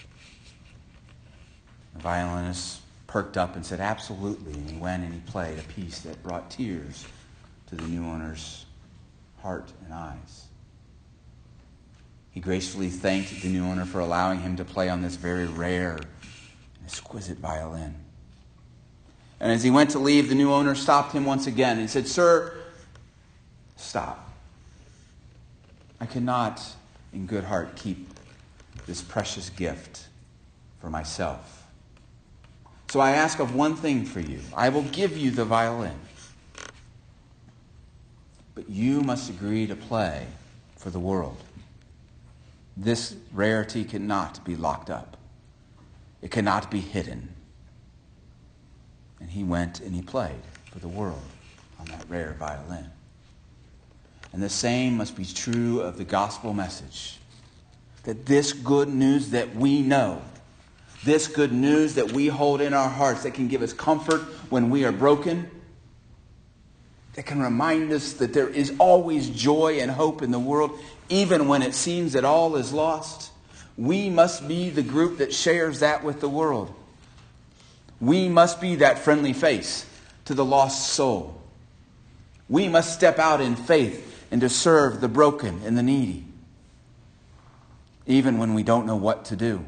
[1.94, 4.52] The violinist perked up and said, Absolutely.
[4.52, 7.06] And he went and he played a piece that brought tears
[7.68, 8.66] to the new owner's
[9.40, 10.41] heart and eyes.
[12.32, 15.98] He gracefully thanked the new owner for allowing him to play on this very rare
[16.84, 17.94] exquisite violin.
[19.38, 22.08] And as he went to leave, the new owner stopped him once again and said,
[22.08, 22.54] Sir,
[23.76, 24.30] stop.
[26.00, 26.60] I cannot,
[27.12, 28.08] in good heart, keep
[28.86, 30.06] this precious gift
[30.80, 31.66] for myself.
[32.88, 35.98] So I ask of one thing for you I will give you the violin.
[38.54, 40.26] But you must agree to play
[40.76, 41.38] for the world.
[42.76, 45.16] This rarity cannot be locked up,
[46.20, 47.28] it cannot be hidden.
[49.20, 50.42] And he went and he played
[50.72, 51.22] for the world
[51.78, 52.90] on that rare violin.
[54.32, 57.18] And the same must be true of the gospel message.
[58.02, 60.22] That this good news that we know,
[61.04, 64.70] this good news that we hold in our hearts that can give us comfort when
[64.70, 65.48] we are broken,
[67.14, 71.46] that can remind us that there is always joy and hope in the world, even
[71.46, 73.30] when it seems that all is lost.
[73.76, 76.74] We must be the group that shares that with the world.
[78.00, 79.86] We must be that friendly face
[80.24, 81.40] to the lost soul.
[82.48, 86.24] We must step out in faith and to serve the broken and the needy.
[88.06, 89.64] Even when we don't know what to do,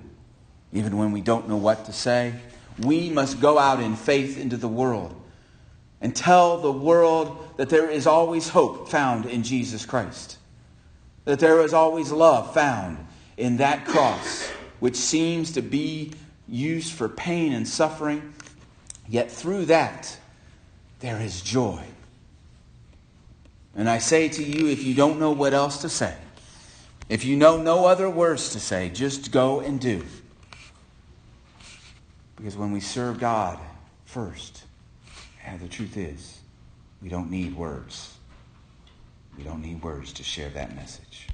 [0.72, 2.34] even when we don't know what to say,
[2.78, 5.14] we must go out in faith into the world
[6.04, 10.36] and tell the world that there is always hope found in Jesus Christ,
[11.24, 12.98] that there is always love found
[13.38, 14.46] in that cross,
[14.80, 16.12] which seems to be
[16.46, 18.34] used for pain and suffering,
[19.08, 20.14] yet through that,
[21.00, 21.82] there is joy.
[23.74, 26.14] And I say to you, if you don't know what else to say,
[27.08, 30.04] if you know no other words to say, just go and do.
[32.36, 33.58] Because when we serve God
[34.04, 34.64] first,
[35.44, 36.40] and the truth is,
[37.02, 38.16] we don't need words.
[39.36, 41.28] We don't need words to share that message.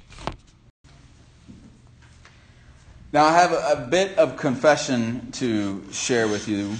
[3.13, 6.73] Now, I have a, a, bit of confession to share with you.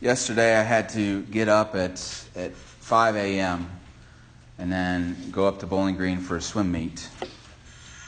[0.00, 1.92] Yesterday, I had to get up at,
[2.34, 3.70] at 5 a.m.
[4.58, 7.08] and then go up to Bowling Green for a swim meet.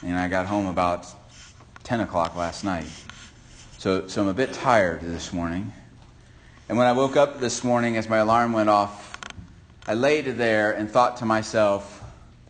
[0.03, 1.07] And I got home about
[1.83, 2.87] 10 o'clock last night.
[3.77, 5.71] So, so I'm a bit tired this morning.
[6.67, 9.19] And when I woke up this morning as my alarm went off,
[9.85, 12.03] I laid there and thought to myself,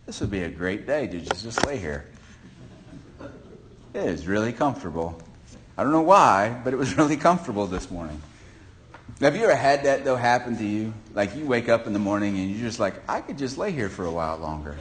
[0.05, 2.05] this would be a great day to just lay here.
[3.93, 5.21] It is really comfortable.
[5.77, 8.21] I don't know why, but it was really comfortable this morning.
[9.19, 10.93] Have you ever had that, though, happen to you?
[11.13, 13.71] Like you wake up in the morning and you're just like, I could just lay
[13.71, 14.77] here for a while longer.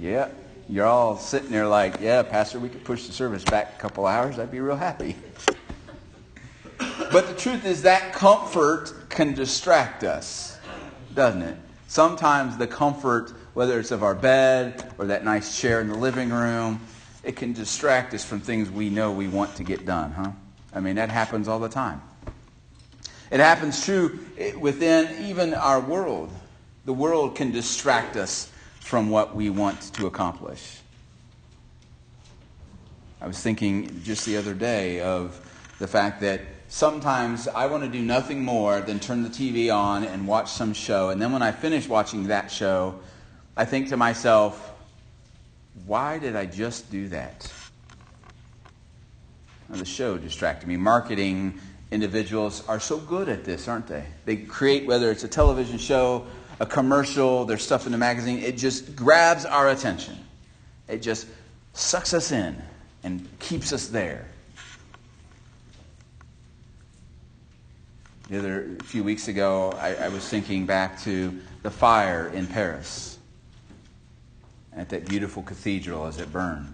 [0.00, 0.30] Yeah,
[0.68, 4.04] you're all sitting there like, yeah, Pastor, we could push the service back a couple
[4.04, 4.40] hours.
[4.40, 5.14] I'd be real happy.
[6.78, 10.58] But the truth is that comfort can distract us,
[11.14, 11.56] doesn't it?
[11.86, 16.30] Sometimes the comfort whether it's of our bed or that nice chair in the living
[16.30, 16.80] room,
[17.22, 20.32] it can distract us from things we know we want to get done, huh?
[20.74, 22.02] I mean, that happens all the time.
[23.30, 24.18] It happens true
[24.58, 26.30] within even our world.
[26.84, 28.50] The world can distract us
[28.80, 30.80] from what we want to accomplish.
[33.20, 35.40] I was thinking just the other day of
[35.78, 36.42] the fact that
[36.74, 40.72] sometimes I want to do nothing more than turn the TV on and watch some
[40.72, 41.10] show.
[41.10, 42.98] And then when I finish watching that show,
[43.56, 44.72] I think to myself,
[45.86, 47.52] why did I just do that?
[49.70, 50.76] The show distracted me.
[50.76, 51.60] Marketing
[51.92, 54.04] individuals are so good at this, aren't they?
[54.24, 56.26] They create, whether it's a television show,
[56.58, 60.18] a commercial, there's stuff in the magazine, it just grabs our attention.
[60.88, 61.28] It just
[61.72, 62.60] sucks us in
[63.04, 64.26] and keeps us there.
[68.28, 72.46] The other a few weeks ago, I, I was thinking back to the fire in
[72.46, 73.18] Paris
[74.72, 76.72] at that beautiful cathedral as it burned.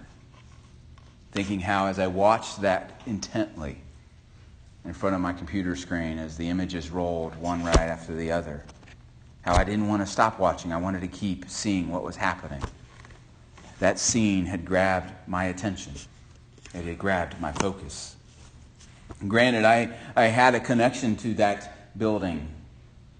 [1.33, 3.81] Thinking how, as I watched that intently
[4.85, 8.65] in front of my computer screen as the images rolled one right after the other,
[9.43, 10.73] how I didn't want to stop watching.
[10.73, 12.63] I wanted to keep seeing what was happening.
[13.81, 15.95] That scene had grabbed my attention,
[16.75, 18.15] it had grabbed my focus.
[19.27, 22.49] Granted, I, I had a connection to that building.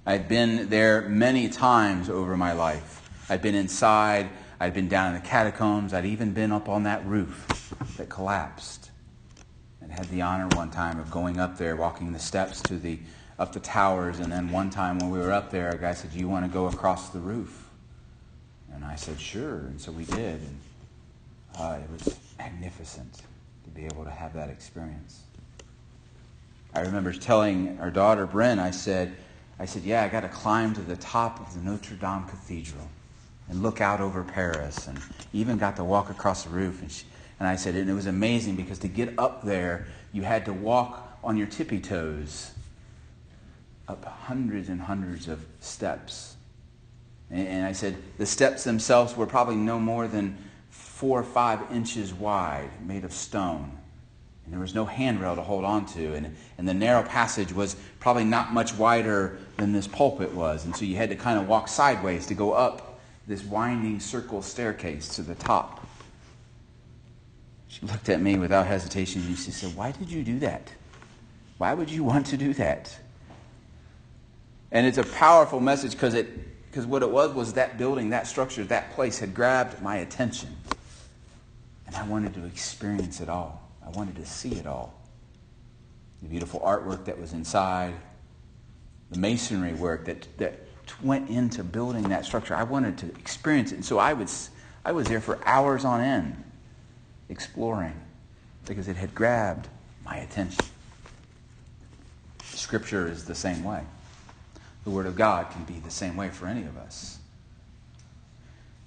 [0.07, 3.09] I'd been there many times over my life.
[3.29, 4.29] I'd been inside,
[4.59, 8.91] I'd been down in the catacombs, I'd even been up on that roof that collapsed.
[9.83, 12.99] And had the honor one time of going up there, walking the steps to the
[13.39, 16.13] up the towers, and then one time when we were up there, a guy said,
[16.13, 17.71] Do you want to go across the roof?
[18.75, 19.61] And I said, Sure.
[19.61, 20.41] And so we did.
[20.43, 20.61] And
[21.59, 23.23] uh, it was magnificent
[23.65, 25.23] to be able to have that experience.
[26.75, 29.17] I remember telling our daughter Bryn, I said,
[29.59, 32.89] I said, yeah, I got to climb to the top of the Notre Dame Cathedral
[33.49, 34.99] and look out over Paris, and
[35.33, 36.81] even got to walk across the roof.
[36.81, 37.05] And, she,
[37.41, 40.53] and I said, and it was amazing because to get up there, you had to
[40.53, 42.53] walk on your tippy toes
[43.89, 46.37] up hundreds and hundreds of steps.
[47.29, 50.39] And, and I said, the steps themselves were probably no more than
[50.71, 53.80] four or five inches wide, made of stone.
[54.51, 56.13] And there was no handrail to hold on to.
[56.15, 60.65] And, and the narrow passage was probably not much wider than this pulpit was.
[60.65, 64.43] And so you had to kind of walk sideways to go up this winding circle
[64.43, 65.87] staircase to the top.
[67.69, 70.73] She looked at me without hesitation and she said, Why did you do that?
[71.59, 72.99] Why would you want to do that?
[74.73, 76.29] And it's a powerful message because it
[76.71, 80.57] because what it was was that building, that structure, that place had grabbed my attention.
[81.87, 83.70] And I wanted to experience it all.
[83.93, 84.95] I wanted to see it all.
[86.23, 87.95] The beautiful artwork that was inside,
[89.11, 90.61] the masonry work that, that
[91.03, 92.55] went into building that structure.
[92.55, 93.77] I wanted to experience it.
[93.77, 94.51] And so I was,
[94.85, 96.45] I was there for hours on end
[97.29, 97.99] exploring
[98.67, 99.69] because it had grabbed
[100.05, 100.65] my attention.
[102.45, 103.83] Scripture is the same way.
[104.85, 107.19] The Word of God can be the same way for any of us.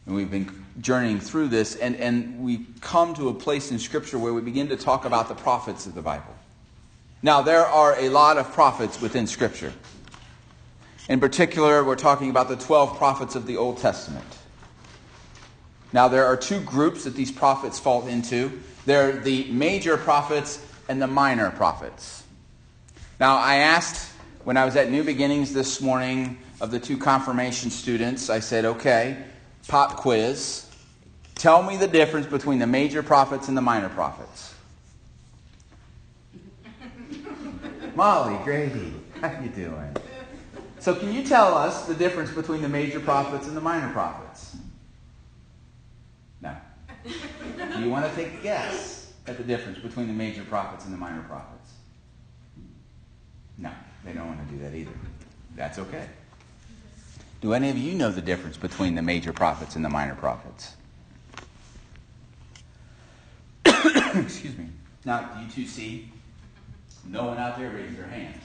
[0.06, 4.17] And we've been journeying through this, and, and we come to a place in Scripture
[4.17, 6.36] where we begin to talk about the prophets of the Bible.
[7.21, 9.74] Now, there are a lot of prophets within Scripture.
[11.09, 14.26] In particular, we're talking about the 12 prophets of the Old Testament.
[15.91, 21.01] Now, there are two groups that these prophets fall into they're the major prophets and
[21.01, 22.24] the minor prophets.
[23.19, 24.11] Now, I asked
[24.43, 28.65] when I was at New Beginnings this morning of the two confirmation students, I said,
[28.65, 29.24] okay,
[29.68, 30.70] pop quiz.
[31.36, 34.53] Tell me the difference between the major prophets and the minor prophets.
[37.95, 39.95] Molly Grady, how you doing?
[40.80, 44.57] So can you tell us the difference between the major prophets and the minor prophets?
[46.41, 46.55] No.
[47.05, 50.93] Do you want to take a guess at the difference between the major prophets and
[50.93, 51.72] the minor prophets?
[53.57, 53.72] No,
[54.03, 54.91] they don't want to do that either.
[55.55, 56.07] That's okay.
[57.44, 60.78] Do any of you know the difference between the major prophets and the minor prophets?
[63.66, 64.70] Excuse me.
[65.04, 66.09] Now, do you two see?
[67.05, 68.42] No one out there raised their hands.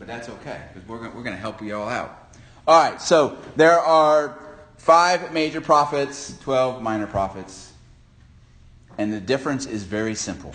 [0.00, 2.34] But that's okay, because we're, we're going to help you all out.
[2.66, 4.36] All right, so there are
[4.78, 7.72] five major prophets, 12 minor prophets.
[8.98, 10.52] And the difference is very simple.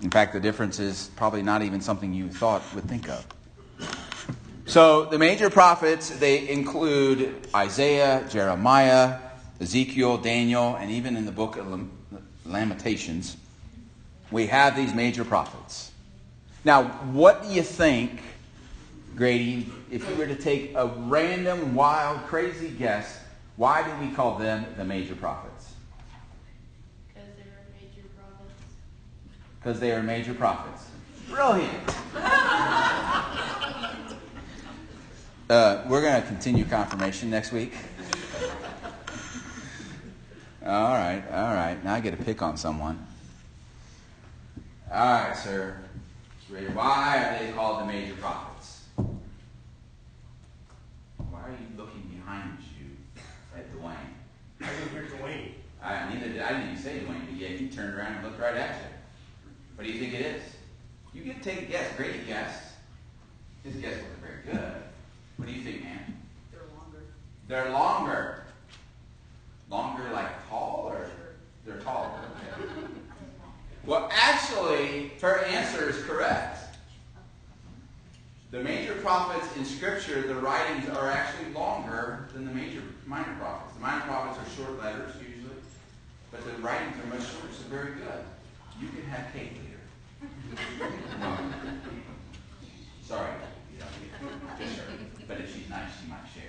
[0.00, 3.26] In fact, the difference is probably not even something you thought would think of.
[4.66, 9.20] So the major prophets, they include Isaiah, Jeremiah,
[9.60, 11.88] Ezekiel, Daniel, and even in the book of
[12.44, 13.36] Lamentations,
[14.32, 15.92] we have these major prophets.
[16.64, 16.82] Now,
[17.12, 18.20] what do you think,
[19.14, 23.20] Grady, if you were to take a random, wild, crazy guess,
[23.54, 25.74] why do we call them the major prophets?
[27.14, 28.62] Because they were major prophets.
[29.60, 30.86] Because they are major prophets.
[31.30, 31.94] Brilliant.
[35.48, 37.72] Uh, we're going to continue confirmation next week.
[40.64, 41.76] All right, all right.
[41.84, 43.06] Now I get to pick on someone.
[44.92, 45.78] All right, sir.
[46.74, 48.80] Why are they called the major prophets?
[48.96, 49.04] Why
[51.42, 52.86] are you looking behind you
[53.56, 53.94] at Dwayne?
[54.60, 55.50] I didn't hear Dwayne.
[55.80, 56.42] I neither did.
[56.42, 58.88] I didn't even say Dwayne, but yet he turned around and looked right at you.
[59.76, 60.42] What do you think it is?
[61.14, 61.94] You get to take a guess.
[61.96, 62.72] Great guess.
[63.62, 64.82] His guess wasn't very good.
[65.36, 66.18] What do you think, man?
[66.50, 67.02] They're longer.
[67.48, 68.42] They're longer.
[69.70, 71.08] Longer like tall or
[71.66, 72.10] they're taller?
[72.58, 72.62] Okay.
[73.84, 76.58] Well, actually, her answer is correct.
[78.52, 83.74] The major prophets in Scripture, the writings are actually longer than the major minor prophets.
[83.74, 85.56] The minor prophets are short letters usually,
[86.30, 88.24] but the writings are much shorter, so very good.
[88.80, 89.80] You can have cake later.
[93.02, 93.30] Sorry,
[93.72, 93.78] you
[94.58, 95.15] just her.
[95.28, 96.42] But if she's nice, she might share.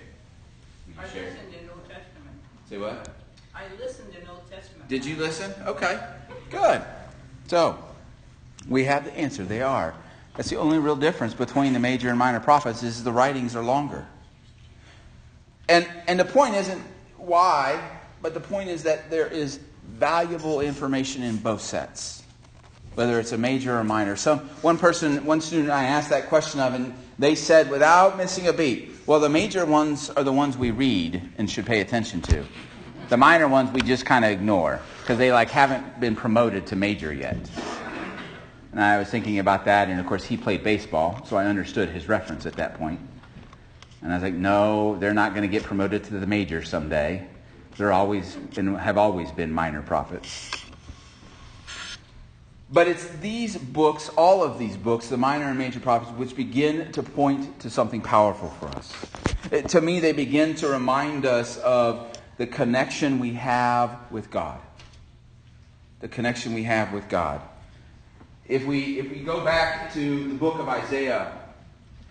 [0.98, 1.30] I share?
[1.30, 2.36] listened in Old Testament.
[2.70, 3.10] Say what?
[3.56, 4.88] I listened in the Old Testament.
[4.88, 5.54] Did you listen?
[5.66, 6.00] Okay,
[6.50, 6.82] good.
[7.48, 7.78] So,
[8.68, 9.44] we have the answer.
[9.44, 9.94] They are.
[10.36, 13.64] That's the only real difference between the major and minor prophets is the writings are
[13.64, 14.06] longer.
[15.68, 16.82] And, and the point isn't
[17.18, 17.82] why,
[18.22, 22.24] but the point is that there is valuable information in both sets,
[22.96, 24.16] whether it's a major or minor.
[24.16, 28.48] Some, one person, one student I asked that question of, and they said without missing
[28.48, 32.22] a beat, well, the major ones are the ones we read and should pay attention
[32.24, 32.44] to.
[33.10, 36.76] The minor ones we just kind of ignore because they like haven't been promoted to
[36.76, 37.38] major yet.
[38.72, 41.90] And I was thinking about that, and of course he played baseball, so I understood
[41.90, 43.00] his reference at that point.
[44.02, 47.28] And I was like, no, they're not going to get promoted to the major someday.
[47.78, 50.52] They're always have always been minor prophets.
[52.70, 56.92] But it's these books, all of these books, the minor and major prophets, which begin
[56.92, 58.94] to point to something powerful for us.
[59.52, 64.60] It, to me, they begin to remind us of the connection we have with God.
[66.02, 67.42] The connection we have with God.
[68.48, 71.32] If we, if we go back to the book of Isaiah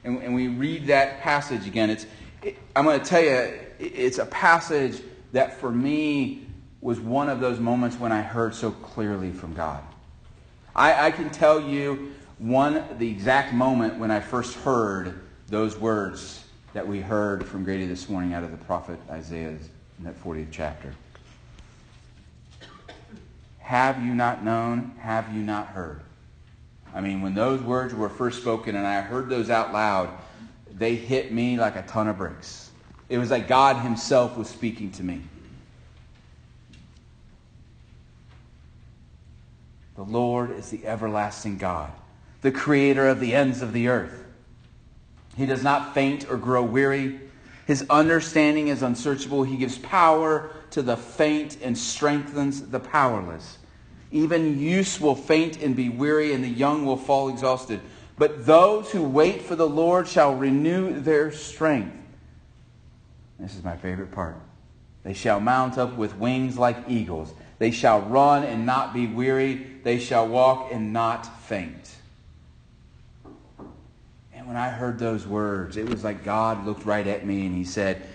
[0.05, 2.07] and, and we read that passage again, it's,
[2.43, 5.03] it, I'm going to tell you, it's a passage
[5.33, 6.47] that for me
[6.81, 9.83] was one of those moments when I heard so clearly from God.
[10.77, 16.45] I, I can tell you one, the exact moment when I first heard those words
[16.75, 19.61] that we heard from Grady this morning out of the prophet Isaiah in
[20.01, 20.95] that 40th chapter.
[23.59, 24.93] Have you not known?
[24.99, 26.03] Have you not heard?
[26.95, 30.11] I mean, when those words were first spoken and I heard those out loud,
[30.75, 32.71] they hit me like a ton of bricks.
[33.09, 35.23] It was like God Himself was speaking to me.
[39.97, 41.91] The Lord is the everlasting God,
[42.43, 44.25] the creator of the ends of the earth.
[45.37, 47.19] He does not faint or grow weary.
[47.67, 49.43] His understanding is unsearchable.
[49.43, 53.59] He gives power to the faint and strengthens the powerless.
[54.13, 57.81] Even youths will faint and be weary, and the young will fall exhausted.
[58.19, 61.97] But those who wait for the Lord shall renew their strength.
[63.39, 64.37] This is my favorite part.
[65.03, 67.33] They shall mount up with wings like eagles.
[67.59, 69.55] They shall run and not be weary.
[69.83, 71.95] They shall walk and not faint.
[74.35, 77.55] And when I heard those words, it was like God looked right at me and
[77.57, 78.07] he said,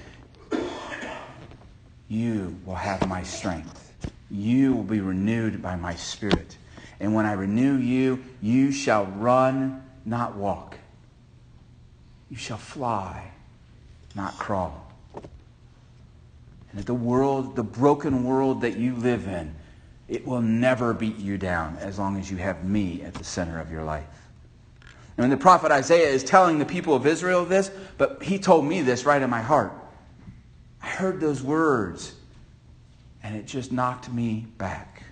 [2.07, 3.93] You will have my strength.
[4.29, 6.57] You will be renewed by my spirit.
[6.99, 10.77] And when I renew you, you shall run, not walk.
[12.29, 13.31] You shall fly,
[14.15, 14.80] not crawl.
[16.71, 19.53] And that the world, the broken world that you live in,
[20.07, 23.59] it will never beat you down as long as you have me at the center
[23.59, 24.27] of your life.
[25.17, 28.65] And when the prophet Isaiah is telling the people of Israel this, but he told
[28.65, 29.73] me this right in my heart.
[30.81, 32.15] I heard those words,
[33.23, 35.03] and it just knocked me back.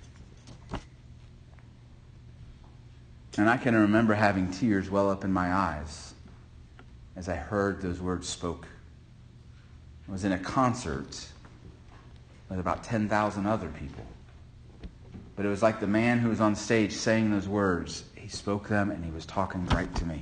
[3.38, 6.14] And I can remember having tears well up in my eyes
[7.16, 8.68] as I heard those words spoke.
[10.08, 11.28] I was in a concert
[12.50, 14.04] with about 10,000 other people.
[15.36, 18.04] But it was like the man who was on stage saying those words.
[18.16, 20.22] He spoke them and he was talking right to me.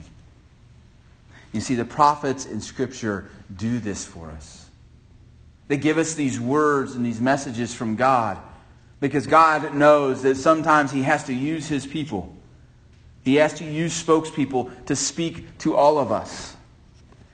[1.54, 4.70] You see, the prophets in Scripture do this for us.
[5.68, 8.38] They give us these words and these messages from God
[9.00, 12.34] because God knows that sometimes He has to use His people.
[13.24, 16.56] He has to use spokespeople to speak to all of us.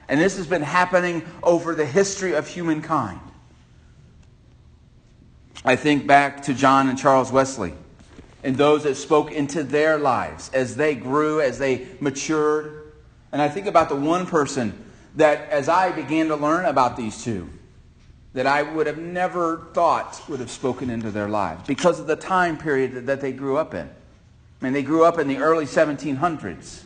[0.09, 3.19] And this has been happening over the history of humankind.
[5.65, 7.73] I think back to John and Charles Wesley
[8.43, 12.93] and those that spoke into their lives as they grew, as they matured.
[13.31, 14.73] And I think about the one person
[15.15, 17.49] that, as I began to learn about these two,
[18.33, 22.15] that I would have never thought would have spoken into their lives because of the
[22.15, 23.87] time period that they grew up in.
[23.87, 26.83] I mean, they grew up in the early 1700s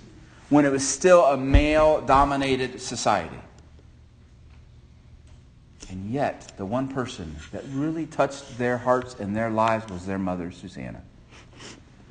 [0.50, 3.38] when it was still a male dominated society.
[5.90, 10.18] And yet, the one person that really touched their hearts and their lives was their
[10.18, 11.02] mother, Susanna.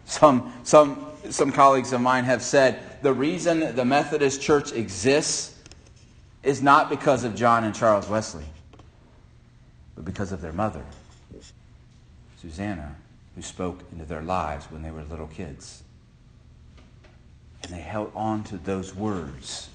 [0.06, 5.58] Some, some, some colleagues of mine have said the reason the Methodist Church exists
[6.42, 8.44] is not because of John and Charles Wesley,
[9.94, 10.84] but because of their mother,
[12.40, 12.94] Susanna,
[13.34, 15.82] who spoke into their lives when they were little kids.
[17.64, 19.68] And they held on to those words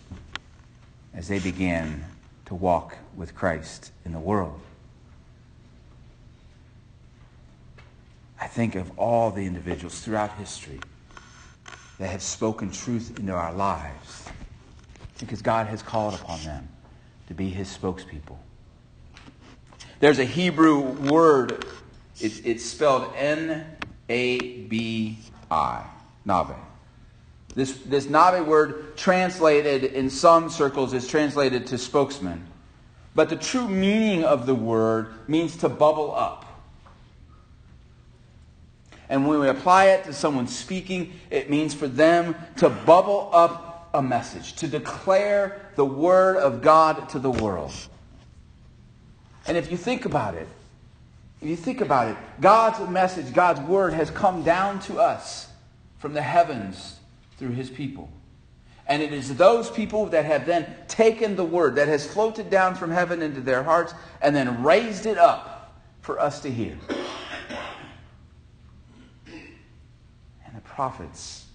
[1.13, 2.05] as they began
[2.51, 4.59] to walk with Christ in the world.
[8.41, 10.81] I think of all the individuals throughout history
[11.97, 14.25] that have spoken truth into our lives
[15.17, 16.67] because God has called upon them
[17.29, 18.35] to be his spokespeople.
[20.01, 21.65] There's a Hebrew word,
[22.19, 23.65] it's, it's spelled N
[24.09, 25.19] A B
[25.49, 25.85] I,
[26.27, 26.57] Nabi.
[27.53, 32.47] This, this Nabi word, translated in some circles, is translated to spokesman.
[33.13, 36.45] But the true meaning of the word means to bubble up.
[39.09, 43.89] And when we apply it to someone speaking, it means for them to bubble up
[43.93, 47.73] a message, to declare the word of God to the world.
[49.45, 50.47] And if you think about it,
[51.41, 55.49] if you think about it, God's message, God's word has come down to us
[55.97, 57.00] from the heavens
[57.41, 58.07] through his people.
[58.85, 62.75] And it is those people that have then taken the word that has floated down
[62.75, 66.77] from heaven into their hearts and then raised it up for us to hear.
[70.45, 71.47] And the prophets,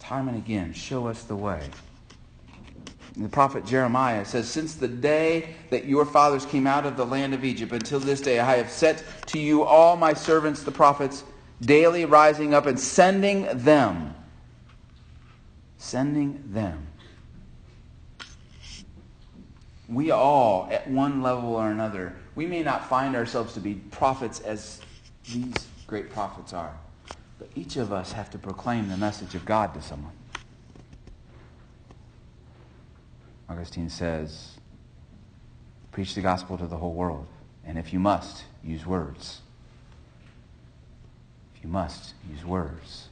[0.00, 1.62] time and again, show us the way.
[3.16, 7.32] The prophet Jeremiah says, Since the day that your fathers came out of the land
[7.32, 11.22] of Egypt until this day, I have set to you all my servants, the prophets,
[11.60, 14.16] daily rising up and sending them.
[15.86, 16.84] Sending them.
[19.88, 24.40] We all, at one level or another, we may not find ourselves to be prophets
[24.40, 24.80] as
[25.30, 25.54] these
[25.86, 26.76] great prophets are.
[27.38, 30.10] But each of us have to proclaim the message of God to someone.
[33.48, 34.56] Augustine says,
[35.92, 37.28] preach the gospel to the whole world.
[37.64, 39.40] And if you must, use words.
[41.54, 43.05] If you must, use words.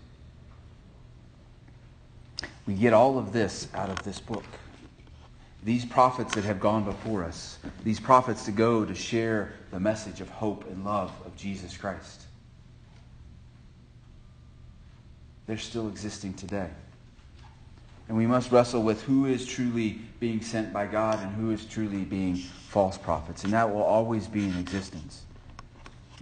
[2.66, 4.44] We get all of this out of this book.
[5.64, 10.20] These prophets that have gone before us, these prophets to go to share the message
[10.20, 12.22] of hope and love of Jesus Christ.
[15.46, 16.70] They're still existing today.
[18.08, 21.64] And we must wrestle with who is truly being sent by God and who is
[21.64, 23.44] truly being false prophets.
[23.44, 25.22] And that will always be in existence.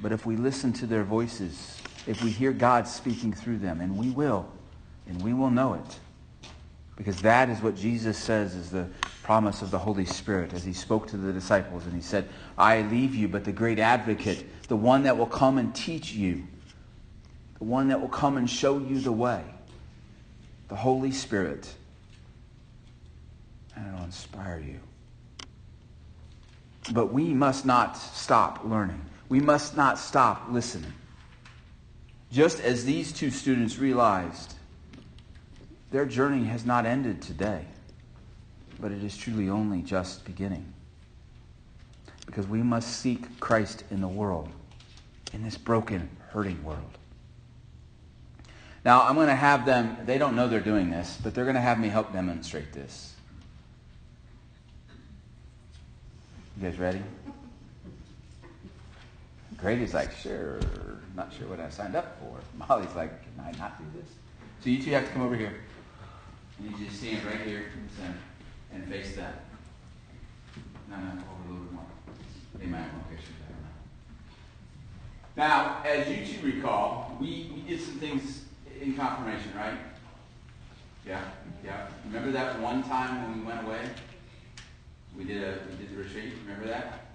[0.00, 3.96] But if we listen to their voices, if we hear God speaking through them, and
[3.96, 4.48] we will,
[5.08, 5.98] and we will know it,
[6.96, 8.88] because that is what Jesus says is the
[9.22, 11.84] promise of the Holy Spirit as he spoke to the disciples.
[11.86, 12.28] And he said,
[12.58, 16.46] I leave you, but the great advocate, the one that will come and teach you,
[17.58, 19.42] the one that will come and show you the way,
[20.68, 21.72] the Holy Spirit,
[23.74, 24.80] and it'll inspire you.
[26.92, 29.00] But we must not stop learning.
[29.28, 30.92] We must not stop listening.
[32.30, 34.54] Just as these two students realized,
[35.92, 37.66] their journey has not ended today,
[38.80, 40.72] but it is truly only just beginning.
[42.24, 44.48] Because we must seek Christ in the world,
[45.34, 46.98] in this broken, hurting world.
[48.84, 51.56] Now, I'm going to have them, they don't know they're doing this, but they're going
[51.56, 53.14] to have me help demonstrate this.
[56.56, 57.02] You guys ready?
[59.58, 60.58] Grady's like, sure,
[61.14, 62.40] not sure what I signed up for.
[62.66, 64.10] Molly's like, can I not do this?
[64.64, 65.54] So you two have to come over here.
[66.58, 68.18] And you just stand right here in the center
[68.72, 69.44] and face that.
[70.88, 71.86] No, no, over a little bit more.
[72.58, 75.48] They might want pictures, I don't.
[75.48, 78.44] Now, as you two recall, we, we did some things
[78.80, 79.78] in confirmation, right?
[81.06, 81.24] Yeah,
[81.64, 81.88] yeah.
[82.06, 83.80] Remember that one time when we went away?
[85.16, 86.34] We did a we did the retreat.
[86.44, 87.06] Remember that?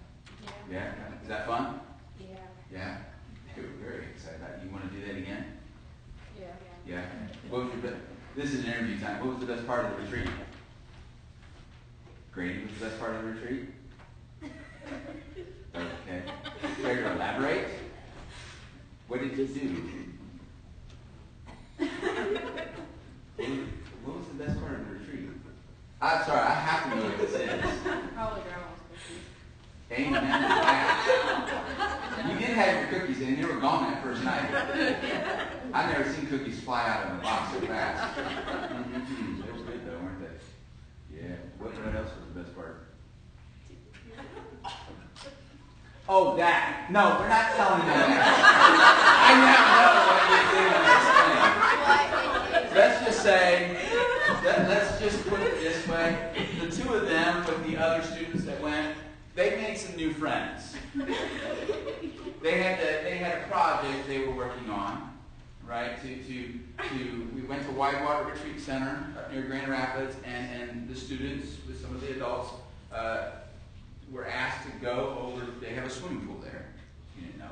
[0.69, 0.91] Yeah.
[0.99, 1.21] Yeah.
[1.21, 1.79] Is that fun?
[2.19, 2.35] Yeah.
[2.71, 2.97] Yeah.
[3.55, 4.39] They were very excited.
[4.63, 5.57] You want to do that again?
[6.39, 6.47] Yeah.
[6.85, 7.05] Yeah.
[7.49, 8.03] What was your best?
[8.37, 9.19] This is an interview time.
[9.19, 10.29] What was the best part of the retreat?
[12.31, 13.69] Grady was the best part of the retreat.
[15.75, 16.21] Okay.
[16.81, 17.67] Care to elaborate?
[19.07, 19.83] What did you do?
[21.77, 21.89] What
[23.49, 23.59] was-
[24.03, 25.29] what was the best part of the retreat?
[26.01, 27.61] I'm sorry, I have to know what this is.
[28.15, 28.76] Probably cookies.
[29.91, 30.23] Amen.
[32.27, 34.49] You did have your cookies and they were gone that first night.
[35.73, 38.15] I've never seen cookies fly out of a box so fast.
[38.17, 38.23] They
[39.51, 41.17] were good though, weren't they?
[41.17, 41.35] Yeah.
[41.57, 42.83] What, what else was the best part?
[46.09, 46.87] Oh, that.
[46.89, 48.23] No, we're not telling them that.
[49.27, 50.83] I now know what you did on
[52.63, 52.75] this.
[52.75, 53.75] Let's just say,
[59.97, 60.75] new friends.
[62.41, 65.17] They had, the, they had a project they were working on,
[65.67, 66.59] right, to, to
[66.89, 71.57] to, we went to Whitewater Retreat Center up near Grand Rapids, and, and the students,
[71.67, 72.51] with some of the adults,
[72.93, 73.31] uh,
[74.11, 76.67] were asked to go over, they have a swimming pool there,
[77.17, 77.45] you didn't know.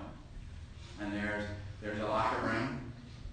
[1.01, 1.45] And there's,
[1.81, 2.79] there's a locker room,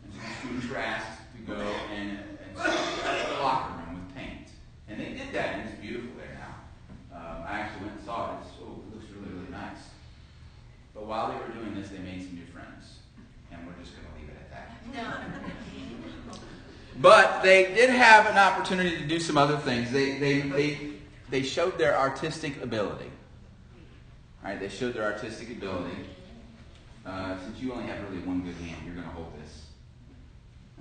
[0.04, 1.60] and some students were asked to go
[1.94, 4.48] and, and the locker room with paint.
[4.88, 6.54] And they did that, and it's beautiful there now.
[7.16, 9.78] Um, I actually went and saw it, it's, oh, it looks really, really nice.
[10.94, 12.98] But while they were doing this, they made some new friends.
[13.52, 14.72] And we're just going to leave it at that.
[14.94, 16.38] No.
[17.00, 19.90] But they did have an opportunity to do some other things.
[19.90, 20.78] They, they, they,
[21.30, 23.10] they showed their artistic ability.
[24.44, 25.96] All right, they showed their artistic ability.
[27.06, 29.62] Uh, since you only have really one good hand, you're going to hold this.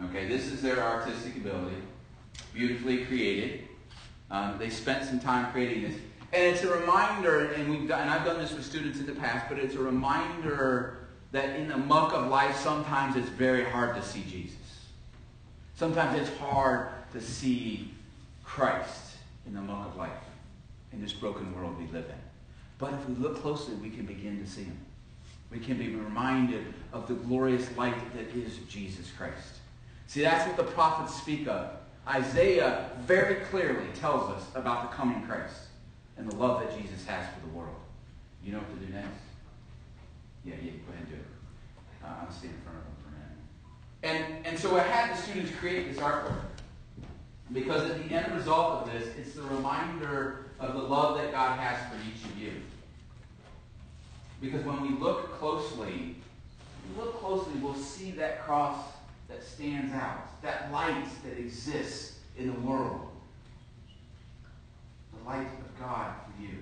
[0.10, 1.78] Okay, this is their artistic ability,
[2.54, 3.62] beautifully created.
[4.30, 5.96] Um, they spent some time creating this,
[6.34, 7.52] and it's a reminder.
[7.54, 9.80] And we've done, and I've done this with students in the past, but it's a
[9.80, 10.98] reminder
[11.32, 14.58] that in the muck of life, sometimes it's very hard to see Jesus.
[15.76, 17.92] Sometimes it's hard to see
[18.44, 19.16] Christ
[19.48, 20.12] in the muck of life,
[20.94, 22.16] in this broken world we live in.
[22.78, 24.78] But if we look closely, we can begin to see him.
[25.52, 29.60] We can be reminded of the glorious light that is Jesus Christ.
[30.08, 31.72] See, that's what the prophets speak of.
[32.08, 35.61] Isaiah very clearly tells us about the coming Christ
[36.22, 37.76] and the love that Jesus has for the world.
[38.46, 39.08] You know what to do next?
[40.46, 41.26] Yeah, yeah, go ahead and do it.
[42.04, 44.38] Uh, to stand in front of them for a minute.
[44.38, 46.42] And, and so I had the students create this artwork.
[47.52, 51.60] Because at the end result of this, it's the reminder of the love that God
[51.60, 52.54] has for each of you.
[54.40, 56.18] Because when we look closely,
[56.88, 58.78] we look closely, we'll see that cross
[59.28, 63.11] that stands out, that light that exists in the world.
[65.26, 66.58] Light of God for you,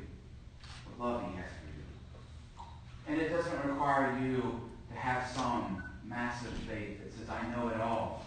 [0.97, 2.65] the love He has for you.
[3.07, 4.61] And it doesn't require you
[4.91, 8.25] to have some massive faith that says, I know it all.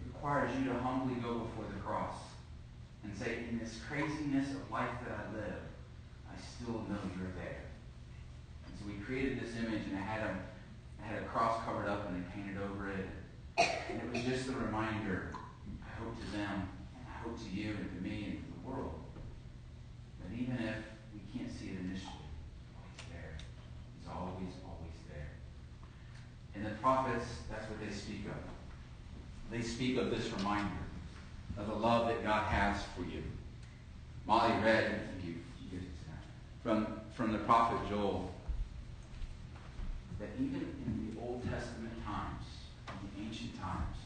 [0.00, 2.14] It requires you to humbly go before the cross
[3.04, 5.60] and say, in this craziness of life that I live,
[6.30, 7.62] I still know you're there.
[8.66, 10.36] And so we created this image, and I had a,
[11.02, 13.08] I had a cross covered up, and they painted over it.
[13.90, 15.32] And it was just a reminder,
[15.82, 18.68] I hope to them, and I hope to you, and to me, and to the
[18.68, 18.94] world,
[20.40, 20.76] even if
[21.12, 22.22] we can't see it initially,
[22.96, 23.34] it's there.
[23.98, 25.34] It's always, always there.
[26.54, 28.38] And the prophets, that's what they speak of.
[29.50, 30.84] They speak of this reminder
[31.56, 33.22] of the love that God has for you.
[34.26, 35.34] Molly read, you,
[35.72, 35.80] you
[36.62, 38.30] from, from the prophet Joel,
[40.20, 42.44] that even in the Old Testament times,
[42.88, 43.96] in the ancient times,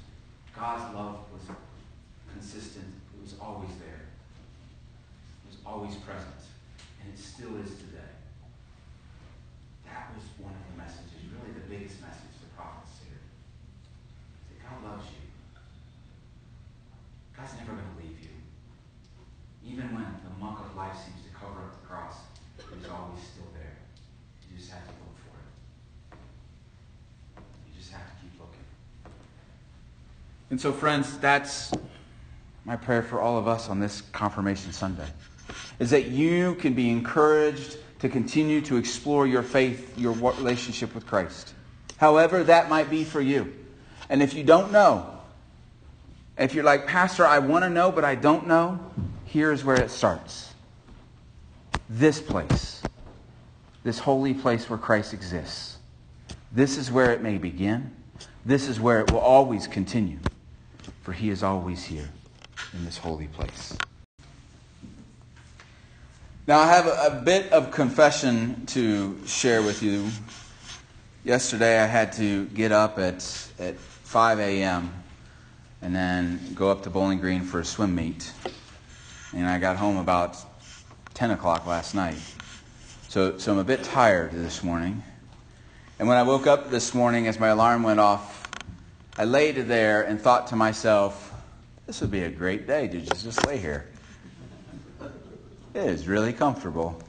[0.54, 1.42] God's love was
[2.32, 2.86] consistent.
[3.16, 4.01] It was always there.
[5.64, 6.42] Always present.
[7.02, 8.12] And it still is today.
[9.86, 13.22] That was one of the messages, really the biggest message the prophets shared.
[14.50, 15.22] That God loves you.
[17.36, 18.34] God's never going to leave you.
[19.64, 22.16] Even when the muck of life seems to cover up the cross,
[22.58, 23.76] He's always still there.
[24.50, 26.24] You just have to look for it.
[27.68, 28.64] You just have to keep looking.
[30.50, 31.72] And so, friends, that's
[32.64, 35.06] my prayer for all of us on this Confirmation Sunday.
[35.78, 41.06] Is that you can be encouraged to continue to explore your faith, your relationship with
[41.06, 41.54] Christ.
[41.96, 43.52] However that might be for you.
[44.08, 45.18] And if you don't know,
[46.36, 48.80] if you're like, Pastor, I want to know, but I don't know,
[49.24, 50.52] here's where it starts.
[51.88, 52.82] This place,
[53.84, 55.76] this holy place where Christ exists.
[56.50, 57.94] This is where it may begin.
[58.44, 60.18] This is where it will always continue,
[61.02, 62.08] for he is always here
[62.72, 63.76] in this holy place.
[66.44, 70.08] Now, I have a, a bit of confession to share with you.
[71.22, 73.18] Yesterday, I had to get up at,
[73.60, 74.92] at 5 a.m.
[75.82, 78.32] and then go up to Bowling Green for a swim meet.
[79.32, 80.36] And I got home about
[81.14, 82.18] 10 o'clock last night.
[83.08, 85.00] So, so I'm a bit tired this morning.
[86.00, 88.50] And when I woke up this morning, as my alarm went off,
[89.16, 91.32] I laid there and thought to myself,
[91.86, 93.91] this would be a great day to just, just lay here.
[95.74, 97.00] It is really comfortable.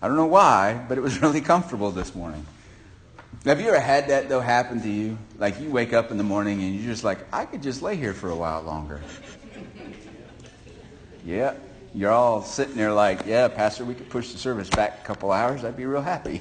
[0.00, 2.46] I don't know why, but it was really comfortable this morning.
[3.44, 5.18] Have you ever had that, though, happen to you?
[5.38, 7.96] Like you wake up in the morning and you're just like, I could just lay
[7.96, 9.00] here for a while longer.
[11.24, 11.54] Yeah,
[11.92, 15.32] you're all sitting there like, yeah, Pastor, we could push the service back a couple
[15.32, 15.64] hours.
[15.64, 16.40] I'd be real happy.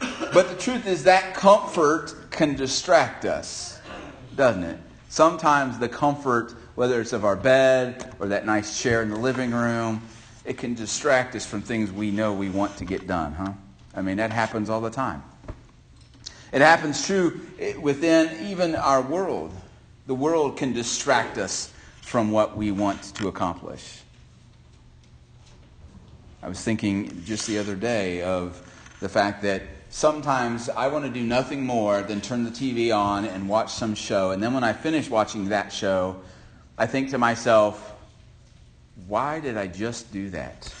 [0.00, 3.78] But the truth is that comfort can distract us,
[4.34, 4.80] doesn't it?
[5.08, 9.52] Sometimes the comfort, whether it's of our bed or that nice chair in the living
[9.52, 10.02] room,
[10.44, 13.52] it can distract us from things we know we want to get done, huh?
[13.94, 15.22] I mean, that happens all the time.
[16.52, 17.40] It happens true
[17.80, 19.52] within even our world.
[20.06, 24.00] The world can distract us from what we want to accomplish.
[26.42, 28.60] I was thinking just the other day of
[29.00, 33.24] the fact that sometimes I want to do nothing more than turn the TV on
[33.24, 34.32] and watch some show.
[34.32, 36.16] And then when I finish watching that show,
[36.78, 37.94] I think to myself,
[39.06, 40.72] why did I just do that?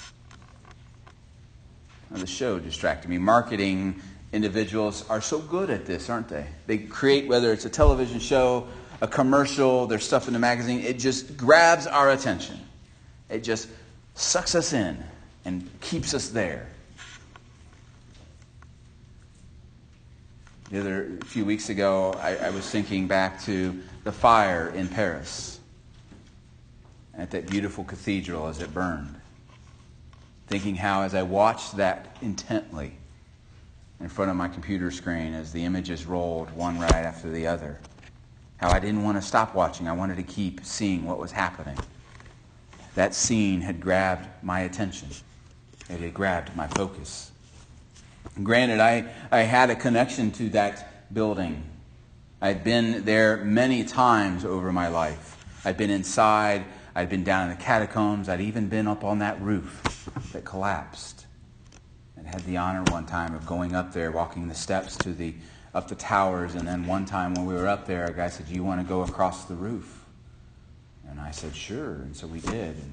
[2.10, 3.18] Now, the show distracted me.
[3.18, 4.00] Marketing
[4.32, 6.46] individuals are so good at this, aren't they?
[6.66, 8.68] They create, whether it's a television show,
[9.00, 12.58] a commercial, their stuff in the magazine, it just grabs our attention.
[13.28, 13.68] It just
[14.14, 15.02] sucks us in
[15.44, 16.68] and keeps us there.
[20.70, 25.51] The other few weeks ago, I, I was thinking back to the fire in Paris
[27.16, 29.14] at that beautiful cathedral as it burned.
[30.46, 32.92] Thinking how, as I watched that intently
[34.00, 37.78] in front of my computer screen, as the images rolled one right after the other,
[38.56, 39.88] how I didn't want to stop watching.
[39.88, 41.78] I wanted to keep seeing what was happening.
[42.94, 45.08] That scene had grabbed my attention,
[45.88, 47.32] it had grabbed my focus.
[48.42, 51.62] Granted, I, I had a connection to that building.
[52.40, 55.44] I'd been there many times over my life.
[55.64, 56.64] I'd been inside,
[56.94, 61.26] I'd been down in the catacombs, I'd even been up on that roof that collapsed.
[62.16, 65.34] And had the honor one time of going up there, walking the steps to the
[65.74, 68.46] up the towers, and then one time when we were up there, a guy said,
[68.46, 70.04] you want to go across the roof?
[71.08, 71.94] And I said, Sure.
[71.94, 72.76] And so we did.
[72.76, 72.92] And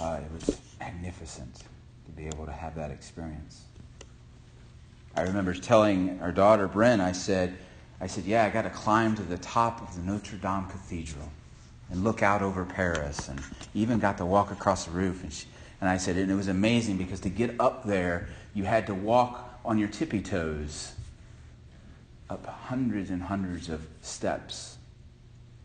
[0.00, 3.62] uh, it was magnificent to be able to have that experience.
[5.16, 7.56] I remember telling our daughter Bryn, I said,
[8.00, 11.28] I said, yeah, I got to climb to the top of the Notre Dame Cathedral
[11.90, 13.40] and look out over Paris, and
[13.74, 15.22] even got to walk across the roof.
[15.22, 15.46] And, she,
[15.80, 18.94] and I said, and it was amazing because to get up there, you had to
[18.94, 20.92] walk on your tippy toes
[22.30, 24.76] up hundreds and hundreds of steps.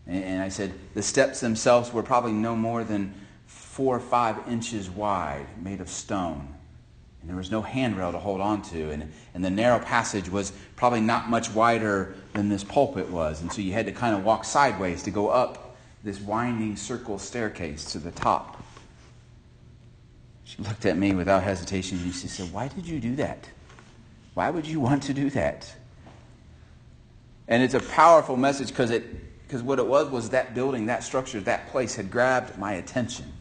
[0.08, 3.14] And, and I said, the steps themselves were probably no more than
[3.46, 6.54] four or five inches wide, made of stone.
[7.22, 8.92] And there was no handrail to hold on to.
[8.92, 13.42] And, and the narrow passage was probably not much wider than this pulpit was.
[13.42, 15.63] And so you had to kind of walk sideways to go up
[16.04, 18.62] this winding circle staircase to the top.
[20.44, 23.50] She looked at me without hesitation and she said, Why did you do that?
[24.34, 25.74] Why would you want to do that?
[27.48, 29.04] And it's a powerful message because it
[29.44, 33.32] because what it was was that building, that structure, that place had grabbed my attention.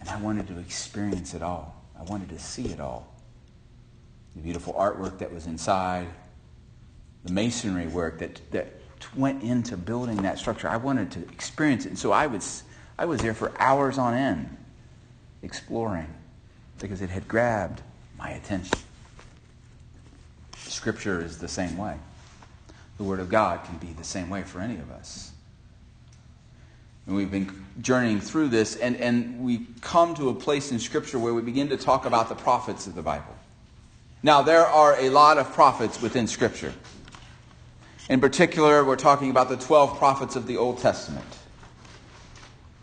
[0.00, 1.80] And I wanted to experience it all.
[1.96, 3.06] I wanted to see it all.
[4.34, 6.08] The beautiful artwork that was inside,
[7.24, 8.79] the masonry work that, that
[9.16, 10.68] went into building that structure.
[10.68, 11.90] I wanted to experience it.
[11.90, 12.62] And so I was,
[12.98, 14.56] I was there for hours on end
[15.42, 16.12] exploring
[16.78, 17.82] because it had grabbed
[18.18, 18.78] my attention.
[20.56, 21.96] Scripture is the same way.
[22.98, 25.32] The Word of God can be the same way for any of us.
[27.06, 31.18] And we've been journeying through this, and, and we come to a place in Scripture
[31.18, 33.34] where we begin to talk about the prophets of the Bible.
[34.22, 36.74] Now, there are a lot of prophets within Scripture.
[38.10, 41.24] In particular, we're talking about the 12 prophets of the Old Testament.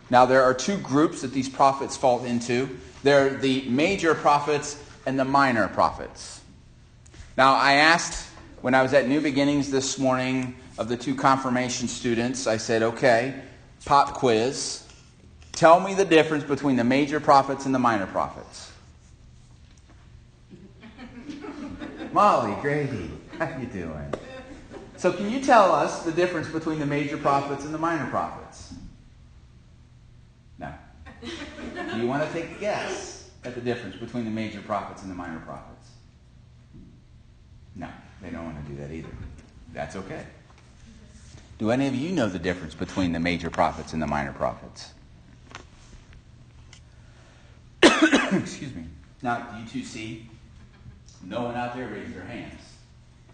[0.10, 5.20] Now, there are two groups that these prophets fall into they're the major prophets and
[5.20, 6.40] the minor prophets.
[7.38, 8.30] Now, I asked
[8.62, 12.82] when I was at New Beginnings this morning of the two confirmation students, I said,
[12.82, 13.42] okay,
[13.84, 14.88] pop quiz.
[15.52, 18.72] Tell me the difference between the major prophets and the minor prophets.
[22.14, 24.14] Molly, Grady, how you doing?
[24.98, 28.74] So can you tell us the difference between the major prophets and the minor prophets?
[30.58, 30.74] No.
[31.22, 35.12] Do you want to take a guess at the difference between the major prophets and
[35.12, 35.92] the minor prophets?
[37.76, 37.88] No,
[38.24, 39.10] they don't want to do that either.
[39.72, 40.26] That's okay.
[41.60, 44.94] Do any of you know the difference between the major prophets and the minor prophets?
[47.84, 48.86] Excuse me.
[49.22, 50.28] Now, do you two see?
[51.24, 52.77] No one out there raised their hands.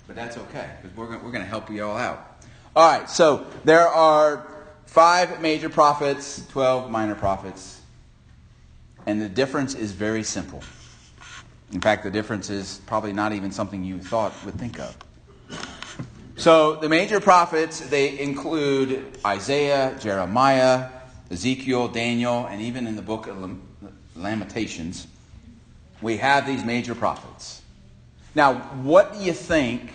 [0.07, 2.43] But that's okay, because we're going we're to help you all out.
[2.75, 4.47] All right, so there are
[4.85, 7.81] five major prophets, 12 minor prophets.
[9.05, 10.61] And the difference is very simple.
[11.71, 14.95] In fact, the difference is probably not even something you thought would think of.
[16.35, 20.89] So the major prophets, they include Isaiah, Jeremiah,
[21.31, 23.57] Ezekiel, Daniel, and even in the book of
[24.15, 25.07] Lamentations,
[26.01, 27.62] we have these major prophets.
[28.35, 29.91] Now, what do you think,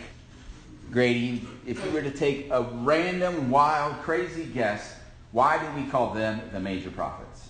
[0.92, 4.94] Grady, if you were to take a random, wild, crazy guess,
[5.32, 7.48] why do we call them the major prophets?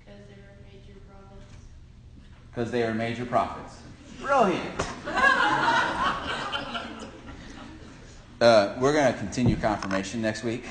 [0.00, 1.64] Because they were major prophets.
[2.50, 3.78] Because they are major prophets.
[4.20, 4.86] Brilliant.
[8.40, 10.64] Uh, we're going to continue confirmation next week.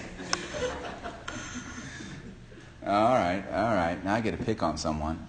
[2.86, 3.98] all right, all right.
[4.04, 5.26] Now I get to pick on someone.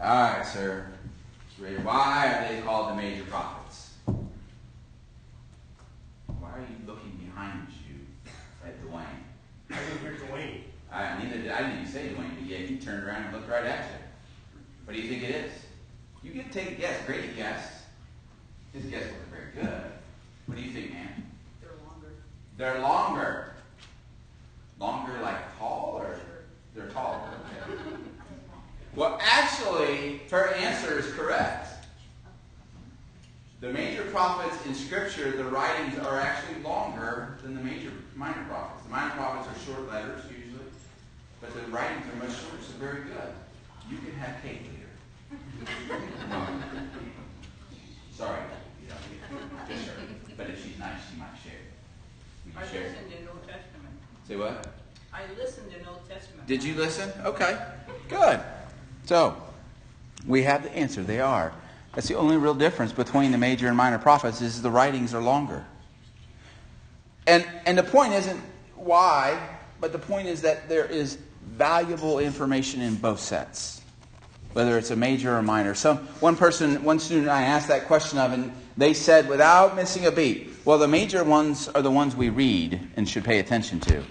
[0.00, 0.86] All right, sir.
[1.62, 3.94] Why are they called the major prophets?
[4.04, 4.16] Why
[6.50, 8.00] are you looking behind you
[8.64, 9.22] at Dwayne?
[9.70, 10.62] I didn't hear Dwayne.
[10.92, 13.48] I neither did I didn't even say Dwayne, but yeah, he turned around and looked
[13.48, 13.92] right at you.
[14.84, 15.52] What do you think it is?
[16.24, 17.06] You get to take a guess.
[17.06, 17.84] Great guess.
[18.72, 19.92] His guess wasn't very good.
[20.46, 21.30] What do you think, man?
[21.60, 22.10] They're longer.
[22.56, 23.52] They're longer.
[24.80, 26.18] Longer like tall or
[26.74, 27.20] they're taller?
[27.68, 27.78] Okay.
[28.94, 31.68] Well, actually, her answer is correct.
[33.60, 38.82] The major prophets in Scripture, the writings are actually longer than the major minor prophets.
[38.84, 40.66] The minor prophets are short letters usually,
[41.40, 43.32] but the writings are much shorter, so very good.
[43.88, 44.90] You can have cake later.
[48.12, 48.40] Sorry,
[48.82, 49.92] you don't get her.
[50.36, 51.52] But if she's nice, she might share.
[52.44, 52.90] You I share.
[52.90, 53.94] listened in Old Testament.
[54.28, 54.66] Say what?
[55.14, 56.46] I listened in Old Testament.
[56.46, 57.10] Did you listen?
[57.24, 57.56] Okay,
[58.08, 58.40] good.
[59.04, 59.36] So,
[60.26, 61.02] we have the answer.
[61.02, 61.52] They are.
[61.94, 65.20] That's the only real difference between the major and minor prophets is the writings are
[65.20, 65.64] longer.
[67.26, 68.40] And, and the point isn't
[68.76, 69.38] why,
[69.80, 73.82] but the point is that there is valuable information in both sets,
[74.54, 75.74] whether it's a major or minor.
[75.74, 80.06] Some, one person, one student I asked that question of, and they said without missing
[80.06, 83.80] a beat, well, the major ones are the ones we read and should pay attention
[83.80, 84.02] to.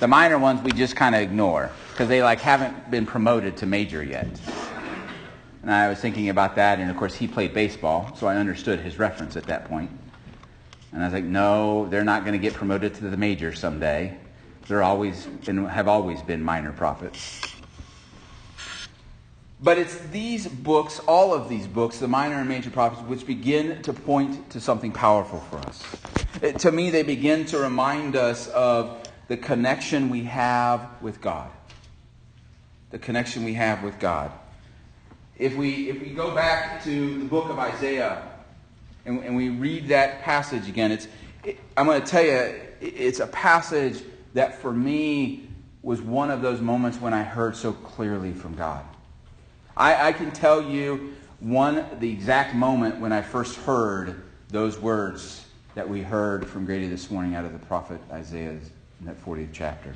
[0.00, 3.66] The minor ones we just kind of ignore because they like haven't been promoted to
[3.66, 4.28] major yet.
[5.62, 8.80] And I was thinking about that, and of course he played baseball, so I understood
[8.80, 9.90] his reference at that point.
[10.92, 14.16] And I was like, no, they're not going to get promoted to the major someday.
[14.68, 17.40] They're always been, have always been minor prophets.
[19.60, 23.80] But it's these books, all of these books, the minor and major prophets, which begin
[23.82, 25.82] to point to something powerful for us.
[26.42, 31.50] It, to me, they begin to remind us of the connection we have with God.
[32.90, 34.30] The connection we have with God.
[35.36, 38.22] If we, if we go back to the book of Isaiah
[39.04, 41.08] and, and we read that passage again, it's,
[41.42, 44.02] it, I'm going to tell you, it's a passage
[44.34, 45.48] that for me
[45.82, 48.84] was one of those moments when I heard so clearly from God.
[49.76, 55.44] I, I can tell you one, the exact moment when I first heard those words
[55.74, 58.56] that we heard from Grady this morning out of the prophet Isaiah
[59.04, 59.94] in that 40th chapter.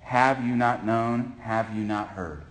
[0.00, 1.34] Have you not known?
[1.40, 2.42] Have you not heard?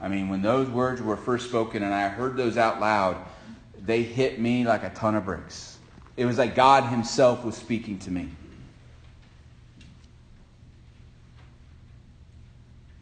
[0.00, 3.16] I mean, when those words were first spoken and I heard those out loud,
[3.84, 5.78] they hit me like a ton of bricks.
[6.16, 8.28] It was like God Himself was speaking to me.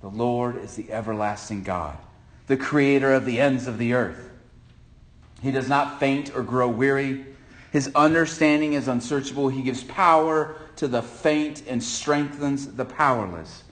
[0.01, 1.99] The Lord is the everlasting God,
[2.47, 4.31] the creator of the ends of the earth.
[5.43, 7.27] He does not faint or grow weary.
[7.71, 9.49] His understanding is unsearchable.
[9.49, 13.65] He gives power to the faint and strengthens the powerless.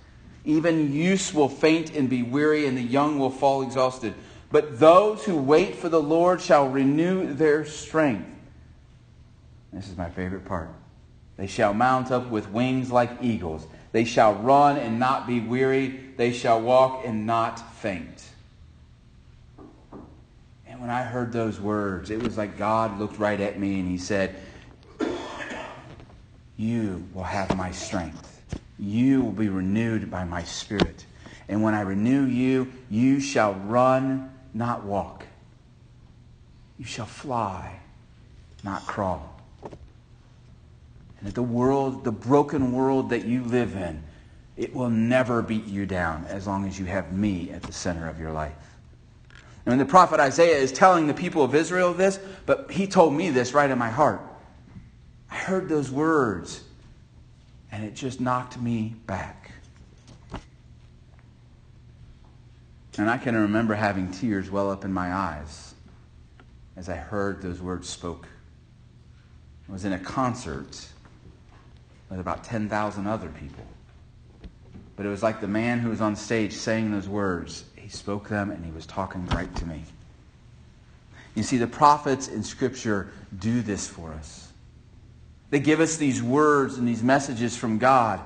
[0.44, 4.14] Even youths will faint and be weary, and the young will fall exhausted.
[4.50, 8.28] But those who wait for the Lord shall renew their strength.
[9.72, 10.70] This is my favorite part.
[11.36, 13.66] They shall mount up with wings like eagles.
[13.92, 16.00] They shall run and not be weary.
[16.16, 18.15] They shall walk and not faint.
[20.86, 23.88] And when I heard those words, it was like God looked right at me and
[23.88, 24.36] he said,
[26.56, 28.44] You will have my strength.
[28.78, 31.04] You will be renewed by my spirit.
[31.48, 35.26] And when I renew you, you shall run, not walk.
[36.78, 37.80] You shall fly,
[38.62, 39.40] not crawl.
[41.18, 44.04] And that the world, the broken world that you live in,
[44.56, 48.08] it will never beat you down as long as you have me at the center
[48.08, 48.65] of your life.
[49.66, 53.12] And when the prophet Isaiah is telling the people of Israel this, but he told
[53.12, 54.20] me this right in my heart.
[55.28, 56.62] I heard those words,
[57.72, 59.50] and it just knocked me back.
[62.96, 65.74] And I can remember having tears well up in my eyes
[66.76, 68.26] as I heard those words spoke.
[69.68, 70.86] I was in a concert
[72.08, 73.64] with about 10,000 other people.
[74.94, 78.28] But it was like the man who was on stage saying those words, he spoke
[78.28, 79.80] them and he was talking right to me.
[81.36, 84.48] You see, the prophets in Scripture do this for us.
[85.50, 88.20] They give us these words and these messages from God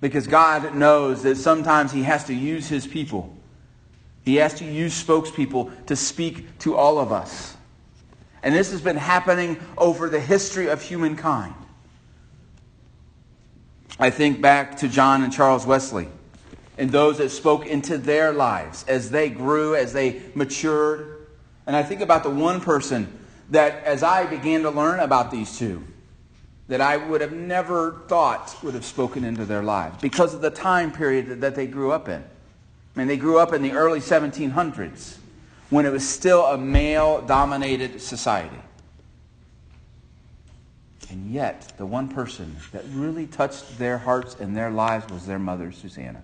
[0.00, 3.30] because God knows that sometimes He has to use His people.
[4.24, 7.58] He has to use spokespeople to speak to all of us.
[8.42, 11.54] And this has been happening over the history of humankind.
[13.98, 16.08] I think back to John and Charles Wesley
[16.76, 21.26] and those that spoke into their lives as they grew, as they matured.
[21.66, 23.18] And I think about the one person
[23.50, 25.84] that as I began to learn about these two,
[26.68, 30.50] that I would have never thought would have spoken into their lives because of the
[30.50, 32.24] time period that they grew up in.
[32.94, 35.18] I mean, they grew up in the early 1700s
[35.70, 38.56] when it was still a male dominated society.
[41.10, 45.38] And yet, the one person that really touched their hearts and their lives was their
[45.38, 46.22] mother, Susanna.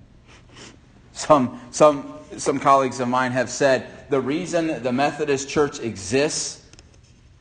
[1.13, 6.65] Some, some, some colleagues of mine have said the reason the Methodist Church exists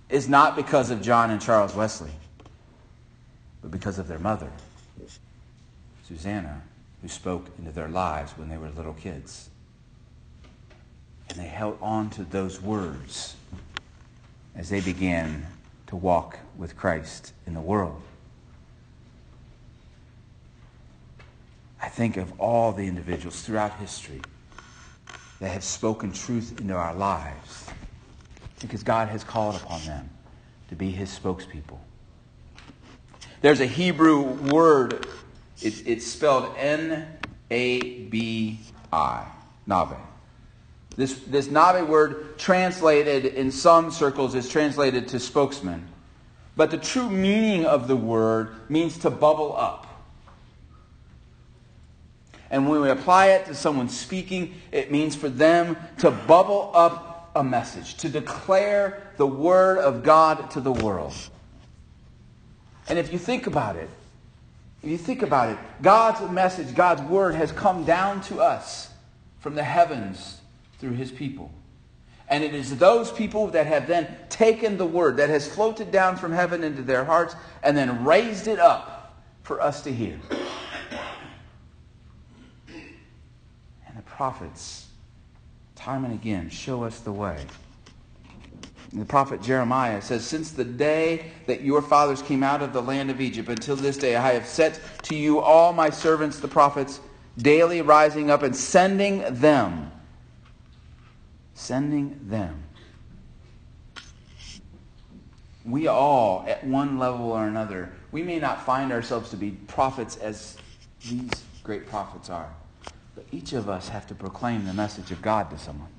[0.10, 2.12] is not because of John and Charles Wesley,
[3.62, 4.52] but because of their mother,
[6.08, 6.62] Susanna,
[7.02, 9.50] who spoke into their lives when they were little kids.
[11.30, 13.36] And they held on to those words
[14.56, 15.46] as they began
[15.88, 18.02] to walk with Christ in the world.
[21.82, 24.22] I think of all the individuals throughout history
[25.40, 27.68] that have spoken truth into our lives
[28.60, 30.10] because God has called upon them
[30.70, 31.80] to be his spokespeople.
[33.42, 35.08] There's a Hebrew word,
[35.62, 37.08] it's, it's spelled N
[37.50, 38.60] A B
[38.92, 39.26] I,
[39.68, 39.98] Nabi.
[40.98, 45.88] This, this Nabi word, translated in some circles, is translated to spokesman.
[46.58, 49.88] But the true meaning of the word means to bubble up.
[52.52, 57.32] And when we apply it to someone speaking, it means for them to bubble up
[57.36, 61.14] a message, to declare the word of God to the world.
[62.88, 63.90] And if you think about it,
[64.82, 68.90] if you think about it, God's message, God's word has come down to us
[69.40, 70.40] from the heavens
[70.80, 71.52] through his people.
[72.30, 76.16] And it is those people that have then taken the word that has floated down
[76.16, 80.20] from heaven into their hearts and then raised it up for us to hear.
[83.88, 84.88] And the prophets,
[85.76, 87.38] time and again, show us the way.
[88.92, 93.10] The prophet Jeremiah says, Since the day that your fathers came out of the land
[93.10, 97.00] of Egypt until this day, I have set to you all my servants, the prophets,
[97.38, 99.90] daily rising up and sending them
[101.54, 102.62] sending them.
[105.64, 110.18] We all, at one level or another, we may not find ourselves to be prophets
[110.18, 110.58] as
[111.08, 111.30] these
[111.64, 112.50] great prophets are,
[113.20, 115.90] but each of us have to proclaim the message of God to someone.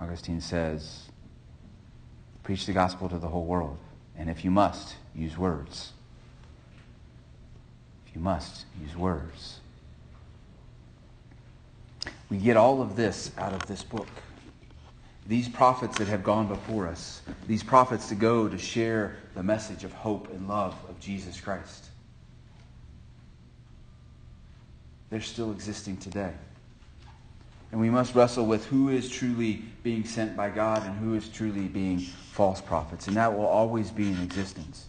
[0.00, 1.02] Augustine says,
[2.42, 3.78] preach the gospel to the whole world,
[4.18, 5.92] and if you must, use words.
[8.08, 9.60] If you must, use words.
[12.30, 14.08] We get all of this out of this book.
[15.28, 19.84] These prophets that have gone before us, these prophets to go to share the message
[19.84, 21.83] of hope and love of Jesus Christ.
[25.14, 26.32] They're still existing today.
[27.70, 31.28] And we must wrestle with who is truly being sent by God and who is
[31.28, 33.06] truly being false prophets.
[33.06, 34.88] And that will always be in existence.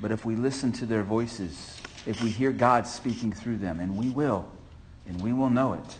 [0.00, 1.76] But if we listen to their voices,
[2.06, 4.50] if we hear God speaking through them, and we will,
[5.06, 5.98] and we will know it,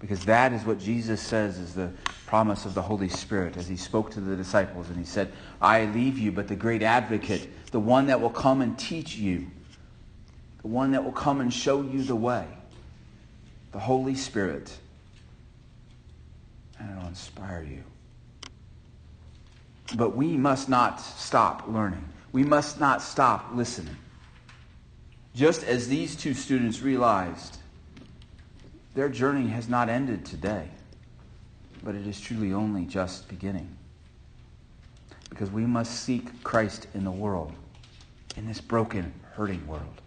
[0.00, 1.90] because that is what Jesus says is the
[2.24, 5.30] promise of the Holy Spirit as he spoke to the disciples and he said,
[5.60, 9.48] I leave you, but the great advocate, the one that will come and teach you,
[10.62, 12.46] the one that will come and show you the way,
[13.72, 14.72] the Holy Spirit,
[16.78, 17.82] and it'll inspire you.
[19.96, 22.08] But we must not stop learning.
[22.32, 23.96] We must not stop listening.
[25.34, 27.58] Just as these two students realized
[28.94, 30.68] their journey has not ended today,
[31.82, 33.76] but it is truly only just beginning.
[35.28, 37.52] Because we must seek Christ in the world,
[38.36, 40.02] in this broken, hurting world.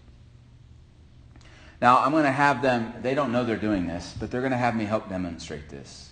[1.85, 4.49] Now, I'm going to have them, they don't know they're doing this, but they're going
[4.53, 6.09] to have me help demonstrate this.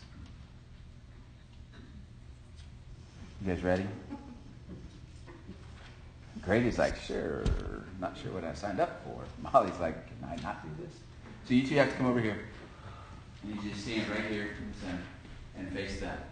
[3.41, 3.87] You guys ready?
[6.43, 7.43] Grady's like, sure,
[7.99, 9.23] not sure what I signed up for.
[9.51, 10.93] Molly's like, can I not do this?
[11.47, 12.37] So you two have to come over here.
[13.41, 15.01] And you just stand right here in the center
[15.57, 16.27] and face that.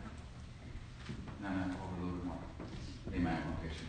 [1.42, 2.38] No, no, over a little bit more.
[3.10, 3.88] They might want pictures,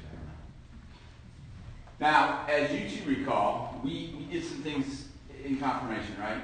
[2.01, 2.11] I don't know.
[2.11, 5.09] Now, as you two recall, we, we did some things
[5.45, 6.43] in confirmation, right?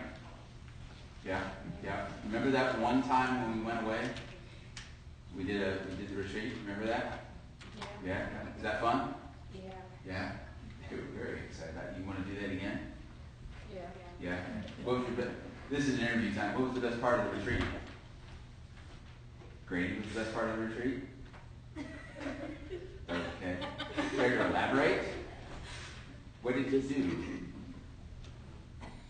[1.25, 1.43] Yeah,
[1.85, 2.07] yeah.
[2.25, 4.01] Remember that one time when we went away?
[5.37, 6.55] We did a we did the retreat.
[6.65, 7.27] Remember that?
[7.79, 7.85] Yeah.
[8.05, 8.57] Yeah.
[8.57, 9.15] Is that fun?
[9.55, 9.71] Yeah.
[10.07, 10.33] Yeah.
[10.91, 11.75] They were very excited.
[11.99, 12.93] You want to do that again?
[13.73, 13.81] Yeah.
[14.21, 14.39] Yeah.
[14.85, 15.37] What was your best?
[15.71, 16.55] This is an interview time.
[16.55, 17.63] What was the best part of the retreat?
[19.67, 21.05] Grady was the best part of the retreat.
[23.11, 23.57] Okay.
[24.17, 25.01] Care to elaborate?
[26.43, 27.48] What did you do?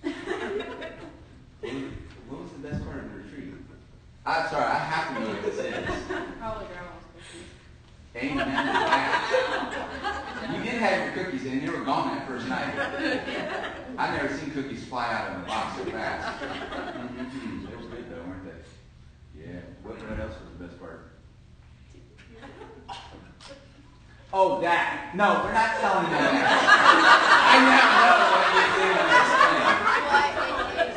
[0.03, 0.15] What
[2.41, 3.55] was, the best part of the retreat?
[4.25, 5.75] I'm sorry, I have to know what this is.
[8.15, 8.39] went in.
[10.55, 12.75] You did have your cookies, and you were gone that first night.
[13.99, 16.43] I've never seen cookies fly out of a box so fast.
[16.43, 17.69] Mm-mm-mm.
[17.69, 18.61] They were good though, weren't they?
[19.41, 19.61] Yeah.
[19.83, 21.01] What, what else was the best part?
[24.33, 25.11] Oh, that.
[25.15, 27.49] No, we're not telling them that.
[27.49, 29.65] I now know what you do in this thing.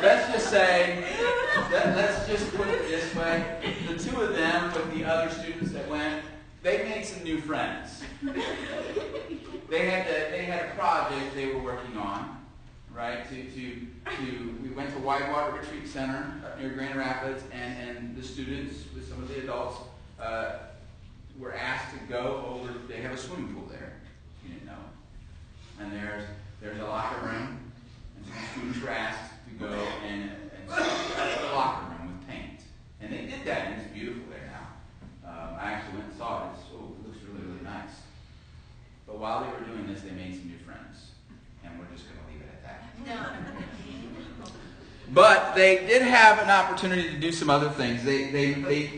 [0.04, 1.06] Let's just say,
[1.72, 3.56] let, let's just put it this way.
[3.88, 6.26] The two of them with the other students that went,
[6.62, 8.04] they made some new friends.
[9.70, 12.46] They had, a, they had a project they were working on,
[12.94, 13.24] right?
[13.30, 13.88] To, to,
[14.18, 18.84] to, we went to Whitewater Retreat Center up near Grand Rapids, and, and the students
[18.94, 19.78] with some of the adults
[20.20, 20.58] uh,
[21.40, 22.74] were asked to go over.
[22.90, 23.94] They have a swimming pool there.
[24.44, 24.74] You didn't know.
[25.80, 26.26] And there's
[26.60, 27.58] there's a locker room,
[28.18, 29.32] and so the students were asked
[29.62, 29.74] go
[30.08, 32.62] and, and the locker room with paint.
[33.00, 35.30] And they did that, and it's beautiful there now.
[35.30, 36.54] Um, I actually went and saw it.
[36.58, 37.94] It's, oh, it looks really, really nice.
[39.06, 41.12] But while they were doing this, they made some new friends.
[41.64, 42.82] And we're just going to leave it at that.
[43.06, 43.42] No.
[45.14, 48.04] But they did have an opportunity to do some other things.
[48.04, 48.92] They, they, they,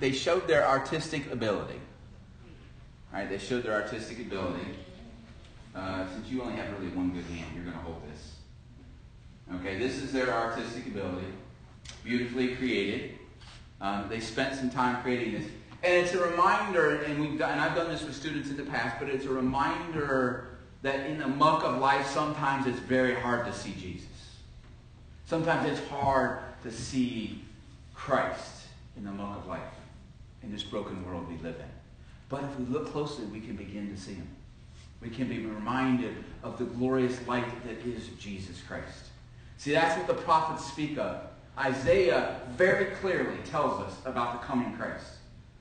[0.00, 1.78] they showed their artistic ability.
[3.12, 4.66] All right, they showed their artistic ability.
[5.74, 8.37] Uh, since you only have really one good hand, you're going to hold this.
[9.56, 11.26] Okay, this is their artistic ability.
[12.04, 13.18] Beautifully created.
[13.80, 15.44] Um, they spent some time creating this.
[15.82, 18.64] And it's a reminder, and we've done, and I've done this with students in the
[18.64, 23.46] past, but it's a reminder that in the muck of life, sometimes it's very hard
[23.46, 24.06] to see Jesus.
[25.26, 27.42] Sometimes it's hard to see
[27.94, 28.66] Christ
[28.96, 29.60] in the muck of life,
[30.42, 31.70] in this broken world we live in.
[32.28, 34.28] But if we look closely, we can begin to see him.
[35.00, 39.07] We can be reminded of the glorious light that is Jesus Christ.
[39.58, 41.20] See, that's what the prophets speak of.
[41.58, 45.14] Isaiah very clearly tells us about the coming Christ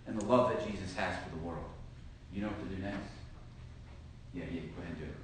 [0.06, 1.66] and the love that Jesus has for the world.
[2.32, 3.10] You know what to do next?
[4.36, 5.16] Yeah, yeah, go ahead and do it.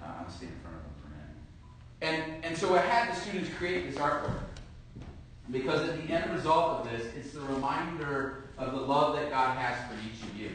[0.00, 2.32] Uh, I'm staying in front of them for a minute.
[2.38, 4.38] And, and so I had the students create this artwork.
[5.50, 9.58] Because at the end result of this, it's the reminder of the love that God
[9.58, 10.50] has for each of you.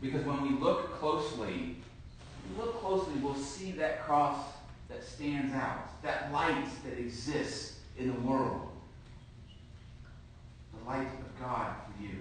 [0.00, 1.76] Because when we look closely,
[2.48, 4.38] we look closely, we'll see that cross
[4.88, 8.68] that stands out, that light that exists in the world.
[10.78, 12.16] The light of God for you,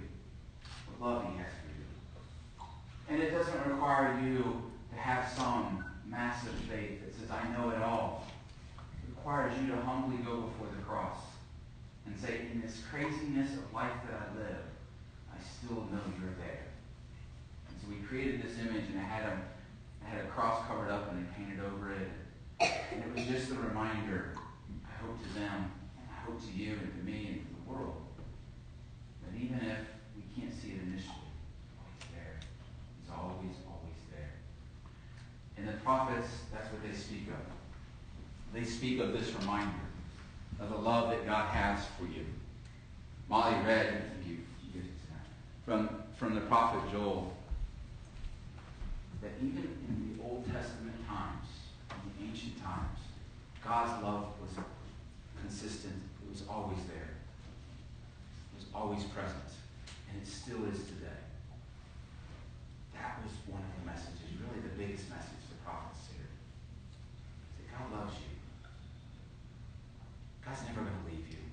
[0.97, 3.15] the love He has for you.
[3.15, 4.61] And it doesn't require you
[4.91, 8.27] to have some massive faith that says, I know it all.
[8.77, 11.17] It requires you to humbly go before the cross
[12.05, 14.63] and say, in this craziness of life that I live,
[15.31, 16.65] I still know you're there.
[17.69, 19.37] And so we created this image, and I had a,
[20.05, 22.07] I had a cross covered up, and they painted over it.
[22.59, 24.31] And it was just a reminder,
[24.85, 27.71] I hope to them, and I hope to you, and to me, and to the
[27.71, 28.01] world,
[29.23, 29.79] that even if
[30.15, 31.29] we can't see it initially,
[31.99, 32.39] it's there.
[33.01, 34.31] It's always, always there.
[35.57, 38.53] And the prophets, that's what they speak of.
[38.53, 39.73] They speak of this reminder
[40.59, 42.25] of the love that God has for you.
[43.29, 44.37] Molly read, you,
[44.73, 44.81] you
[45.65, 47.33] from, from the prophet Joel,
[49.21, 50.86] that even in the Old Testament
[52.27, 52.99] ancient times,
[53.63, 54.51] God's love was
[55.39, 55.95] consistent.
[56.23, 57.15] It was always there.
[58.51, 59.51] It was always present.
[60.09, 61.21] And it still is today.
[62.95, 66.33] That was one of the messages, really the biggest message the prophets shared.
[67.59, 68.35] That God loves you.
[70.43, 71.43] God's never going to leave you.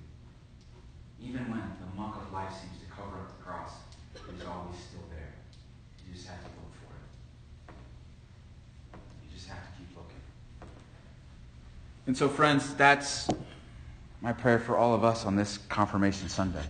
[1.19, 3.83] Even when the muck of life seems to cover up the cross,
[4.15, 5.35] He's always still there.
[6.07, 7.75] You just have to look for it.
[8.95, 10.23] You just have to keep looking.
[12.07, 13.27] And so, friends, that's
[14.21, 16.63] my prayer for all of us on this Confirmation Sunday.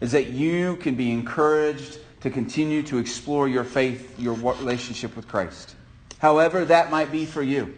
[0.00, 5.26] Is that you can be encouraged to continue to explore your faith, your relationship with
[5.26, 5.74] Christ.
[6.18, 7.74] However that might be for you.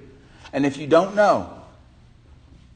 [0.52, 1.62] And if you don't know,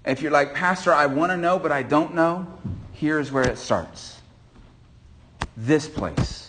[0.04, 2.46] if you're like, Pastor, I want to know, but I don't know,
[2.92, 4.20] here's where it starts.
[5.56, 6.48] This place,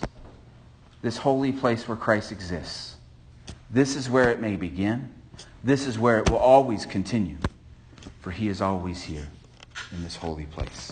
[1.02, 2.96] this holy place where Christ exists.
[3.72, 5.12] This is where it may begin.
[5.64, 7.38] This is where it will always continue,
[8.28, 9.26] for he is always here
[9.94, 10.92] in this holy place.